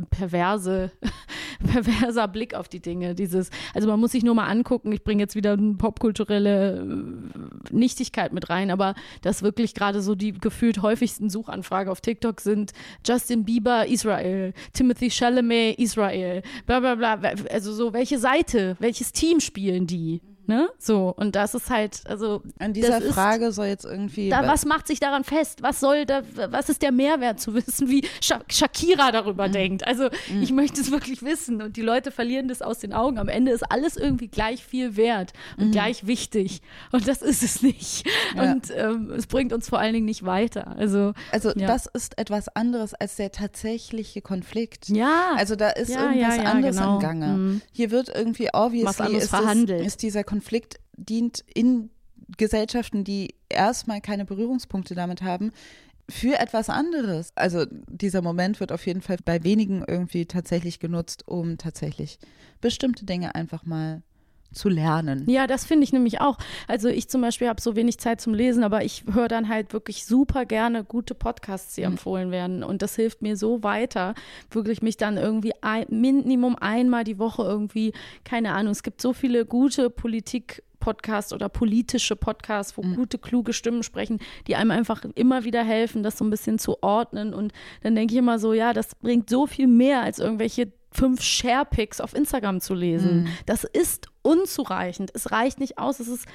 perverse, 0.10 0.91
perverser 1.72 2.28
Blick 2.28 2.54
auf 2.54 2.68
die 2.68 2.80
Dinge. 2.80 3.16
Dieses, 3.16 3.50
also 3.74 3.88
man 3.88 4.00
muss 4.00 4.12
sich 4.12 4.24
nur 4.24 4.36
mal 4.36 4.48
angucken, 4.48 4.91
ich 4.91 5.04
bringe 5.04 5.24
jetzt 5.24 5.36
wieder 5.36 5.54
eine 5.54 5.74
popkulturelle 5.76 6.80
äh, 6.80 7.74
Nichtigkeit 7.74 8.34
mit 8.34 8.50
rein, 8.50 8.72
aber 8.72 8.95
dass 9.22 9.43
wirklich 9.43 9.74
gerade 9.74 10.02
so 10.02 10.16
die 10.16 10.34
gefühlt 10.34 10.82
häufigsten 10.82 11.30
Suchanfragen 11.30 11.91
auf 11.91 12.02
TikTok 12.02 12.41
sind 12.41 12.72
Justin 13.06 13.45
Bieber, 13.45 13.88
Israel, 13.88 14.54
Timothy 14.74 15.10
Chalamet, 15.10 15.80
Israel, 15.80 16.41
bla 16.66 16.80
bla 16.80 16.95
bla. 16.95 17.20
Also 17.52 17.74
so, 17.74 17.93
welche 17.93 18.20
Seite, 18.20 18.76
welches 18.80 19.12
Team 19.12 19.39
spielen 19.39 19.88
die? 19.88 20.22
Ne? 20.48 20.70
So, 20.80 21.14
und 21.18 21.36
das 21.36 21.54
ist 21.54 21.70
halt, 21.70 22.04
also. 22.06 22.41
An 22.58 22.72
dieser 22.72 23.02
Frage 23.02 23.48
ist, 23.48 23.56
soll 23.56 23.66
jetzt 23.66 23.84
irgendwie. 23.84 24.30
Da, 24.30 24.48
was 24.48 24.66
macht 24.66 24.88
sich 24.88 25.02
daran 25.02 25.26
fest? 25.26 25.62
Was 25.62 25.82
soll 25.82 26.06
da, 26.06 26.22
was 26.50 26.70
ist 26.70 26.82
der 26.82 26.93
Mehrwert 26.93 27.41
zu 27.41 27.54
wissen, 27.54 27.89
wie 27.89 28.08
Sha 28.22 28.39
Shakira 28.50 29.12
darüber 29.12 29.50
mhm. 29.50 29.52
denkt? 29.52 29.86
Also, 29.86 30.06
mhm. 30.32 30.41
ich 30.41 30.54
möchte 30.54 30.80
es 30.80 30.89
wirklich 30.89 31.22
wissen 31.22 31.62
und 31.62 31.76
die 31.76 31.82
Leute 31.82 32.12
verlieren 32.12 32.48
das 32.48 32.62
aus 32.62 32.80
den 32.80 32.93
Augen. 32.93 33.18
Am 33.18 33.28
Ende 33.28 33.52
ist 33.52 33.70
alles 33.70 33.98
irgendwie 33.98 34.30
gleich 34.30 34.64
viel 34.64 34.95
wert 34.95 35.34
und 35.58 35.68
mhm. 35.68 35.72
gleich 35.74 36.08
wichtig. 36.08 36.62
Und 36.93 37.10
das 37.10 37.22
ist 37.22 37.43
es 37.43 37.62
nicht. 37.62 38.08
Ja. 38.34 38.54
Und 38.54 38.72
ähm, 38.74 39.12
es 39.12 39.28
bringt 39.28 39.52
uns 39.52 39.68
vor 39.68 39.80
allen 39.80 39.93
Dingen 39.93 40.06
nicht 40.06 40.26
weiter. 40.26 40.78
Also, 40.78 41.12
also 41.34 41.50
ja. 41.50 41.68
das 41.68 41.88
ist 41.88 42.18
etwas 42.18 42.48
anderes 42.48 42.93
als 42.93 43.18
der 43.18 43.34
tatsächliche 43.34 44.22
Konflikt. 44.22 44.88
Ja. 44.88 45.34
Also, 45.36 45.58
da 45.58 45.72
ist 45.72 45.89
ja, 45.89 46.06
irgendwas 46.06 46.39
anderes 46.39 46.78
genau. 46.78 46.95
im 46.95 47.02
Gange. 47.02 47.28
Mhm. 47.28 47.62
Hier 47.74 47.91
wird 47.91 48.08
irgendwie 48.16 48.48
obviously 48.54 49.18
ist, 49.18 49.34
es, 49.34 49.86
ist 49.86 50.02
dieser 50.04 50.24
Konflikt 50.24 50.37
Konflikt 50.38 50.80
dient 50.96 51.44
in 51.52 51.90
Gesellschaften, 52.38 53.04
die 53.04 53.34
erstmal 53.50 54.02
keine 54.02 54.24
Berührungspunkte 54.24 54.94
damit 54.94 55.24
haben, 55.24 55.52
für 56.08 56.38
etwas 56.38 56.70
anderes. 56.70 57.32
Also 57.34 57.66
dieser 57.90 58.22
Moment 58.22 58.60
wird 58.60 58.72
auf 58.72 58.86
jeden 58.86 59.02
Fall 59.02 59.18
bei 59.26 59.44
wenigen 59.44 59.84
irgendwie 59.88 60.28
tatsächlich 60.28 60.80
genutzt, 60.80 61.28
um 61.28 61.58
tatsächlich 61.58 62.20
bestimmte 62.62 63.04
Dinge 63.04 63.34
einfach 63.34 63.66
mal 63.66 64.04
zu 64.52 64.70
lernen. 64.70 65.30
Ja, 65.30 65.48
das 65.48 65.66
finde 65.66 65.84
ich 65.84 65.93
nämlich 65.93 66.22
auch. 66.22 66.38
Also 66.68 66.88
ich 66.88 67.10
zum 67.10 67.22
Beispiel 67.22 67.48
habe 67.48 67.62
so 67.62 67.76
wenig 67.76 68.00
Zeit 68.00 68.22
zum 68.22 68.34
Lesen, 68.34 68.64
aber 68.64 68.84
ich 68.84 69.04
höre 69.12 69.28
dann 69.28 69.50
halt 69.50 69.74
wirklich 69.74 70.06
super 70.06 70.45
gerne 70.45 70.84
gute 70.84 71.16
Podcasts, 71.16 71.76
die 71.76 71.82
mhm. 71.82 71.93
empfohlen 71.93 72.32
werden. 72.32 72.64
Und 72.64 72.82
das 72.82 72.95
hilft 72.95 73.22
mir 73.22 73.38
so 73.38 73.64
weiter, 73.64 74.16
wirklich 74.52 74.82
mich 74.82 74.98
dann 74.98 75.18
irgendwie 75.18 75.54
ein, 75.62 75.86
Minimum 75.89 76.56
einmal 76.60 77.04
die 77.04 77.20
Woche 77.20 77.43
irgendwie, 77.43 77.93
keine 78.24 78.54
Ahnung, 78.54 78.72
es 78.72 78.84
gibt 78.84 79.02
so 79.02 79.14
viele 79.14 79.45
gute 79.45 79.89
Politik- 79.89 80.64
Podcasts 80.80 81.34
oder 81.34 81.50
politische 81.50 82.16
Podcasts, 82.16 82.78
wo 82.78 82.84
mhm. 82.84 82.95
gute, 82.95 83.18
kluge 83.18 83.52
Stimmen 83.52 83.84
sprechen, 83.84 84.20
die 84.45 84.56
einem 84.56 84.72
einfach 84.72 85.04
immer 85.16 85.43
wieder 85.43 85.64
helfen, 85.64 86.04
das 86.04 86.18
so 86.18 86.24
ein 86.24 86.30
bisschen 86.30 86.60
zu 86.60 86.82
ordnen. 86.82 87.34
Und 87.34 87.52
dann 87.84 87.95
denke 87.95 88.14
ich 88.14 88.20
immer 88.20 88.39
so, 88.39 88.54
ja, 88.54 88.74
das 88.74 88.95
bringt 88.95 89.30
so 89.30 89.48
viel 89.48 89.68
mehr 89.68 90.02
als 90.02 90.20
irgendwelche 90.20 90.72
fünf 90.91 91.22
Sharepics 91.22 92.02
auf 92.02 92.16
Instagram 92.16 92.62
zu 92.62 92.74
lesen. 92.74 93.24
Mhm. 93.24 93.28
Das 93.45 93.64
ist 93.64 94.08
unzureichend. 94.28 95.11
Es 95.13 95.32
reicht 95.32 95.59
nicht 95.59 95.78
aus. 95.78 95.99
Es 95.99 96.07
ist 96.07 96.25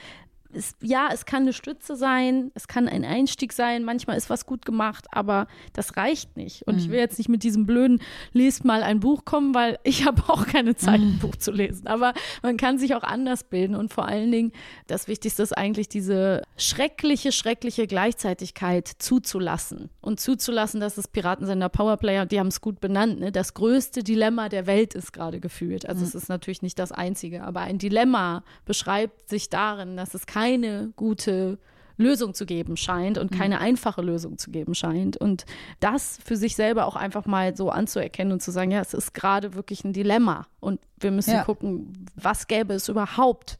es, 0.54 0.74
ja, 0.80 1.08
es 1.12 1.24
kann 1.26 1.42
eine 1.42 1.52
Stütze 1.52 1.96
sein, 1.96 2.50
es 2.54 2.68
kann 2.68 2.88
ein 2.88 3.04
Einstieg 3.04 3.52
sein, 3.52 3.84
manchmal 3.84 4.16
ist 4.16 4.30
was 4.30 4.46
gut 4.46 4.64
gemacht, 4.64 5.06
aber 5.12 5.46
das 5.72 5.96
reicht 5.96 6.36
nicht. 6.36 6.66
Und 6.66 6.74
mhm. 6.74 6.80
ich 6.80 6.90
will 6.90 6.98
jetzt 6.98 7.18
nicht 7.18 7.28
mit 7.28 7.42
diesem 7.42 7.66
blöden, 7.66 8.00
lest 8.32 8.64
mal 8.64 8.82
ein 8.82 9.00
Buch 9.00 9.24
kommen, 9.24 9.54
weil 9.54 9.78
ich 9.84 10.06
habe 10.06 10.22
auch 10.28 10.46
keine 10.46 10.76
Zeit, 10.76 11.00
ein 11.00 11.14
mhm. 11.14 11.18
Buch 11.18 11.36
zu 11.36 11.52
lesen. 11.52 11.86
Aber 11.86 12.14
man 12.42 12.56
kann 12.56 12.78
sich 12.78 12.94
auch 12.94 13.02
anders 13.02 13.44
bilden 13.44 13.74
und 13.74 13.92
vor 13.92 14.06
allen 14.06 14.30
Dingen, 14.30 14.52
das 14.86 15.08
Wichtigste 15.08 15.42
ist 15.42 15.56
eigentlich 15.56 15.88
diese 15.88 16.42
schreckliche, 16.56 17.32
schreckliche 17.32 17.86
Gleichzeitigkeit 17.86 18.88
zuzulassen. 18.88 19.90
Und 20.00 20.20
zuzulassen, 20.20 20.80
dass 20.80 20.98
es 20.98 21.08
Piratensender 21.08 21.68
Powerplayer, 21.68 22.26
die 22.26 22.38
haben 22.38 22.48
es 22.48 22.60
gut 22.60 22.80
benannt, 22.80 23.20
ne? 23.20 23.32
das 23.32 23.54
größte 23.54 24.02
Dilemma 24.02 24.48
der 24.48 24.66
Welt 24.66 24.94
ist 24.94 25.12
gerade 25.12 25.40
gefühlt. 25.40 25.88
Also 25.88 26.00
mhm. 26.00 26.06
es 26.06 26.14
ist 26.14 26.28
natürlich 26.28 26.62
nicht 26.62 26.78
das 26.78 26.92
einzige, 26.92 27.42
aber 27.44 27.60
ein 27.60 27.78
Dilemma 27.78 28.44
beschreibt 28.64 29.28
sich 29.28 29.48
darin, 29.50 29.96
dass 29.96 30.14
es 30.14 30.26
keine 30.42 30.92
gute 30.96 31.58
Lösung 31.96 32.34
zu 32.34 32.46
geben 32.46 32.76
scheint 32.76 33.18
und 33.18 33.30
keine 33.30 33.56
mhm. 33.56 33.62
einfache 33.62 34.02
Lösung 34.02 34.38
zu 34.38 34.50
geben 34.50 34.74
scheint. 34.74 35.16
Und 35.16 35.44
das 35.80 36.18
für 36.24 36.36
sich 36.36 36.56
selber 36.56 36.86
auch 36.86 36.96
einfach 36.96 37.26
mal 37.26 37.56
so 37.56 37.70
anzuerkennen 37.70 38.32
und 38.32 38.42
zu 38.42 38.50
sagen, 38.50 38.70
ja, 38.70 38.80
es 38.80 38.94
ist 38.94 39.14
gerade 39.14 39.54
wirklich 39.54 39.84
ein 39.84 39.92
Dilemma 39.92 40.46
und 40.60 40.80
wir 40.98 41.10
müssen 41.10 41.34
ja. 41.34 41.44
gucken, 41.44 42.06
was 42.16 42.48
gäbe 42.48 42.74
es 42.74 42.88
überhaupt 42.88 43.58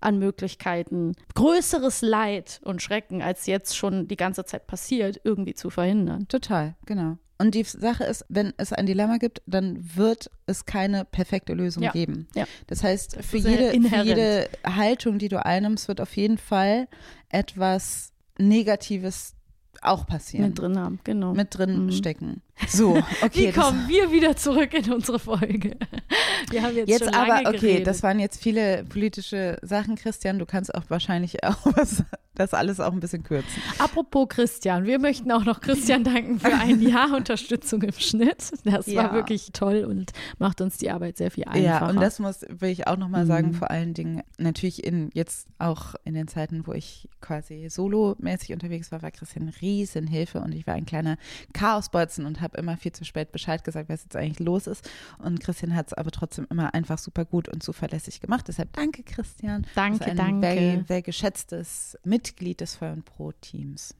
an 0.00 0.18
Möglichkeiten, 0.18 1.12
größeres 1.34 2.02
Leid 2.02 2.60
und 2.64 2.82
Schrecken, 2.82 3.22
als 3.22 3.46
jetzt 3.46 3.76
schon 3.76 4.08
die 4.08 4.16
ganze 4.16 4.44
Zeit 4.44 4.66
passiert, 4.66 5.20
irgendwie 5.24 5.54
zu 5.54 5.70
verhindern. 5.70 6.28
Total, 6.28 6.76
genau. 6.84 7.18
Und 7.38 7.54
die 7.54 7.64
Sache 7.64 8.04
ist, 8.04 8.24
wenn 8.28 8.52
es 8.56 8.72
ein 8.72 8.86
Dilemma 8.86 9.18
gibt, 9.18 9.42
dann 9.46 9.78
wird 9.94 10.30
es 10.46 10.64
keine 10.64 11.04
perfekte 11.04 11.52
Lösung 11.52 11.82
ja. 11.82 11.92
geben. 11.92 12.28
Ja. 12.34 12.46
Das 12.66 12.82
heißt, 12.82 13.16
das 13.16 13.26
für, 13.26 13.36
jede, 13.36 13.72
für 13.72 14.02
jede 14.02 14.48
Haltung, 14.64 15.18
die 15.18 15.28
du 15.28 15.44
einnimmst, 15.44 15.88
wird 15.88 16.00
auf 16.00 16.16
jeden 16.16 16.38
Fall 16.38 16.88
etwas 17.28 18.12
Negatives 18.38 19.34
auch 19.82 20.06
passieren. 20.06 20.48
Mit 20.48 20.58
drin 20.58 20.78
haben, 20.78 21.00
genau. 21.04 21.34
Mit 21.34 21.56
drin 21.56 21.86
mhm. 21.86 21.92
stecken. 21.92 22.42
So, 22.68 22.96
okay. 23.22 23.48
Wie 23.48 23.52
kommen 23.52 23.88
wir 23.88 24.10
wieder 24.10 24.36
zurück 24.36 24.72
in 24.74 24.92
unsere 24.92 25.18
Folge? 25.18 25.76
Wir 26.50 26.62
haben 26.62 26.76
jetzt, 26.76 26.88
jetzt 26.88 27.04
schon 27.04 27.14
aber, 27.14 27.26
lange 27.26 27.48
okay, 27.48 27.58
geredet. 27.58 27.86
das 27.86 28.02
waren 28.02 28.20
jetzt 28.20 28.40
viele 28.40 28.84
politische 28.84 29.58
Sachen, 29.62 29.96
Christian. 29.96 30.38
Du 30.38 30.46
kannst 30.46 30.74
auch 30.74 30.84
wahrscheinlich 30.88 31.42
auch 31.44 31.58
was, 31.64 32.04
das 32.34 32.54
alles 32.54 32.78
auch 32.78 32.92
ein 32.92 33.00
bisschen 33.00 33.24
kürzen. 33.24 33.62
Apropos 33.78 34.28
Christian, 34.28 34.84
wir 34.84 34.98
möchten 34.98 35.32
auch 35.32 35.44
noch 35.44 35.60
Christian 35.60 36.04
danken 36.04 36.38
für 36.38 36.54
ein 36.54 36.80
Jahr 36.80 37.16
Unterstützung 37.16 37.82
im 37.82 37.92
Schnitt. 37.92 38.52
Das 38.64 38.86
ja. 38.86 39.04
war 39.04 39.12
wirklich 39.12 39.50
toll 39.52 39.84
und 39.88 40.12
macht 40.38 40.60
uns 40.60 40.78
die 40.78 40.90
Arbeit 40.90 41.16
sehr 41.16 41.30
viel 41.30 41.44
einfacher. 41.44 41.62
Ja, 41.62 41.88
und 41.88 42.00
das 42.00 42.18
muss, 42.18 42.42
will 42.48 42.70
ich 42.70 42.86
auch 42.86 42.96
nochmal 42.96 43.24
mhm. 43.24 43.28
sagen, 43.28 43.54
vor 43.54 43.70
allen 43.70 43.94
Dingen 43.94 44.22
natürlich 44.38 44.84
in 44.84 45.10
jetzt 45.14 45.48
auch 45.58 45.94
in 46.04 46.14
den 46.14 46.28
Zeiten, 46.28 46.66
wo 46.66 46.72
ich 46.72 47.08
quasi 47.20 47.68
solomäßig 47.68 48.52
unterwegs 48.52 48.92
war, 48.92 49.02
war 49.02 49.10
Christian 49.10 49.48
Riesenhilfe 49.60 50.40
und 50.40 50.52
ich 50.52 50.66
war 50.66 50.74
ein 50.74 50.86
kleiner 50.86 51.16
Chaosbolzen 51.54 52.24
und 52.24 52.40
habe 52.40 52.45
immer 52.54 52.76
viel 52.76 52.92
zu 52.92 53.04
spät 53.04 53.32
Bescheid 53.32 53.64
gesagt, 53.64 53.88
was 53.88 54.04
jetzt 54.04 54.16
eigentlich 54.16 54.38
los 54.38 54.66
ist. 54.66 54.88
Und 55.18 55.40
Christian 55.40 55.74
hat 55.74 55.88
es 55.88 55.92
aber 55.92 56.10
trotzdem 56.10 56.46
immer 56.50 56.74
einfach 56.74 56.98
super 56.98 57.24
gut 57.24 57.48
und 57.48 57.62
zuverlässig 57.62 58.20
gemacht. 58.20 58.46
Deshalb 58.48 58.72
danke, 58.72 59.02
Christian. 59.02 59.66
Danke, 59.74 60.04
ein 60.06 60.16
danke. 60.16 60.46
Sehr, 60.46 60.84
sehr 60.84 61.02
geschätztes 61.02 61.98
Mitglied 62.04 62.60
des 62.60 62.76
Feuer 62.76 62.92
und 62.92 63.04
Pro-Teams. 63.04 63.94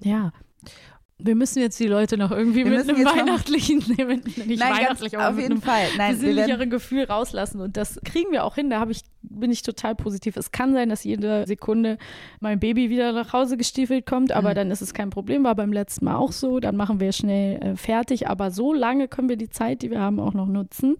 Ja. 0.00 0.32
Wir 1.18 1.36
müssen 1.36 1.60
jetzt 1.60 1.78
die 1.78 1.86
Leute 1.86 2.18
noch 2.18 2.32
irgendwie 2.32 2.64
wir 2.64 2.72
mit 2.72 2.88
einem 2.88 3.04
weihnachtlichen, 3.04 3.84
nee, 3.96 4.04
nicht 4.04 4.36
Nein, 4.36 4.58
weihnachtlich, 4.58 5.16
aber 5.16 5.30
auf 5.30 5.38
jeden 5.38 5.60
Fall. 5.60 5.86
Nein, 5.96 6.14
besinnlicheren 6.14 6.70
Gefühl 6.70 7.04
rauslassen. 7.04 7.60
Und 7.60 7.76
das 7.76 8.00
kriegen 8.04 8.32
wir 8.32 8.42
auch 8.42 8.56
hin. 8.56 8.68
Da 8.68 8.84
ich, 8.88 9.02
bin 9.22 9.52
ich 9.52 9.62
total 9.62 9.94
positiv. 9.94 10.36
Es 10.36 10.50
kann 10.50 10.72
sein, 10.72 10.88
dass 10.88 11.04
jede 11.04 11.46
Sekunde 11.46 11.98
mein 12.40 12.58
Baby 12.58 12.90
wieder 12.90 13.12
nach 13.12 13.32
Hause 13.32 13.56
gestiefelt 13.56 14.06
kommt, 14.06 14.32
aber 14.32 14.50
mhm. 14.50 14.54
dann 14.54 14.70
ist 14.72 14.82
es 14.82 14.92
kein 14.92 15.10
Problem. 15.10 15.44
War 15.44 15.54
beim 15.54 15.72
letzten 15.72 16.06
Mal 16.06 16.16
auch 16.16 16.32
so. 16.32 16.58
Dann 16.58 16.74
machen 16.74 16.98
wir 16.98 17.12
schnell 17.12 17.62
äh, 17.62 17.76
fertig. 17.76 18.28
Aber 18.28 18.50
so 18.50 18.72
lange 18.72 19.06
können 19.06 19.28
wir 19.28 19.36
die 19.36 19.50
Zeit, 19.50 19.82
die 19.82 19.92
wir 19.92 20.00
haben, 20.00 20.18
auch 20.18 20.34
noch 20.34 20.48
nutzen. 20.48 20.96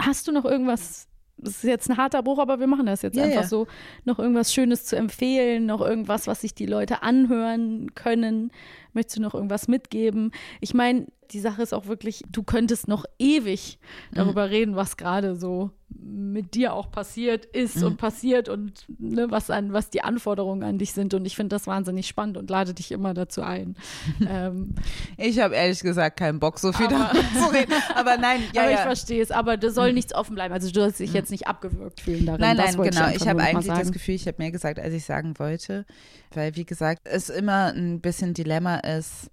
Hast 0.00 0.26
du 0.26 0.32
noch 0.32 0.46
irgendwas 0.46 1.10
das 1.42 1.56
ist 1.56 1.64
jetzt 1.64 1.90
ein 1.90 1.96
harter 1.96 2.22
Bruch, 2.22 2.38
aber 2.38 2.60
wir 2.60 2.66
machen 2.66 2.86
das 2.86 3.02
jetzt 3.02 3.16
ja, 3.16 3.24
einfach 3.24 3.42
ja. 3.42 3.46
so, 3.46 3.66
noch 4.04 4.18
irgendwas 4.18 4.52
Schönes 4.52 4.84
zu 4.84 4.96
empfehlen, 4.96 5.66
noch 5.66 5.80
irgendwas, 5.80 6.26
was 6.26 6.42
sich 6.42 6.54
die 6.54 6.66
Leute 6.66 7.02
anhören 7.02 7.94
können. 7.94 8.50
Möchtest 8.92 9.18
du 9.18 9.22
noch 9.22 9.34
irgendwas 9.34 9.68
mitgeben? 9.68 10.32
Ich 10.60 10.74
meine, 10.74 11.06
die 11.32 11.40
Sache 11.40 11.62
ist 11.62 11.72
auch 11.72 11.86
wirklich, 11.86 12.22
du 12.28 12.42
könntest 12.42 12.88
noch 12.88 13.04
ewig 13.18 13.78
darüber 14.12 14.46
mhm. 14.46 14.52
reden, 14.52 14.76
was 14.76 14.96
gerade 14.96 15.36
so 15.36 15.70
mit 16.02 16.54
dir 16.54 16.72
auch 16.72 16.90
passiert 16.90 17.44
ist 17.46 17.76
mhm. 17.76 17.86
und 17.86 17.96
passiert 17.96 18.48
und 18.48 18.84
ne, 18.98 19.26
was 19.30 19.50
an 19.50 19.72
was 19.72 19.90
die 19.90 20.02
Anforderungen 20.02 20.62
an 20.62 20.78
dich 20.78 20.92
sind. 20.92 21.14
Und 21.14 21.24
ich 21.24 21.36
finde 21.36 21.54
das 21.54 21.66
wahnsinnig 21.66 22.06
spannend 22.06 22.36
und 22.36 22.48
lade 22.48 22.74
dich 22.74 22.92
immer 22.92 23.12
dazu 23.12 23.42
ein. 23.42 23.76
ähm, 24.28 24.74
ich 25.16 25.40
habe 25.40 25.54
ehrlich 25.54 25.80
gesagt 25.80 26.18
keinen 26.18 26.38
Bock, 26.38 26.58
so 26.58 26.72
viel 26.72 26.86
aber, 26.86 27.10
darüber 27.12 27.46
zu 27.46 27.52
reden. 27.52 27.74
Aber 27.94 28.16
nein, 28.16 28.42
ja, 28.54 28.62
aber 28.62 28.70
ja. 28.70 28.78
ich 28.78 28.82
verstehe 28.82 29.22
es. 29.22 29.30
Aber 29.30 29.56
da 29.56 29.70
soll 29.70 29.88
mhm. 29.88 29.94
nichts 29.94 30.14
offen 30.14 30.34
bleiben. 30.34 30.54
Also 30.54 30.70
du 30.70 30.80
sollst 30.80 31.00
dich 31.00 31.12
jetzt 31.12 31.30
nicht 31.30 31.46
abgewürgt 31.46 32.00
fühlen 32.00 32.26
darin. 32.26 32.40
Nein, 32.40 32.56
nein, 32.56 32.76
genau. 32.76 33.08
Ich, 33.08 33.16
ich 33.16 33.28
habe 33.28 33.42
eigentlich 33.42 33.66
das 33.66 33.92
Gefühl, 33.92 34.14
ich 34.14 34.26
habe 34.26 34.36
mehr 34.38 34.52
gesagt, 34.52 34.78
als 34.78 34.94
ich 34.94 35.04
sagen 35.04 35.38
wollte. 35.38 35.86
Weil, 36.32 36.54
wie 36.54 36.64
gesagt, 36.64 37.02
es 37.04 37.28
immer 37.28 37.72
ein 37.74 38.00
bisschen 38.00 38.34
Dilemma 38.34 38.79
ist, 38.84 39.30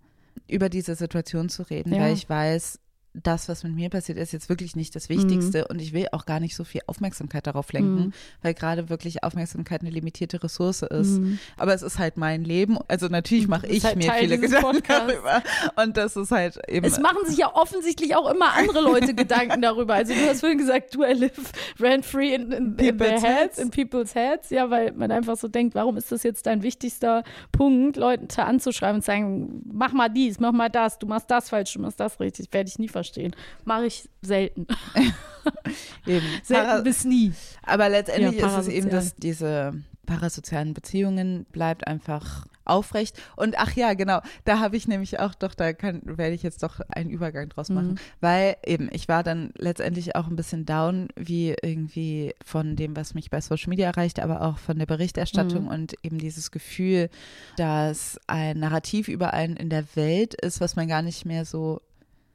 über 0.48 0.70
diese 0.70 0.96
Situation 0.96 1.50
zu 1.50 1.64
reden, 1.64 1.94
ja. 1.94 2.02
weil 2.02 2.14
ich 2.14 2.30
weiß, 2.30 2.80
das, 3.24 3.50
was 3.50 3.64
mit 3.64 3.74
mir 3.74 3.90
passiert, 3.90 4.18
ist 4.18 4.34
jetzt 4.34 4.50
wirklich 4.50 4.76
nicht 4.76 4.96
das 4.96 5.10
Wichtigste 5.10 5.60
mhm. 5.60 5.66
und 5.70 5.82
ich 5.82 5.94
will 5.94 6.08
auch 6.12 6.26
gar 6.26 6.40
nicht 6.40 6.56
so 6.56 6.64
viel 6.64 6.82
Aufmerksamkeit 6.88 7.48
darauf 7.48 7.72
lenken, 7.74 7.96
mhm. 7.96 8.14
weil 8.42 8.54
gerade 8.54 8.90
wirklich 8.90 9.24
Aufmerksamkeit 9.24 9.82
eine 9.82 9.90
limitierte 9.90 10.42
Ressource 10.44 10.84
ist. 10.84 11.20
Mhm. 11.20 11.40
Aber 11.58 11.74
es 11.74 11.82
ist 11.82 12.00
halt 12.00 12.18
mein 12.18 12.44
Leben. 12.44 12.78
Also 12.88 13.08
natürlich 13.08 13.48
mache 13.48 13.68
ich 13.68 13.84
halt 13.84 13.98
mir 13.98 14.08
Teil 14.08 14.22
viele 14.22 14.40
Gedanken 14.40 14.84
darüber. 14.88 15.44
Und 15.76 15.98
das 15.98 16.16
ist 16.16 16.32
halt 16.32 16.60
eben. 16.68 16.86
Es 16.86 17.00
machen 17.00 17.26
sich 17.26 17.38
ja 17.38 17.54
offensichtlich 17.54 18.16
auch 18.16 18.30
immer 18.32 18.54
andere 18.54 18.82
Leute 18.82 19.14
Gedanken 19.14 19.62
darüber. 19.62 19.96
Also 19.96 20.14
du 20.14 20.28
hast 20.28 20.42
vorhin 20.42 20.58
gesagt, 20.58 20.94
du 20.94 21.02
live 21.02 21.52
rent 21.80 22.06
free 22.06 22.36
in, 22.36 22.52
in, 22.52 22.76
in 22.76 22.98
their 22.98 23.22
heads, 23.22 23.58
in 23.58 23.72
people's 23.72 24.16
heads. 24.16 24.50
Ja, 24.50 24.70
weil 24.70 24.92
man 24.94 25.12
einfach 25.12 25.38
so 25.38 25.48
denkt, 25.48 25.76
warum 25.76 25.98
ist 25.98 26.12
das 26.12 26.24
jetzt 26.24 26.46
dein 26.46 26.64
wichtigster 26.64 27.24
Punkt, 27.52 27.98
Leuten 27.98 28.28
anzuschreiben 28.40 28.98
und 28.98 29.02
zu 29.02 29.08
sagen, 29.08 29.64
mach 29.66 29.94
mal 29.94 30.10
dies, 30.10 30.40
mach 30.40 30.52
mal 30.52 30.70
das, 30.70 31.00
du 31.00 31.08
machst 31.08 31.30
das 31.32 31.50
falsch, 31.50 31.74
du 31.74 31.82
machst 31.82 32.00
das 32.00 32.20
richtig. 32.20 32.48
Werde 32.52 32.70
ich 32.70 32.80
nie 32.80 32.88
verstehen 32.88 33.07
verstehen. 33.08 33.36
Mache 33.66 33.86
ich 33.86 34.10
selten. 34.22 34.68
eben. 36.06 36.26
Selten 36.44 36.84
bis 36.84 37.06
nie. 37.06 37.34
Aber 37.64 37.90
letztendlich 37.90 38.40
ja, 38.42 38.48
ist 38.48 38.68
es 38.68 38.74
eben, 38.74 38.90
dass 38.90 39.16
diese 39.16 39.74
parasozialen 40.06 40.74
Beziehungen 40.74 41.46
bleibt 41.52 41.86
einfach 41.86 42.46
aufrecht. 42.68 43.18
Und 43.36 43.58
ach 43.58 43.74
ja, 43.76 43.94
genau, 43.94 44.22
da 44.46 44.60
habe 44.60 44.78
ich 44.78 44.88
nämlich 44.88 45.20
auch 45.20 45.36
doch, 45.36 45.54
da 45.54 45.74
kann, 45.74 46.02
werde 46.04 46.34
ich 46.34 46.44
jetzt 46.44 46.64
doch 46.64 46.80
einen 46.90 47.10
Übergang 47.10 47.50
draus 47.50 47.70
machen, 47.70 47.92
mhm. 47.92 47.98
weil 48.20 48.58
eben, 48.66 48.90
ich 48.92 49.08
war 49.08 49.24
dann 49.24 49.52
letztendlich 49.58 50.16
auch 50.16 50.28
ein 50.28 50.36
bisschen 50.36 50.66
down, 50.66 51.08
wie 51.16 51.56
irgendwie 51.62 52.34
von 52.44 52.76
dem, 52.76 52.96
was 52.96 53.14
mich 53.14 53.30
bei 53.30 53.42
Social 53.42 53.70
Media 53.70 53.88
erreichte, 53.88 54.24
aber 54.24 54.42
auch 54.42 54.58
von 54.58 54.78
der 54.78 54.86
Berichterstattung 54.86 55.64
mhm. 55.64 55.70
und 55.70 55.96
eben 56.04 56.18
dieses 56.18 56.52
Gefühl, 56.52 57.10
dass 57.56 58.20
ein 58.28 58.60
Narrativ 58.60 59.08
über 59.08 59.34
einen 59.34 59.56
in 59.56 59.70
der 59.70 59.86
Welt 59.96 60.34
ist, 60.34 60.60
was 60.62 60.76
man 60.76 60.88
gar 60.88 61.02
nicht 61.02 61.26
mehr 61.26 61.46
so 61.46 61.82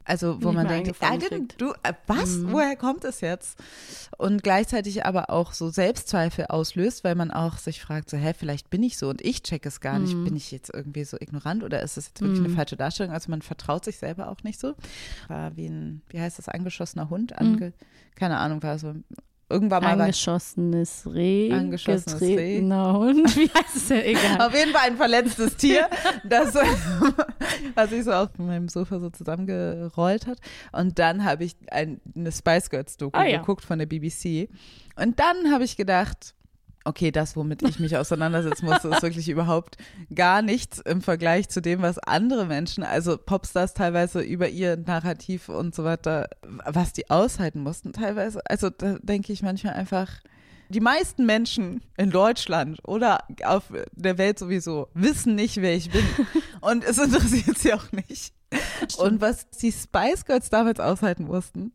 also 0.05 0.43
wo 0.43 0.51
man 0.51 0.67
denkt, 0.67 0.95
ah, 1.01 1.17
du, 1.57 1.71
äh, 1.83 1.93
was? 2.07 2.37
Mhm. 2.37 2.51
Woher 2.51 2.75
kommt 2.75 3.03
es 3.05 3.21
jetzt? 3.21 3.57
Und 4.17 4.43
gleichzeitig 4.43 5.05
aber 5.05 5.29
auch 5.29 5.53
so 5.53 5.69
Selbstzweifel 5.69 6.47
auslöst, 6.47 7.03
weil 7.03 7.15
man 7.15 7.31
auch 7.31 7.57
sich 7.57 7.81
fragt, 7.81 8.09
so, 8.09 8.17
hä, 8.17 8.33
vielleicht 8.37 8.69
bin 8.69 8.83
ich 8.83 8.97
so 8.97 9.09
und 9.09 9.21
ich 9.21 9.43
check 9.43 9.65
es 9.65 9.81
gar 9.81 9.99
nicht. 9.99 10.13
Mhm. 10.13 10.25
Bin 10.25 10.35
ich 10.35 10.51
jetzt 10.51 10.73
irgendwie 10.73 11.03
so 11.03 11.17
ignorant 11.19 11.63
oder 11.63 11.81
ist 11.81 11.97
das 11.97 12.07
jetzt 12.07 12.21
wirklich 12.21 12.39
mhm. 12.39 12.47
eine 12.47 12.55
falsche 12.55 12.75
Darstellung? 12.75 13.13
Also 13.13 13.29
man 13.29 13.41
vertraut 13.41 13.85
sich 13.85 13.97
selber 13.97 14.29
auch 14.29 14.43
nicht 14.43 14.59
so. 14.59 14.75
War 15.27 15.55
wie 15.55 15.67
ein, 15.67 16.01
wie 16.09 16.19
heißt 16.19 16.37
das, 16.37 16.49
angeschossener 16.49 17.09
Hund? 17.09 17.31
Mhm. 17.31 17.47
Ange, 17.47 17.73
keine 18.15 18.37
Ahnung, 18.37 18.61
war 18.63 18.77
so 18.79 18.93
irgendwann 19.53 19.83
mal 19.83 20.01
angeschossenes 20.01 21.07
Reh, 21.11 21.51
angeschossenes 21.51 22.19
Reh. 22.21 22.61
Hund, 22.61 23.35
wie 23.37 23.49
heißt 23.49 23.75
es 23.75 23.87
denn? 23.87 24.03
Egal. 24.03 24.41
Auf 24.47 24.53
jeden 24.53 24.71
Fall 24.71 24.87
ein 24.87 24.97
verletztes 24.97 25.55
Tier, 25.55 25.87
das 26.23 26.55
was 27.75 27.89
sich 27.89 28.03
so 28.03 28.11
auf 28.11 28.29
meinem 28.37 28.67
Sofa 28.67 28.99
so 28.99 29.09
zusammengerollt 29.09 30.27
hat. 30.27 30.39
Und 30.71 30.99
dann 30.99 31.23
habe 31.23 31.43
ich 31.43 31.55
ein, 31.69 32.01
eine 32.15 32.31
Spice 32.31 32.69
Girls 32.69 32.97
Doku 32.97 33.17
ah, 33.17 33.25
ja. 33.25 33.37
geguckt 33.37 33.63
von 33.63 33.79
der 33.79 33.85
BBC. 33.85 34.49
Und 34.95 35.19
dann 35.19 35.51
habe 35.51 35.63
ich 35.63 35.77
gedacht, 35.77 36.35
okay, 36.85 37.11
das, 37.11 37.35
womit 37.35 37.61
ich 37.63 37.79
mich 37.79 37.97
auseinandersetzen 37.97 38.65
musste, 38.65 38.89
ist 38.89 39.01
wirklich 39.01 39.29
überhaupt 39.29 39.77
gar 40.13 40.41
nichts 40.41 40.79
im 40.79 41.01
Vergleich 41.01 41.49
zu 41.49 41.61
dem, 41.61 41.81
was 41.81 41.99
andere 41.99 42.45
Menschen, 42.45 42.83
also 42.83 43.17
Popstars 43.17 43.73
teilweise 43.73 44.21
über 44.21 44.49
ihr 44.49 44.77
Narrativ 44.77 45.49
und 45.49 45.73
so 45.73 45.83
weiter, 45.83 46.29
was 46.65 46.93
die 46.93 47.09
aushalten 47.09 47.61
mussten 47.61 47.93
teilweise. 47.93 48.41
Also 48.45 48.69
da 48.69 48.97
denke 49.01 49.33
ich 49.33 49.41
manchmal 49.41 49.73
einfach, 49.73 50.09
die 50.69 50.79
meisten 50.79 51.25
Menschen 51.25 51.81
in 51.97 52.09
Deutschland 52.09 52.79
oder 52.85 53.25
auf 53.43 53.65
der 53.91 54.17
Welt 54.17 54.39
sowieso 54.39 54.87
wissen 54.93 55.35
nicht, 55.35 55.57
wer 55.57 55.75
ich 55.75 55.91
bin. 55.91 56.05
Und 56.61 56.83
es 56.83 56.97
interessiert 56.97 57.57
sie 57.57 57.73
auch 57.73 57.91
nicht. 57.91 58.33
Und 58.97 59.21
was 59.21 59.49
die 59.49 59.71
Spice 59.71 60.25
Girls 60.25 60.49
damals 60.49 60.79
aushalten 60.79 61.25
mussten, 61.25 61.73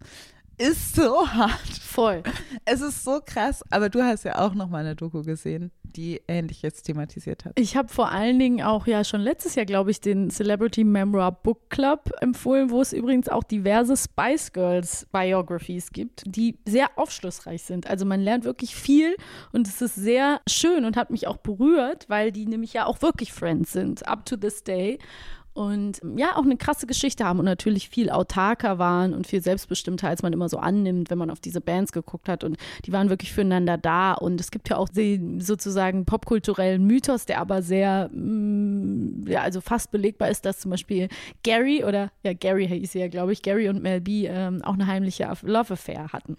ist 0.59 0.97
so 0.97 1.27
hart. 1.27 1.79
Voll. 1.81 2.23
Es 2.65 2.81
ist 2.81 3.05
so 3.05 3.21
krass, 3.25 3.65
aber 3.71 3.89
du 3.89 4.03
hast 4.03 4.25
ja 4.25 4.39
auch 4.39 4.55
noch 4.55 4.69
mal 4.69 4.79
eine 4.79 4.95
Doku 4.95 5.23
gesehen, 5.23 5.71
die 5.83 6.21
Ähnliches 6.29 6.83
thematisiert 6.83 7.45
hat. 7.45 7.59
Ich 7.59 7.77
habe 7.77 7.89
vor 7.89 8.11
allen 8.11 8.39
Dingen 8.39 8.63
auch 8.63 8.87
ja 8.87 9.05
schon 9.05 9.21
letztes 9.21 9.55
Jahr, 9.55 9.67
glaube 9.67 9.91
ich, 9.91 10.01
den 10.01 10.31
Celebrity 10.31 10.85
Memoir 10.85 11.33
Book 11.33 11.71
Club 11.71 12.11
empfohlen, 12.21 12.71
wo 12.71 12.81
es 12.81 12.93
übrigens 12.93 13.29
auch 13.29 13.43
diverse 13.43 13.97
Spice 13.97 14.53
Girls 14.53 15.07
Biographies 15.13 15.91
gibt, 15.91 16.23
die 16.27 16.59
sehr 16.67 16.91
aufschlussreich 16.97 17.63
sind. 17.63 17.89
Also 17.89 18.05
man 18.05 18.21
lernt 18.21 18.45
wirklich 18.45 18.75
viel 18.75 19.17
und 19.53 19.67
es 19.67 19.81
ist 19.81 19.95
sehr 19.95 20.41
schön 20.49 20.85
und 20.85 20.97
hat 20.97 21.11
mich 21.11 21.27
auch 21.27 21.39
berührt, 21.39 22.09
weil 22.09 22.33
die 22.33 22.47
nämlich 22.47 22.73
ja 22.75 22.87
auch 22.87 23.03
wirklich 23.03 23.33
Friends 23.33 23.73
sind, 23.73 24.07
up 24.07 24.27
to 24.27 24.37
this 24.37 24.63
day 24.63 24.99
und 25.59 26.01
ja, 26.17 26.37
auch 26.37 26.45
eine 26.45 26.57
krasse 26.57 26.87
Geschichte 26.87 27.25
haben 27.25 27.41
und 27.41 27.45
natürlich 27.45 27.89
viel 27.89 28.11
autarker 28.11 28.79
waren 28.79 29.13
und 29.13 29.27
viel 29.27 29.43
selbstbestimmter, 29.43 30.07
als 30.07 30.23
man 30.23 30.33
immer 30.33 30.49
so 30.49 30.59
annimmt, 30.59 31.11
wenn 31.11 31.19
man 31.19 31.31
auf 31.31 31.41
diese 31.41 31.61
Bands 31.61 31.91
geguckt 31.91 32.29
hat. 32.29 32.45
Und 32.45 32.57
die 32.85 32.93
waren 32.93 33.11
wirklich 33.11 33.33
füreinander 33.33 33.77
da. 33.77 34.13
Und 34.13 34.41
es 34.41 34.53
gibt 34.53 34.69
ja 34.69 34.77
auch 34.77 34.89
den 34.89 35.41
sozusagen 35.41 36.05
popkulturellen 36.05 36.85
Mythos, 36.85 37.27
der 37.27 37.41
aber 37.41 37.63
sehr, 37.63 38.09
mm, 38.13 39.27
ja, 39.27 39.43
also 39.43 39.61
fast 39.61 39.91
belegbar 39.91 40.29
ist, 40.29 40.45
dass 40.45 40.61
zum 40.61 40.71
Beispiel 40.71 41.09
Gary 41.43 41.83
oder, 41.83 42.13
ja, 42.23 42.35
Gary 42.35 42.69
hieß 42.69 42.93
sie 42.93 43.01
ja, 43.01 43.09
glaube 43.09 43.33
ich, 43.33 43.43
Gary 43.43 43.69
und 43.69 43.83
Mel 43.83 44.01
B 44.01 44.27
ähm, 44.29 44.63
auch 44.63 44.75
eine 44.75 44.87
heimliche 44.87 45.29
Love 45.43 45.73
Affair 45.73 46.13
hatten. 46.13 46.37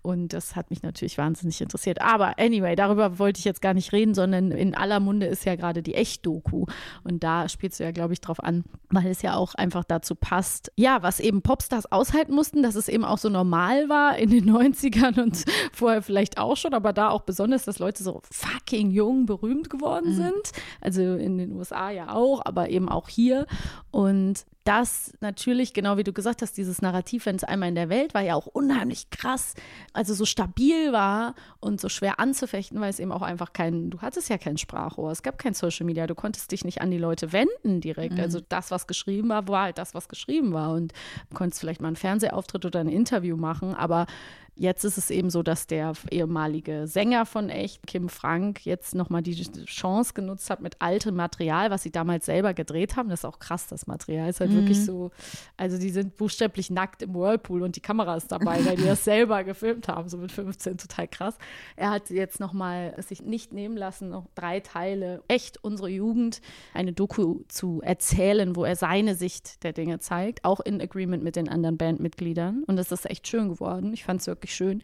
Und 0.00 0.32
das 0.32 0.56
hat 0.56 0.70
mich 0.70 0.82
natürlich 0.82 1.18
wahnsinnig 1.18 1.60
interessiert. 1.60 2.00
Aber 2.00 2.38
anyway, 2.38 2.74
darüber 2.74 3.18
wollte 3.18 3.38
ich 3.38 3.44
jetzt 3.44 3.60
gar 3.60 3.74
nicht 3.74 3.92
reden, 3.92 4.14
sondern 4.14 4.50
in 4.50 4.74
aller 4.74 4.98
Munde 4.98 5.26
ist 5.26 5.44
ja 5.44 5.56
gerade 5.56 5.82
die 5.82 5.94
Echt-Doku. 5.94 6.64
Und 7.04 7.22
da 7.22 7.50
spielst 7.50 7.78
du 7.78 7.84
ja, 7.84 7.90
glaube 7.90 8.14
ich, 8.14 8.22
drauf 8.22 8.42
an, 8.42 8.61
weil 8.92 9.06
es 9.06 9.22
ja 9.22 9.34
auch 9.34 9.54
einfach 9.54 9.84
dazu 9.84 10.14
passt. 10.14 10.70
Ja, 10.76 11.02
was 11.02 11.18
eben 11.18 11.42
Popstars 11.42 11.90
aushalten 11.90 12.34
mussten, 12.34 12.62
dass 12.62 12.74
es 12.74 12.88
eben 12.88 13.04
auch 13.04 13.18
so 13.18 13.28
normal 13.28 13.88
war 13.88 14.18
in 14.18 14.30
den 14.30 14.50
90ern 14.50 15.20
und 15.20 15.44
vorher 15.72 16.02
vielleicht 16.02 16.38
auch 16.38 16.56
schon, 16.56 16.74
aber 16.74 16.92
da 16.92 17.08
auch 17.08 17.22
besonders, 17.22 17.64
dass 17.64 17.78
Leute 17.78 18.02
so 18.02 18.20
fucking 18.30 18.90
jung 18.90 19.26
berühmt 19.26 19.70
geworden 19.70 20.10
mhm. 20.10 20.16
sind. 20.16 20.52
Also 20.80 21.00
in 21.00 21.38
den 21.38 21.52
USA 21.52 21.90
ja 21.90 22.14
auch, 22.14 22.44
aber 22.44 22.68
eben 22.68 22.88
auch 22.88 23.08
hier. 23.08 23.46
Und 23.90 24.44
das 24.64 25.12
natürlich, 25.20 25.72
genau 25.72 25.96
wie 25.96 26.04
du 26.04 26.12
gesagt 26.12 26.42
hast, 26.42 26.56
dieses 26.56 26.82
Narrativ, 26.82 27.26
wenn 27.26 27.36
es 27.36 27.44
einmal 27.44 27.68
in 27.68 27.74
der 27.74 27.88
Welt 27.88 28.14
war, 28.14 28.22
ja 28.22 28.34
auch 28.34 28.46
unheimlich 28.46 29.10
krass, 29.10 29.54
also 29.92 30.14
so 30.14 30.24
stabil 30.24 30.92
war 30.92 31.34
und 31.60 31.80
so 31.80 31.88
schwer 31.88 32.20
anzufechten, 32.20 32.80
weil 32.80 32.90
es 32.90 32.98
eben 32.98 33.12
auch 33.12 33.22
einfach 33.22 33.52
kein, 33.52 33.90
du 33.90 34.00
hattest 34.00 34.28
ja 34.28 34.38
kein 34.38 34.58
Sprachrohr, 34.58 35.10
es 35.10 35.22
gab 35.22 35.38
kein 35.38 35.54
Social 35.54 35.86
Media, 35.86 36.06
du 36.06 36.14
konntest 36.14 36.52
dich 36.52 36.64
nicht 36.64 36.80
an 36.80 36.90
die 36.90 36.98
Leute 36.98 37.32
wenden 37.32 37.80
direkt. 37.80 38.12
Also 38.12 38.22
mhm. 38.22 38.32
Also 38.32 38.46
das, 38.48 38.70
was 38.70 38.86
geschrieben 38.86 39.28
war, 39.28 39.46
war 39.46 39.64
halt 39.64 39.76
das, 39.76 39.94
was 39.94 40.08
geschrieben 40.08 40.54
war 40.54 40.72
und 40.72 40.94
du 41.28 41.36
konntest 41.36 41.60
vielleicht 41.60 41.82
mal 41.82 41.88
einen 41.88 41.96
Fernsehauftritt 41.96 42.64
oder 42.64 42.80
ein 42.80 42.88
Interview 42.88 43.36
machen, 43.36 43.74
aber 43.74 44.06
Jetzt 44.54 44.84
ist 44.84 44.98
es 44.98 45.10
eben 45.10 45.30
so, 45.30 45.42
dass 45.42 45.66
der 45.66 45.94
ehemalige 46.10 46.86
Sänger 46.86 47.24
von 47.24 47.48
Echt, 47.48 47.86
Kim 47.86 48.10
Frank, 48.10 48.66
jetzt 48.66 48.94
nochmal 48.94 49.22
die 49.22 49.34
Chance 49.64 50.12
genutzt 50.12 50.50
hat 50.50 50.60
mit 50.60 50.76
altem 50.80 51.14
Material, 51.14 51.70
was 51.70 51.82
sie 51.82 51.90
damals 51.90 52.26
selber 52.26 52.52
gedreht 52.52 52.96
haben. 52.96 53.08
Das 53.08 53.20
ist 53.20 53.24
auch 53.24 53.38
krass, 53.38 53.66
das 53.68 53.86
Material. 53.86 54.28
Ist 54.28 54.40
halt 54.40 54.50
mhm. 54.50 54.56
wirklich 54.56 54.84
so, 54.84 55.10
also 55.56 55.78
die 55.78 55.88
sind 55.88 56.18
buchstäblich 56.18 56.70
nackt 56.70 57.00
im 57.00 57.14
Whirlpool 57.14 57.62
und 57.62 57.76
die 57.76 57.80
Kamera 57.80 58.14
ist 58.14 58.30
dabei, 58.30 58.62
weil 58.66 58.76
die 58.76 58.84
das 58.86 59.04
selber 59.04 59.42
gefilmt 59.42 59.88
haben, 59.88 60.10
so 60.10 60.18
mit 60.18 60.30
15, 60.30 60.76
total 60.76 61.08
krass. 61.08 61.38
Er 61.76 61.90
hat 61.90 62.10
jetzt 62.10 62.38
nochmal 62.38 62.94
sich 63.02 63.22
nicht 63.22 63.54
nehmen 63.54 63.78
lassen, 63.78 64.10
noch 64.10 64.26
drei 64.34 64.60
Teile, 64.60 65.22
echt 65.28 65.64
unsere 65.64 65.88
Jugend, 65.88 66.42
eine 66.74 66.92
Doku 66.92 67.40
zu 67.48 67.80
erzählen, 67.82 68.54
wo 68.54 68.64
er 68.64 68.76
seine 68.76 69.14
Sicht 69.14 69.64
der 69.64 69.72
Dinge 69.72 69.98
zeigt, 69.98 70.44
auch 70.44 70.60
in 70.60 70.78
Agreement 70.82 71.24
mit 71.24 71.36
den 71.36 71.48
anderen 71.48 71.78
Bandmitgliedern. 71.78 72.64
Und 72.66 72.76
das 72.76 72.92
ist 72.92 73.08
echt 73.08 73.26
schön 73.26 73.48
geworden. 73.48 73.94
Ich 73.94 74.04
fand 74.04 74.20
es 74.20 74.26
wirklich 74.26 74.41
wirklich 74.42 74.54
schön. 74.54 74.82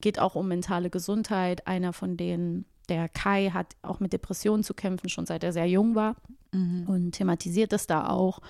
Geht 0.00 0.18
auch 0.18 0.34
um 0.34 0.48
mentale 0.48 0.90
Gesundheit. 0.90 1.66
Einer 1.66 1.92
von 1.92 2.16
denen, 2.16 2.64
der 2.88 3.08
Kai, 3.08 3.50
hat 3.50 3.76
auch 3.82 4.00
mit 4.00 4.12
Depressionen 4.12 4.62
zu 4.62 4.74
kämpfen, 4.74 5.08
schon 5.08 5.26
seit 5.26 5.44
er 5.44 5.52
sehr 5.52 5.66
jung 5.66 5.94
war 5.94 6.16
mhm. 6.52 6.84
und 6.86 7.12
thematisiert 7.12 7.72
das 7.72 7.86
da 7.86 8.08
auch 8.08 8.40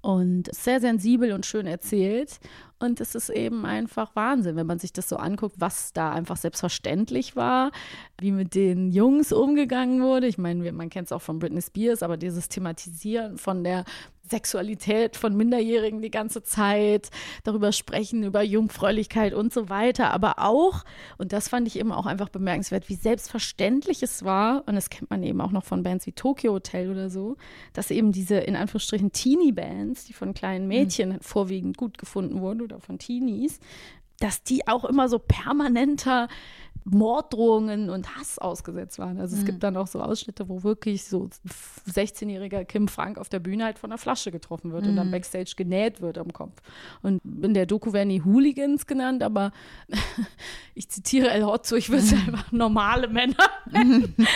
und 0.00 0.54
sehr 0.54 0.80
sensibel 0.80 1.32
und 1.32 1.46
schön 1.46 1.66
erzählt. 1.66 2.38
Und 2.78 3.00
es 3.00 3.14
ist 3.14 3.30
eben 3.30 3.64
einfach 3.64 4.14
Wahnsinn, 4.14 4.56
wenn 4.56 4.66
man 4.66 4.78
sich 4.78 4.92
das 4.92 5.08
so 5.08 5.16
anguckt, 5.16 5.56
was 5.58 5.92
da 5.92 6.12
einfach 6.12 6.36
selbstverständlich 6.36 7.34
war, 7.34 7.72
wie 8.20 8.32
mit 8.32 8.54
den 8.54 8.90
Jungs 8.90 9.32
umgegangen 9.32 10.02
wurde. 10.02 10.26
Ich 10.26 10.38
meine, 10.38 10.70
man 10.72 10.90
kennt 10.90 11.06
es 11.06 11.12
auch 11.12 11.22
von 11.22 11.38
Britney 11.38 11.62
Spears, 11.62 12.02
aber 12.02 12.16
dieses 12.16 12.48
Thematisieren 12.48 13.38
von 13.38 13.64
der 13.64 13.84
Sexualität 14.28 15.16
von 15.16 15.36
Minderjährigen 15.36 16.02
die 16.02 16.10
ganze 16.10 16.42
Zeit, 16.42 17.10
darüber 17.44 17.72
sprechen, 17.72 18.22
über 18.22 18.42
Jungfräulichkeit 18.42 19.34
und 19.34 19.52
so 19.52 19.68
weiter, 19.68 20.12
aber 20.12 20.38
auch, 20.38 20.84
und 21.18 21.32
das 21.32 21.48
fand 21.48 21.66
ich 21.66 21.78
eben 21.78 21.92
auch 21.92 22.06
einfach 22.06 22.28
bemerkenswert, 22.28 22.88
wie 22.88 22.94
selbstverständlich 22.94 24.02
es 24.02 24.24
war, 24.24 24.64
und 24.66 24.74
das 24.74 24.90
kennt 24.90 25.10
man 25.10 25.22
eben 25.22 25.40
auch 25.40 25.52
noch 25.52 25.64
von 25.64 25.82
Bands 25.82 26.06
wie 26.06 26.12
Tokyo 26.12 26.52
Hotel 26.52 26.90
oder 26.90 27.10
so, 27.10 27.36
dass 27.72 27.90
eben 27.90 28.12
diese 28.12 28.36
in 28.36 28.56
Anführungsstrichen 28.56 29.12
Teenie-Bands, 29.12 30.04
die 30.04 30.12
von 30.12 30.34
kleinen 30.34 30.68
Mädchen 30.68 31.10
mhm. 31.10 31.20
vorwiegend 31.20 31.76
gut 31.76 31.98
gefunden 31.98 32.40
wurden 32.40 32.62
oder 32.62 32.80
von 32.80 32.98
Teenies, 32.98 33.60
dass 34.20 34.42
die 34.42 34.66
auch 34.66 34.84
immer 34.84 35.08
so 35.08 35.18
permanenter 35.18 36.28
Morddrohungen 36.84 37.90
und 37.90 38.16
Hass 38.16 38.38
ausgesetzt 38.38 38.98
waren. 38.98 39.18
Also 39.18 39.36
es 39.36 39.42
mhm. 39.42 39.46
gibt 39.46 39.62
dann 39.62 39.76
auch 39.76 39.86
so 39.86 40.00
Ausschnitte, 40.00 40.48
wo 40.48 40.62
wirklich 40.62 41.04
so 41.04 41.28
16-jähriger 41.90 42.64
Kim 42.64 42.88
Frank 42.88 43.18
auf 43.18 43.28
der 43.28 43.40
Bühne 43.40 43.64
halt 43.64 43.78
von 43.78 43.90
einer 43.90 43.98
Flasche 43.98 44.30
getroffen 44.30 44.72
wird 44.72 44.84
mhm. 44.84 44.90
und 44.90 44.96
dann 44.96 45.06
mhm. 45.08 45.12
backstage 45.12 45.54
genäht 45.56 46.00
wird 46.00 46.18
am 46.18 46.32
Kopf. 46.32 46.60
Und 47.02 47.20
in 47.24 47.54
der 47.54 47.66
Doku 47.66 47.92
werden 47.92 48.10
die 48.10 48.22
Hooligans 48.22 48.86
genannt, 48.86 49.22
aber 49.22 49.52
ich 50.74 50.88
zitiere 50.88 51.30
El 51.30 51.44
Hotzo, 51.44 51.76
ich 51.76 51.90
würde 51.90 52.04
mhm. 52.04 52.12
einfach 52.14 52.52
normale 52.52 53.08
Männer 53.08 53.36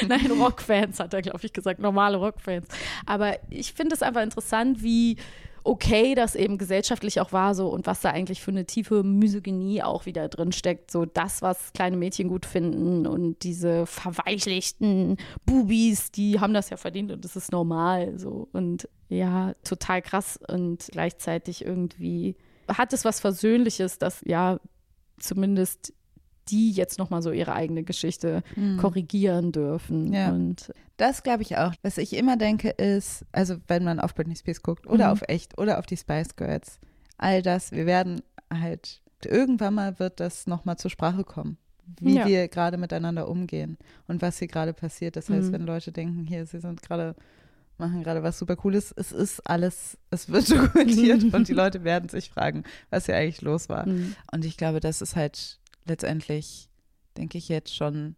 Nein, 0.08 0.30
Rockfans 0.38 1.00
hat 1.00 1.14
er, 1.14 1.22
glaube 1.22 1.40
ich, 1.44 1.52
gesagt, 1.52 1.80
normale 1.80 2.16
Rockfans. 2.16 2.66
Aber 3.06 3.36
ich 3.48 3.72
finde 3.72 3.94
es 3.94 4.02
einfach 4.02 4.22
interessant, 4.22 4.82
wie 4.82 5.16
okay 5.64 6.14
das 6.14 6.34
eben 6.34 6.58
gesellschaftlich 6.58 7.20
auch 7.20 7.32
war 7.32 7.54
so 7.54 7.68
und 7.68 7.86
was 7.86 8.00
da 8.00 8.10
eigentlich 8.10 8.40
für 8.40 8.50
eine 8.50 8.64
tiefe 8.64 9.02
Misogynie 9.02 9.82
auch 9.82 10.06
wieder 10.06 10.28
drin 10.28 10.52
steckt. 10.52 10.90
So 10.90 11.04
das, 11.04 11.42
was 11.42 11.72
kleine 11.72 11.96
Mädchen 11.96 12.28
gut 12.28 12.46
finden 12.46 13.06
und 13.06 13.42
diese 13.42 13.86
verweichlichten 13.86 15.16
Bubis, 15.46 16.10
die 16.10 16.40
haben 16.40 16.54
das 16.54 16.70
ja 16.70 16.76
verdient 16.76 17.12
und 17.12 17.24
das 17.24 17.36
ist 17.36 17.52
normal 17.52 18.18
so. 18.18 18.48
Und 18.52 18.88
ja, 19.08 19.54
total 19.64 20.02
krass 20.02 20.38
und 20.48 20.88
gleichzeitig 20.92 21.64
irgendwie 21.64 22.36
hat 22.68 22.92
es 22.92 23.04
was 23.04 23.20
Versöhnliches, 23.20 23.98
dass 23.98 24.22
ja 24.24 24.60
zumindest 25.18 25.92
die 26.48 26.72
jetzt 26.72 26.98
nochmal 26.98 27.22
so 27.22 27.30
ihre 27.30 27.54
eigene 27.54 27.82
Geschichte 27.82 28.42
mhm. 28.56 28.78
korrigieren 28.78 29.52
dürfen. 29.52 30.12
Ja. 30.12 30.30
Und 30.30 30.72
das 30.96 31.22
glaube 31.22 31.42
ich 31.42 31.56
auch. 31.56 31.72
Was 31.82 31.98
ich 31.98 32.16
immer 32.16 32.36
denke 32.36 32.70
ist, 32.70 33.24
also 33.32 33.56
wenn 33.68 33.84
man 33.84 34.00
auf 34.00 34.14
Britney 34.14 34.36
Spears 34.36 34.62
guckt 34.62 34.86
oder 34.86 35.06
mhm. 35.06 35.12
auf 35.12 35.22
echt 35.28 35.58
oder 35.58 35.78
auf 35.78 35.86
die 35.86 35.96
Spice 35.96 36.36
Girls, 36.36 36.80
all 37.18 37.42
das, 37.42 37.72
wir 37.72 37.86
werden 37.86 38.22
halt, 38.52 39.00
irgendwann 39.24 39.74
mal 39.74 39.98
wird 39.98 40.18
das 40.18 40.46
nochmal 40.46 40.76
zur 40.76 40.90
Sprache 40.90 41.24
kommen 41.24 41.58
wie 41.98 42.16
ja. 42.16 42.26
wir 42.26 42.48
gerade 42.48 42.76
miteinander 42.76 43.28
umgehen 43.28 43.78
und 44.06 44.22
was 44.22 44.38
hier 44.38 44.48
gerade 44.48 44.72
passiert. 44.72 45.16
Das 45.16 45.28
heißt, 45.28 45.48
mhm. 45.48 45.52
wenn 45.52 45.66
Leute 45.66 45.92
denken, 45.92 46.24
hier, 46.24 46.46
sie 46.46 46.60
sind 46.60 46.82
gerade, 46.82 47.16
machen 47.78 48.02
gerade 48.02 48.22
was 48.22 48.38
super 48.38 48.56
Cooles, 48.56 48.92
es 48.96 49.12
ist 49.12 49.40
alles, 49.48 49.98
es 50.10 50.28
wird 50.28 50.50
dokumentiert 50.50 51.24
und 51.34 51.48
die 51.48 51.52
Leute 51.52 51.84
werden 51.84 52.08
sich 52.08 52.30
fragen, 52.30 52.64
was 52.90 53.06
hier 53.06 53.16
eigentlich 53.16 53.42
los 53.42 53.68
war. 53.68 53.86
Mhm. 53.86 54.14
Und 54.32 54.44
ich 54.44 54.56
glaube, 54.56 54.80
das 54.80 55.02
ist 55.02 55.16
halt 55.16 55.58
letztendlich 55.90 56.70
denke 57.16 57.36
ich 57.36 57.48
jetzt 57.48 57.74
schon, 57.74 58.14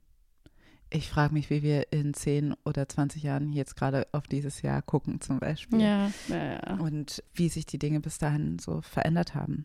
ich 0.90 1.08
frage 1.08 1.32
mich, 1.32 1.48
wie 1.48 1.62
wir 1.62 1.90
in 1.90 2.12
10 2.12 2.54
oder 2.66 2.86
20 2.86 3.22
Jahren 3.22 3.52
jetzt 3.52 3.76
gerade 3.76 4.06
auf 4.12 4.26
dieses 4.26 4.60
Jahr 4.60 4.82
gucken 4.82 5.22
zum 5.22 5.40
Beispiel. 5.40 5.80
Ja, 5.80 6.12
ja, 6.28 6.44
ja. 6.52 6.74
Und 6.74 7.24
wie 7.32 7.48
sich 7.48 7.64
die 7.64 7.78
Dinge 7.78 8.00
bis 8.00 8.18
dahin 8.18 8.58
so 8.58 8.82
verändert 8.82 9.34
haben. 9.34 9.64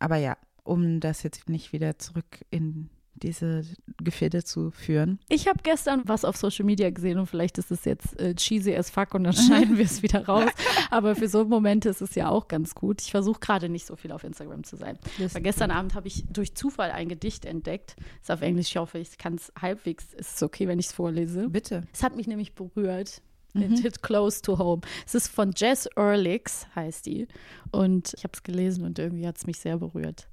Aber 0.00 0.16
ja, 0.16 0.36
um 0.64 0.98
das 0.98 1.22
jetzt 1.22 1.48
nicht 1.48 1.72
wieder 1.72 1.98
zurück 1.98 2.44
in 2.50 2.90
diese 3.22 3.62
Gefilde 4.02 4.44
zu 4.44 4.70
führen. 4.70 5.18
Ich 5.28 5.48
habe 5.48 5.60
gestern 5.62 6.02
was 6.04 6.24
auf 6.24 6.36
Social 6.36 6.64
Media 6.64 6.90
gesehen 6.90 7.18
und 7.18 7.26
vielleicht 7.26 7.58
ist 7.58 7.70
es 7.70 7.84
jetzt 7.84 8.18
äh, 8.18 8.34
cheesy 8.34 8.74
as 8.74 8.90
fuck 8.90 9.14
und 9.14 9.24
dann 9.24 9.32
schneiden 9.34 9.78
wir 9.78 9.84
es 9.84 10.02
wieder 10.02 10.24
raus. 10.28 10.50
Aber 10.90 11.14
für 11.14 11.28
so 11.28 11.44
Momente 11.44 11.88
ist 11.88 12.00
es 12.00 12.14
ja 12.14 12.28
auch 12.28 12.48
ganz 12.48 12.74
gut. 12.74 13.00
Ich 13.02 13.10
versuche 13.10 13.40
gerade 13.40 13.68
nicht 13.68 13.86
so 13.86 13.96
viel 13.96 14.12
auf 14.12 14.24
Instagram 14.24 14.64
zu 14.64 14.76
sein. 14.76 14.98
Aber 15.18 15.40
gestern 15.40 15.70
Abend 15.70 15.94
habe 15.94 16.08
ich 16.08 16.24
durch 16.30 16.54
Zufall 16.54 16.90
ein 16.90 17.08
Gedicht 17.08 17.44
entdeckt. 17.44 17.96
Ist 18.20 18.30
auf 18.30 18.42
Englisch, 18.42 18.68
ich 18.70 18.76
hoffe, 18.76 18.98
ich 18.98 19.18
kann 19.18 19.34
es 19.34 19.52
halbwegs. 19.60 20.12
Ist 20.14 20.36
es 20.36 20.42
okay, 20.42 20.68
wenn 20.68 20.78
ich 20.78 20.86
es 20.86 20.92
vorlese? 20.92 21.48
Bitte. 21.48 21.86
Es 21.92 22.02
hat 22.02 22.16
mich 22.16 22.26
nämlich 22.26 22.54
berührt. 22.54 23.22
It 23.54 23.70
mhm. 23.70 23.76
hit 23.76 24.02
close 24.02 24.42
to 24.42 24.58
home. 24.58 24.82
Es 25.04 25.14
ist 25.14 25.28
von 25.28 25.52
Jess 25.56 25.88
Ehrlich, 25.96 26.44
heißt 26.76 27.06
die. 27.06 27.26
Und 27.72 28.14
ich 28.16 28.22
habe 28.22 28.32
es 28.34 28.42
gelesen 28.42 28.84
und 28.84 28.98
irgendwie 28.98 29.26
hat 29.26 29.38
es 29.38 29.46
mich 29.46 29.58
sehr 29.58 29.78
berührt. 29.78 30.28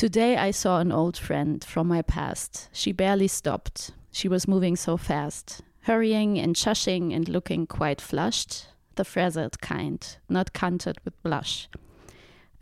Today 0.00 0.38
I 0.38 0.50
saw 0.50 0.80
an 0.80 0.92
old 0.92 1.18
friend 1.18 1.62
from 1.62 1.86
my 1.86 2.00
past. 2.00 2.70
She 2.72 2.90
barely 2.90 3.28
stopped. 3.28 3.90
She 4.10 4.28
was 4.28 4.48
moving 4.48 4.74
so 4.74 4.96
fast, 4.96 5.60
hurrying 5.82 6.38
and 6.38 6.56
shushing 6.56 7.14
and 7.14 7.28
looking 7.28 7.66
quite 7.66 8.00
flushed, 8.00 8.68
the 8.94 9.04
frazzled 9.04 9.60
kind, 9.60 10.16
not 10.26 10.54
counted 10.54 10.96
with 11.04 11.22
blush. 11.22 11.68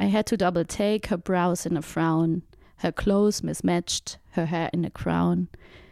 I 0.01 0.07
had 0.07 0.27
to 0.27 0.37
double 0.37 0.65
take 0.65 1.07
her 1.07 1.17
brows 1.17 1.65
in 1.65 1.77
a 1.77 1.81
frown, 1.81 2.43
her 2.79 2.91
clothes 2.91 3.41
mismatched, 3.45 4.19
her 4.31 4.47
hair 4.47 4.69
in 4.73 4.85
a 4.85 4.91
crown. 4.91 5.47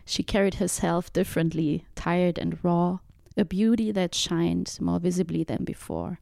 She 0.04 0.24
carried 0.24 0.54
herself 0.54 1.12
differently, 1.12 1.86
tired 1.94 2.38
and 2.38 2.58
raw, 2.64 2.98
a 3.36 3.44
beauty 3.44 3.92
that 3.92 4.16
shined 4.16 4.76
more 4.80 4.98
visibly 4.98 5.44
than 5.44 5.62
before. 5.62 6.18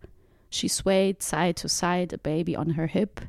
She 0.50 0.68
swayed 0.68 1.22
side 1.22 1.56
to 1.56 1.68
side, 1.70 2.12
a 2.12 2.18
baby 2.18 2.54
on 2.54 2.70
her 2.70 2.88
hip, 2.88 3.22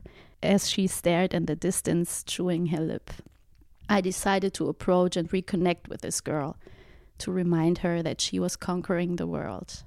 as 0.46 0.70
she 0.70 0.88
stared 0.88 1.34
in 1.34 1.46
the 1.46 1.56
distance, 1.56 2.24
chewing 2.24 2.68
her 2.68 2.80
lip. 2.80 3.12
I 3.90 4.02
decided 4.02 4.54
to 4.56 4.70
approach 4.70 5.16
and 5.18 5.30
reconnect 5.30 5.88
with 5.90 6.02
this 6.02 6.22
girl, 6.22 6.58
to 7.20 7.32
remind 7.32 7.80
her 7.80 8.02
that 8.02 8.22
she 8.22 8.40
was 8.40 8.56
conquering 8.56 9.16
the 9.16 9.28
world. 9.28 9.84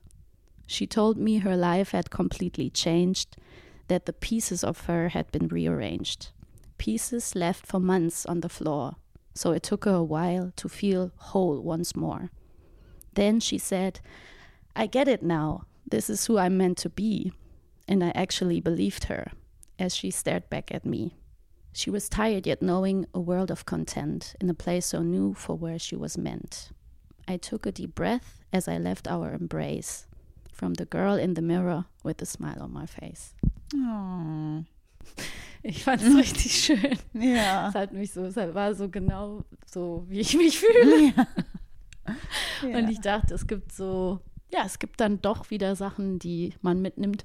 She 0.67 0.87
told 0.87 1.17
me 1.17 1.39
her 1.39 1.57
life 1.57 1.93
had 1.93 2.11
completely 2.11 2.71
changed, 2.71 3.37
that 3.89 4.07
the 4.07 4.13
pieces 4.13 4.63
of 4.63 4.87
her 4.87 5.09
had 5.09 5.33
been 5.33 5.49
rearranged. 5.49 6.31
Pieces 6.77 7.35
left 7.35 7.67
for 7.67 7.81
months 7.81 8.27
on 8.27 8.41
the 8.41 8.49
floor, 8.49 8.97
so 9.35 9.53
it 9.53 9.63
took 9.63 9.85
her 9.85 9.95
a 9.95 10.03
while 10.03 10.53
to 10.57 10.69
feel 10.69 11.13
whole 11.17 11.61
once 11.61 11.97
more. 11.97 12.31
Then 13.15 13.41
she 13.41 13.59
said, 13.59 14.01
I 14.77 14.87
get 14.87 15.09
it 15.09 15.23
now. 15.23 15.65
This 15.91 16.11
is 16.11 16.27
who 16.27 16.39
I'm 16.39 16.57
meant 16.57 16.79
to 16.79 16.91
be. 16.91 17.33
And 17.89 18.05
I 18.05 18.13
actually 18.15 18.61
believed 18.61 19.05
her 19.05 19.33
as 19.79 19.95
she 19.95 20.11
stared 20.11 20.49
back 20.51 20.73
at 20.75 20.85
me. 20.85 21.15
She 21.73 21.91
was 21.91 22.09
tired, 22.09 22.47
yet 22.47 22.63
knowing 22.63 23.07
a 23.15 23.21
world 23.21 23.51
of 23.51 23.65
content 23.65 24.35
in 24.41 24.51
a 24.51 24.55
place 24.55 24.87
so 24.87 25.03
new 25.03 25.35
for 25.35 25.57
where 25.57 25.79
she 25.79 25.95
was 25.95 26.19
meant. 26.19 26.71
I 27.29 27.37
took 27.37 27.67
a 27.67 27.73
deep 27.73 27.95
breath 27.95 28.41
as 28.53 28.67
I 28.69 28.79
left 28.79 29.07
our 29.07 29.33
embrace 29.33 30.07
from 30.51 30.75
the 30.75 30.87
girl 30.87 31.15
in 31.15 31.35
the 31.35 31.43
mirror 31.43 31.85
with 32.03 32.21
a 32.23 32.27
smile 32.27 32.63
on 32.63 32.73
my 32.73 32.87
face. 32.87 33.35
Oh. 33.75 34.65
Ich 35.63 35.85
fand 35.85 36.03
es 36.03 36.15
richtig 36.15 36.53
schön. 36.65 36.99
Ja. 37.13 37.69
Es 37.69 37.75
hat 37.75 37.93
mich 37.93 38.13
so, 38.13 38.25
es 38.25 38.37
war 38.37 38.75
so 38.75 38.89
genau 38.89 39.45
so, 39.67 40.05
wie 40.09 40.21
ich 40.21 40.37
mich 40.37 40.59
fühle. 40.59 41.13
Ja. 41.17 41.27
Ja. 42.63 42.79
Und 42.79 42.89
ich 42.89 43.01
dachte, 43.01 43.35
es 43.35 43.47
gibt 43.47 43.73
so, 43.73 44.21
ja, 44.51 44.63
es 44.65 44.79
gibt 44.79 45.01
dann 45.01 45.21
doch 45.21 45.51
wieder 45.51 45.77
Sachen, 45.77 46.19
die 46.19 46.55
man 46.63 46.81
mitnimmt, 46.81 47.23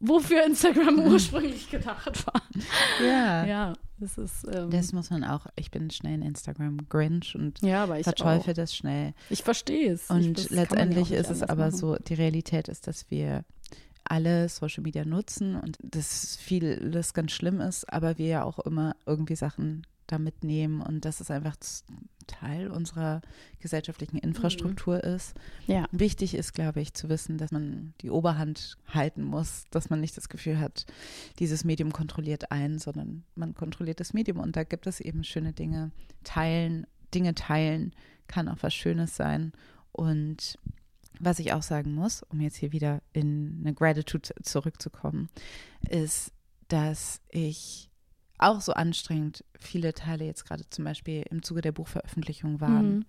wofür 0.00 0.44
Instagram 0.44 0.98
ursprünglich 1.00 1.70
gedacht 1.70 2.26
war. 2.26 2.42
Ja. 3.00 3.44
Ja, 3.44 3.72
das 3.98 4.18
ist. 4.18 4.46
Ähm, 4.52 4.70
das 4.70 4.92
muss 4.92 5.10
man 5.10 5.24
auch. 5.24 5.46
Ich 5.56 5.70
bin 5.70 5.90
schnell 5.90 6.14
in 6.14 6.22
Instagram 6.22 6.88
Grinch 6.88 7.34
und 7.36 7.60
ja, 7.62 7.84
aber 7.84 7.98
ich 7.98 8.04
verteufel 8.04 8.54
das 8.54 8.74
schnell. 8.74 9.14
Ich 9.28 9.42
verstehe 9.42 9.92
es. 9.92 10.10
Und 10.10 10.38
ich, 10.38 10.50
letztendlich 10.50 11.12
ist 11.12 11.30
es 11.30 11.42
aber 11.42 11.66
machen. 11.66 11.76
so, 11.76 11.96
die 11.96 12.14
Realität 12.14 12.68
ist, 12.68 12.86
dass 12.86 13.10
wir 13.10 13.44
alle 14.04 14.48
Social 14.48 14.82
Media 14.82 15.04
nutzen 15.04 15.54
und 15.54 15.78
dass 15.82 16.36
vieles 16.36 17.14
ganz 17.14 17.32
schlimm 17.32 17.60
ist, 17.60 17.90
aber 17.92 18.18
wir 18.18 18.26
ja 18.26 18.44
auch 18.44 18.58
immer 18.58 18.96
irgendwie 19.06 19.36
Sachen 19.36 19.86
da 20.08 20.18
mitnehmen 20.18 20.80
und 20.80 21.04
dass 21.04 21.20
es 21.20 21.30
einfach 21.30 21.56
Teil 22.30 22.70
unserer 22.70 23.20
gesellschaftlichen 23.58 24.16
Infrastruktur 24.16 24.96
mhm. 24.96 25.14
ist. 25.14 25.34
Ja. 25.66 25.86
Wichtig 25.92 26.34
ist, 26.34 26.52
glaube 26.52 26.80
ich, 26.80 26.94
zu 26.94 27.08
wissen, 27.08 27.38
dass 27.38 27.50
man 27.50 27.94
die 28.00 28.10
Oberhand 28.10 28.76
halten 28.86 29.22
muss, 29.24 29.64
dass 29.70 29.90
man 29.90 30.00
nicht 30.00 30.16
das 30.16 30.28
Gefühl 30.28 30.58
hat, 30.58 30.86
dieses 31.38 31.64
Medium 31.64 31.92
kontrolliert 31.92 32.50
einen, 32.50 32.78
sondern 32.78 33.24
man 33.34 33.54
kontrolliert 33.54 34.00
das 34.00 34.12
Medium 34.12 34.38
und 34.38 34.56
da 34.56 34.64
gibt 34.64 34.86
es 34.86 35.00
eben 35.00 35.24
schöne 35.24 35.52
Dinge. 35.52 35.90
Teilen, 36.24 36.86
Dinge 37.12 37.34
teilen 37.34 37.92
kann 38.28 38.48
auch 38.48 38.58
was 38.60 38.74
Schönes 38.74 39.16
sein 39.16 39.52
und 39.92 40.58
was 41.18 41.38
ich 41.38 41.52
auch 41.52 41.62
sagen 41.62 41.94
muss, 41.94 42.22
um 42.22 42.40
jetzt 42.40 42.56
hier 42.56 42.72
wieder 42.72 43.02
in 43.12 43.58
eine 43.60 43.74
Gratitude 43.74 44.30
zurückzukommen, 44.42 45.28
ist, 45.88 46.32
dass 46.68 47.20
ich 47.28 47.89
auch 48.42 48.60
so 48.60 48.72
anstrengend 48.72 49.44
viele 49.58 49.94
Teile 49.94 50.24
jetzt 50.24 50.44
gerade 50.44 50.68
zum 50.70 50.84
Beispiel 50.84 51.24
im 51.30 51.42
Zuge 51.42 51.60
der 51.60 51.72
Buchveröffentlichung 51.72 52.60
waren, 52.60 52.96
mhm. 52.96 53.04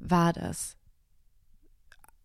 war 0.00 0.32
das 0.32 0.76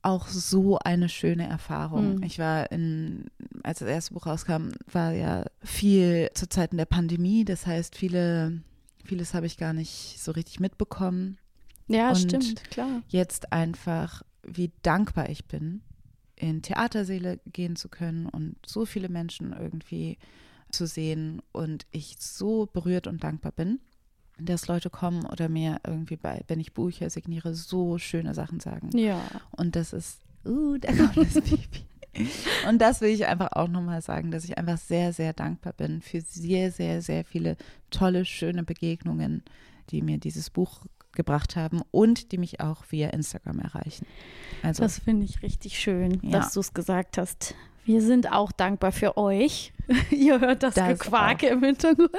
auch 0.03 0.27
so 0.27 0.77
eine 0.79 1.07
schöne 1.07 1.47
Erfahrung. 1.47 2.17
Mhm. 2.17 2.23
Ich 2.23 2.37
war 2.37 2.71
in, 2.71 3.31
als 3.63 3.79
das 3.79 3.87
erste 3.87 4.13
Buch 4.13 4.25
rauskam, 4.25 4.69
war 4.91 5.13
ja 5.13 5.45
viel 5.63 6.29
zu 6.33 6.49
Zeiten 6.49 6.77
der 6.77 6.85
Pandemie. 6.85 7.45
Das 7.45 7.65
heißt, 7.65 7.95
viele, 7.95 8.61
vieles 9.05 9.33
habe 9.33 9.45
ich 9.45 9.57
gar 9.57 9.73
nicht 9.73 10.17
so 10.19 10.33
richtig 10.33 10.59
mitbekommen. 10.59 11.37
Ja, 11.87 12.09
Und 12.09 12.17
stimmt, 12.17 12.69
klar. 12.69 13.01
Jetzt 13.07 13.53
einfach, 13.53 14.23
wie 14.45 14.71
dankbar 14.81 15.29
ich 15.29 15.45
bin, 15.45 15.81
in 16.35 16.61
Theaterseele 16.61 17.39
gehen 17.45 17.77
zu 17.77 17.87
können 17.87 18.25
und 18.27 18.57
so 18.65 18.85
viele 18.85 19.07
Menschen 19.07 19.53
irgendwie 19.53 20.17
zu 20.73 20.87
sehen 20.87 21.41
und 21.51 21.85
ich 21.91 22.17
so 22.19 22.65
berührt 22.65 23.07
und 23.07 23.23
dankbar 23.23 23.51
bin, 23.51 23.79
dass 24.39 24.67
Leute 24.67 24.89
kommen 24.89 25.25
oder 25.25 25.49
mir 25.49 25.79
irgendwie 25.85 26.17
bei, 26.17 26.43
wenn 26.47 26.59
ich 26.59 26.73
Bücher 26.73 27.09
signiere, 27.09 27.53
so 27.53 27.97
schöne 27.97 28.33
Sachen 28.33 28.59
sagen. 28.59 28.89
Ja. 28.97 29.21
Und 29.51 29.75
das 29.75 29.93
ist, 29.93 30.21
uh, 30.45 30.77
da 30.77 30.91
kommt 30.93 31.17
das 31.17 31.33
Baby. 31.33 31.85
Und 32.67 32.79
das 32.79 33.01
will 33.01 33.09
ich 33.09 33.25
einfach 33.25 33.53
auch 33.53 33.67
nochmal 33.67 34.01
sagen, 34.01 34.31
dass 34.31 34.45
ich 34.45 34.57
einfach 34.57 34.77
sehr, 34.77 35.13
sehr 35.13 35.33
dankbar 35.33 35.73
bin 35.73 36.01
für 36.01 36.21
sehr, 36.21 36.71
sehr, 36.71 37.01
sehr 37.01 37.25
viele 37.25 37.57
tolle, 37.89 38.25
schöne 38.25 38.63
Begegnungen, 38.63 39.43
die 39.89 40.01
mir 40.01 40.19
dieses 40.19 40.49
Buch 40.49 40.85
gebracht 41.13 41.55
haben 41.55 41.81
und 41.91 42.31
die 42.31 42.37
mich 42.37 42.59
auch 42.59 42.85
via 42.89 43.09
Instagram 43.09 43.59
erreichen. 43.59 44.05
Also, 44.61 44.83
das 44.83 44.99
finde 44.99 45.25
ich 45.25 45.41
richtig 45.41 45.79
schön, 45.79 46.19
ja. 46.21 46.31
dass 46.31 46.53
du 46.53 46.59
es 46.59 46.73
gesagt 46.73 47.17
hast. 47.17 47.55
Wir 47.85 48.01
sind 48.01 48.31
auch 48.31 48.51
dankbar 48.51 48.91
für 48.91 49.17
euch. 49.17 49.73
Ihr 50.11 50.39
hört 50.39 50.63
das, 50.63 50.75
das 50.75 50.99
Gequake 50.99 51.47
im 51.47 51.63
Hintergrund. 51.63 52.11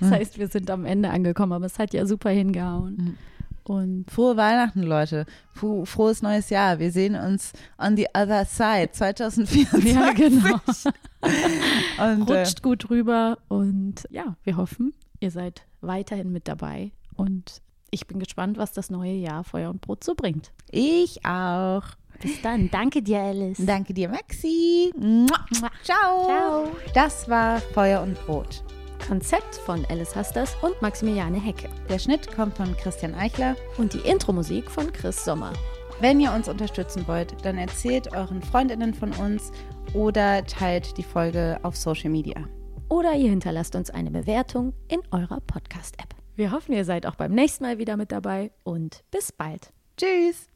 Das 0.00 0.08
hm. 0.08 0.10
heißt, 0.10 0.38
wir 0.38 0.48
sind 0.48 0.70
am 0.70 0.84
Ende 0.84 1.10
angekommen, 1.10 1.52
aber 1.52 1.66
es 1.66 1.78
hat 1.78 1.94
ja 1.94 2.06
super 2.06 2.30
hingehauen. 2.30 2.98
Hm. 2.98 3.18
Und 3.64 4.10
frohe 4.12 4.36
Weihnachten, 4.36 4.82
Leute. 4.82 5.26
Frohes 5.52 6.22
neues 6.22 6.50
Jahr. 6.50 6.78
Wir 6.78 6.92
sehen 6.92 7.16
uns 7.16 7.52
on 7.78 7.96
the 7.96 8.06
other 8.14 8.44
side 8.44 8.90
2024. 8.92 9.92
Ja, 9.94 10.12
genau. 10.12 10.60
und, 12.12 12.30
äh, 12.30 12.38
Rutscht 12.38 12.62
gut 12.62 12.90
rüber 12.90 13.38
und 13.48 14.06
ja, 14.10 14.36
wir 14.44 14.56
hoffen, 14.56 14.94
ihr 15.18 15.32
seid 15.32 15.66
weiterhin 15.80 16.30
mit 16.30 16.46
dabei 16.46 16.92
und 17.16 17.60
ich 17.90 18.06
bin 18.06 18.18
gespannt, 18.18 18.58
was 18.58 18.72
das 18.72 18.90
neue 18.90 19.14
Jahr 19.14 19.42
Feuer 19.42 19.70
und 19.70 19.80
Brot 19.80 20.04
so 20.04 20.14
bringt. 20.14 20.52
Ich 20.70 21.24
auch. 21.24 21.82
Bis 22.22 22.40
dann. 22.42 22.70
Danke 22.70 23.02
dir, 23.02 23.20
Alice. 23.20 23.58
Danke 23.64 23.94
dir, 23.94 24.08
Maxi. 24.08 24.92
Ciao. 25.82 26.24
Ciao. 26.24 26.64
Das 26.94 27.28
war 27.28 27.60
Feuer 27.60 28.02
und 28.02 28.14
Brot. 28.26 28.62
Konzept 29.06 29.54
von 29.56 29.84
Alice 29.88 30.16
Hasters 30.16 30.56
und 30.62 30.80
Maximiliane 30.82 31.40
Hecke. 31.40 31.68
Der 31.88 31.98
Schnitt 31.98 32.34
kommt 32.34 32.56
von 32.56 32.76
Christian 32.76 33.14
Eichler. 33.14 33.54
Und 33.78 33.94
die 33.94 34.00
Intro-Musik 34.00 34.70
von 34.70 34.92
Chris 34.92 35.24
Sommer. 35.24 35.52
Wenn 36.00 36.20
ihr 36.20 36.32
uns 36.32 36.48
unterstützen 36.48 37.06
wollt, 37.06 37.34
dann 37.44 37.56
erzählt 37.56 38.12
euren 38.12 38.42
Freundinnen 38.42 38.92
von 38.92 39.12
uns 39.12 39.52
oder 39.94 40.44
teilt 40.44 40.98
die 40.98 41.02
Folge 41.02 41.58
auf 41.62 41.76
Social 41.76 42.10
Media. 42.10 42.48
Oder 42.88 43.14
ihr 43.14 43.30
hinterlasst 43.30 43.74
uns 43.76 43.90
eine 43.90 44.10
Bewertung 44.10 44.72
in 44.88 45.00
eurer 45.10 45.40
Podcast-App. 45.40 46.14
Wir 46.34 46.52
hoffen, 46.52 46.72
ihr 46.74 46.84
seid 46.84 47.06
auch 47.06 47.14
beim 47.14 47.32
nächsten 47.32 47.64
Mal 47.64 47.78
wieder 47.78 47.96
mit 47.96 48.12
dabei 48.12 48.52
und 48.62 49.04
bis 49.10 49.32
bald. 49.32 49.72
Tschüss. 49.96 50.55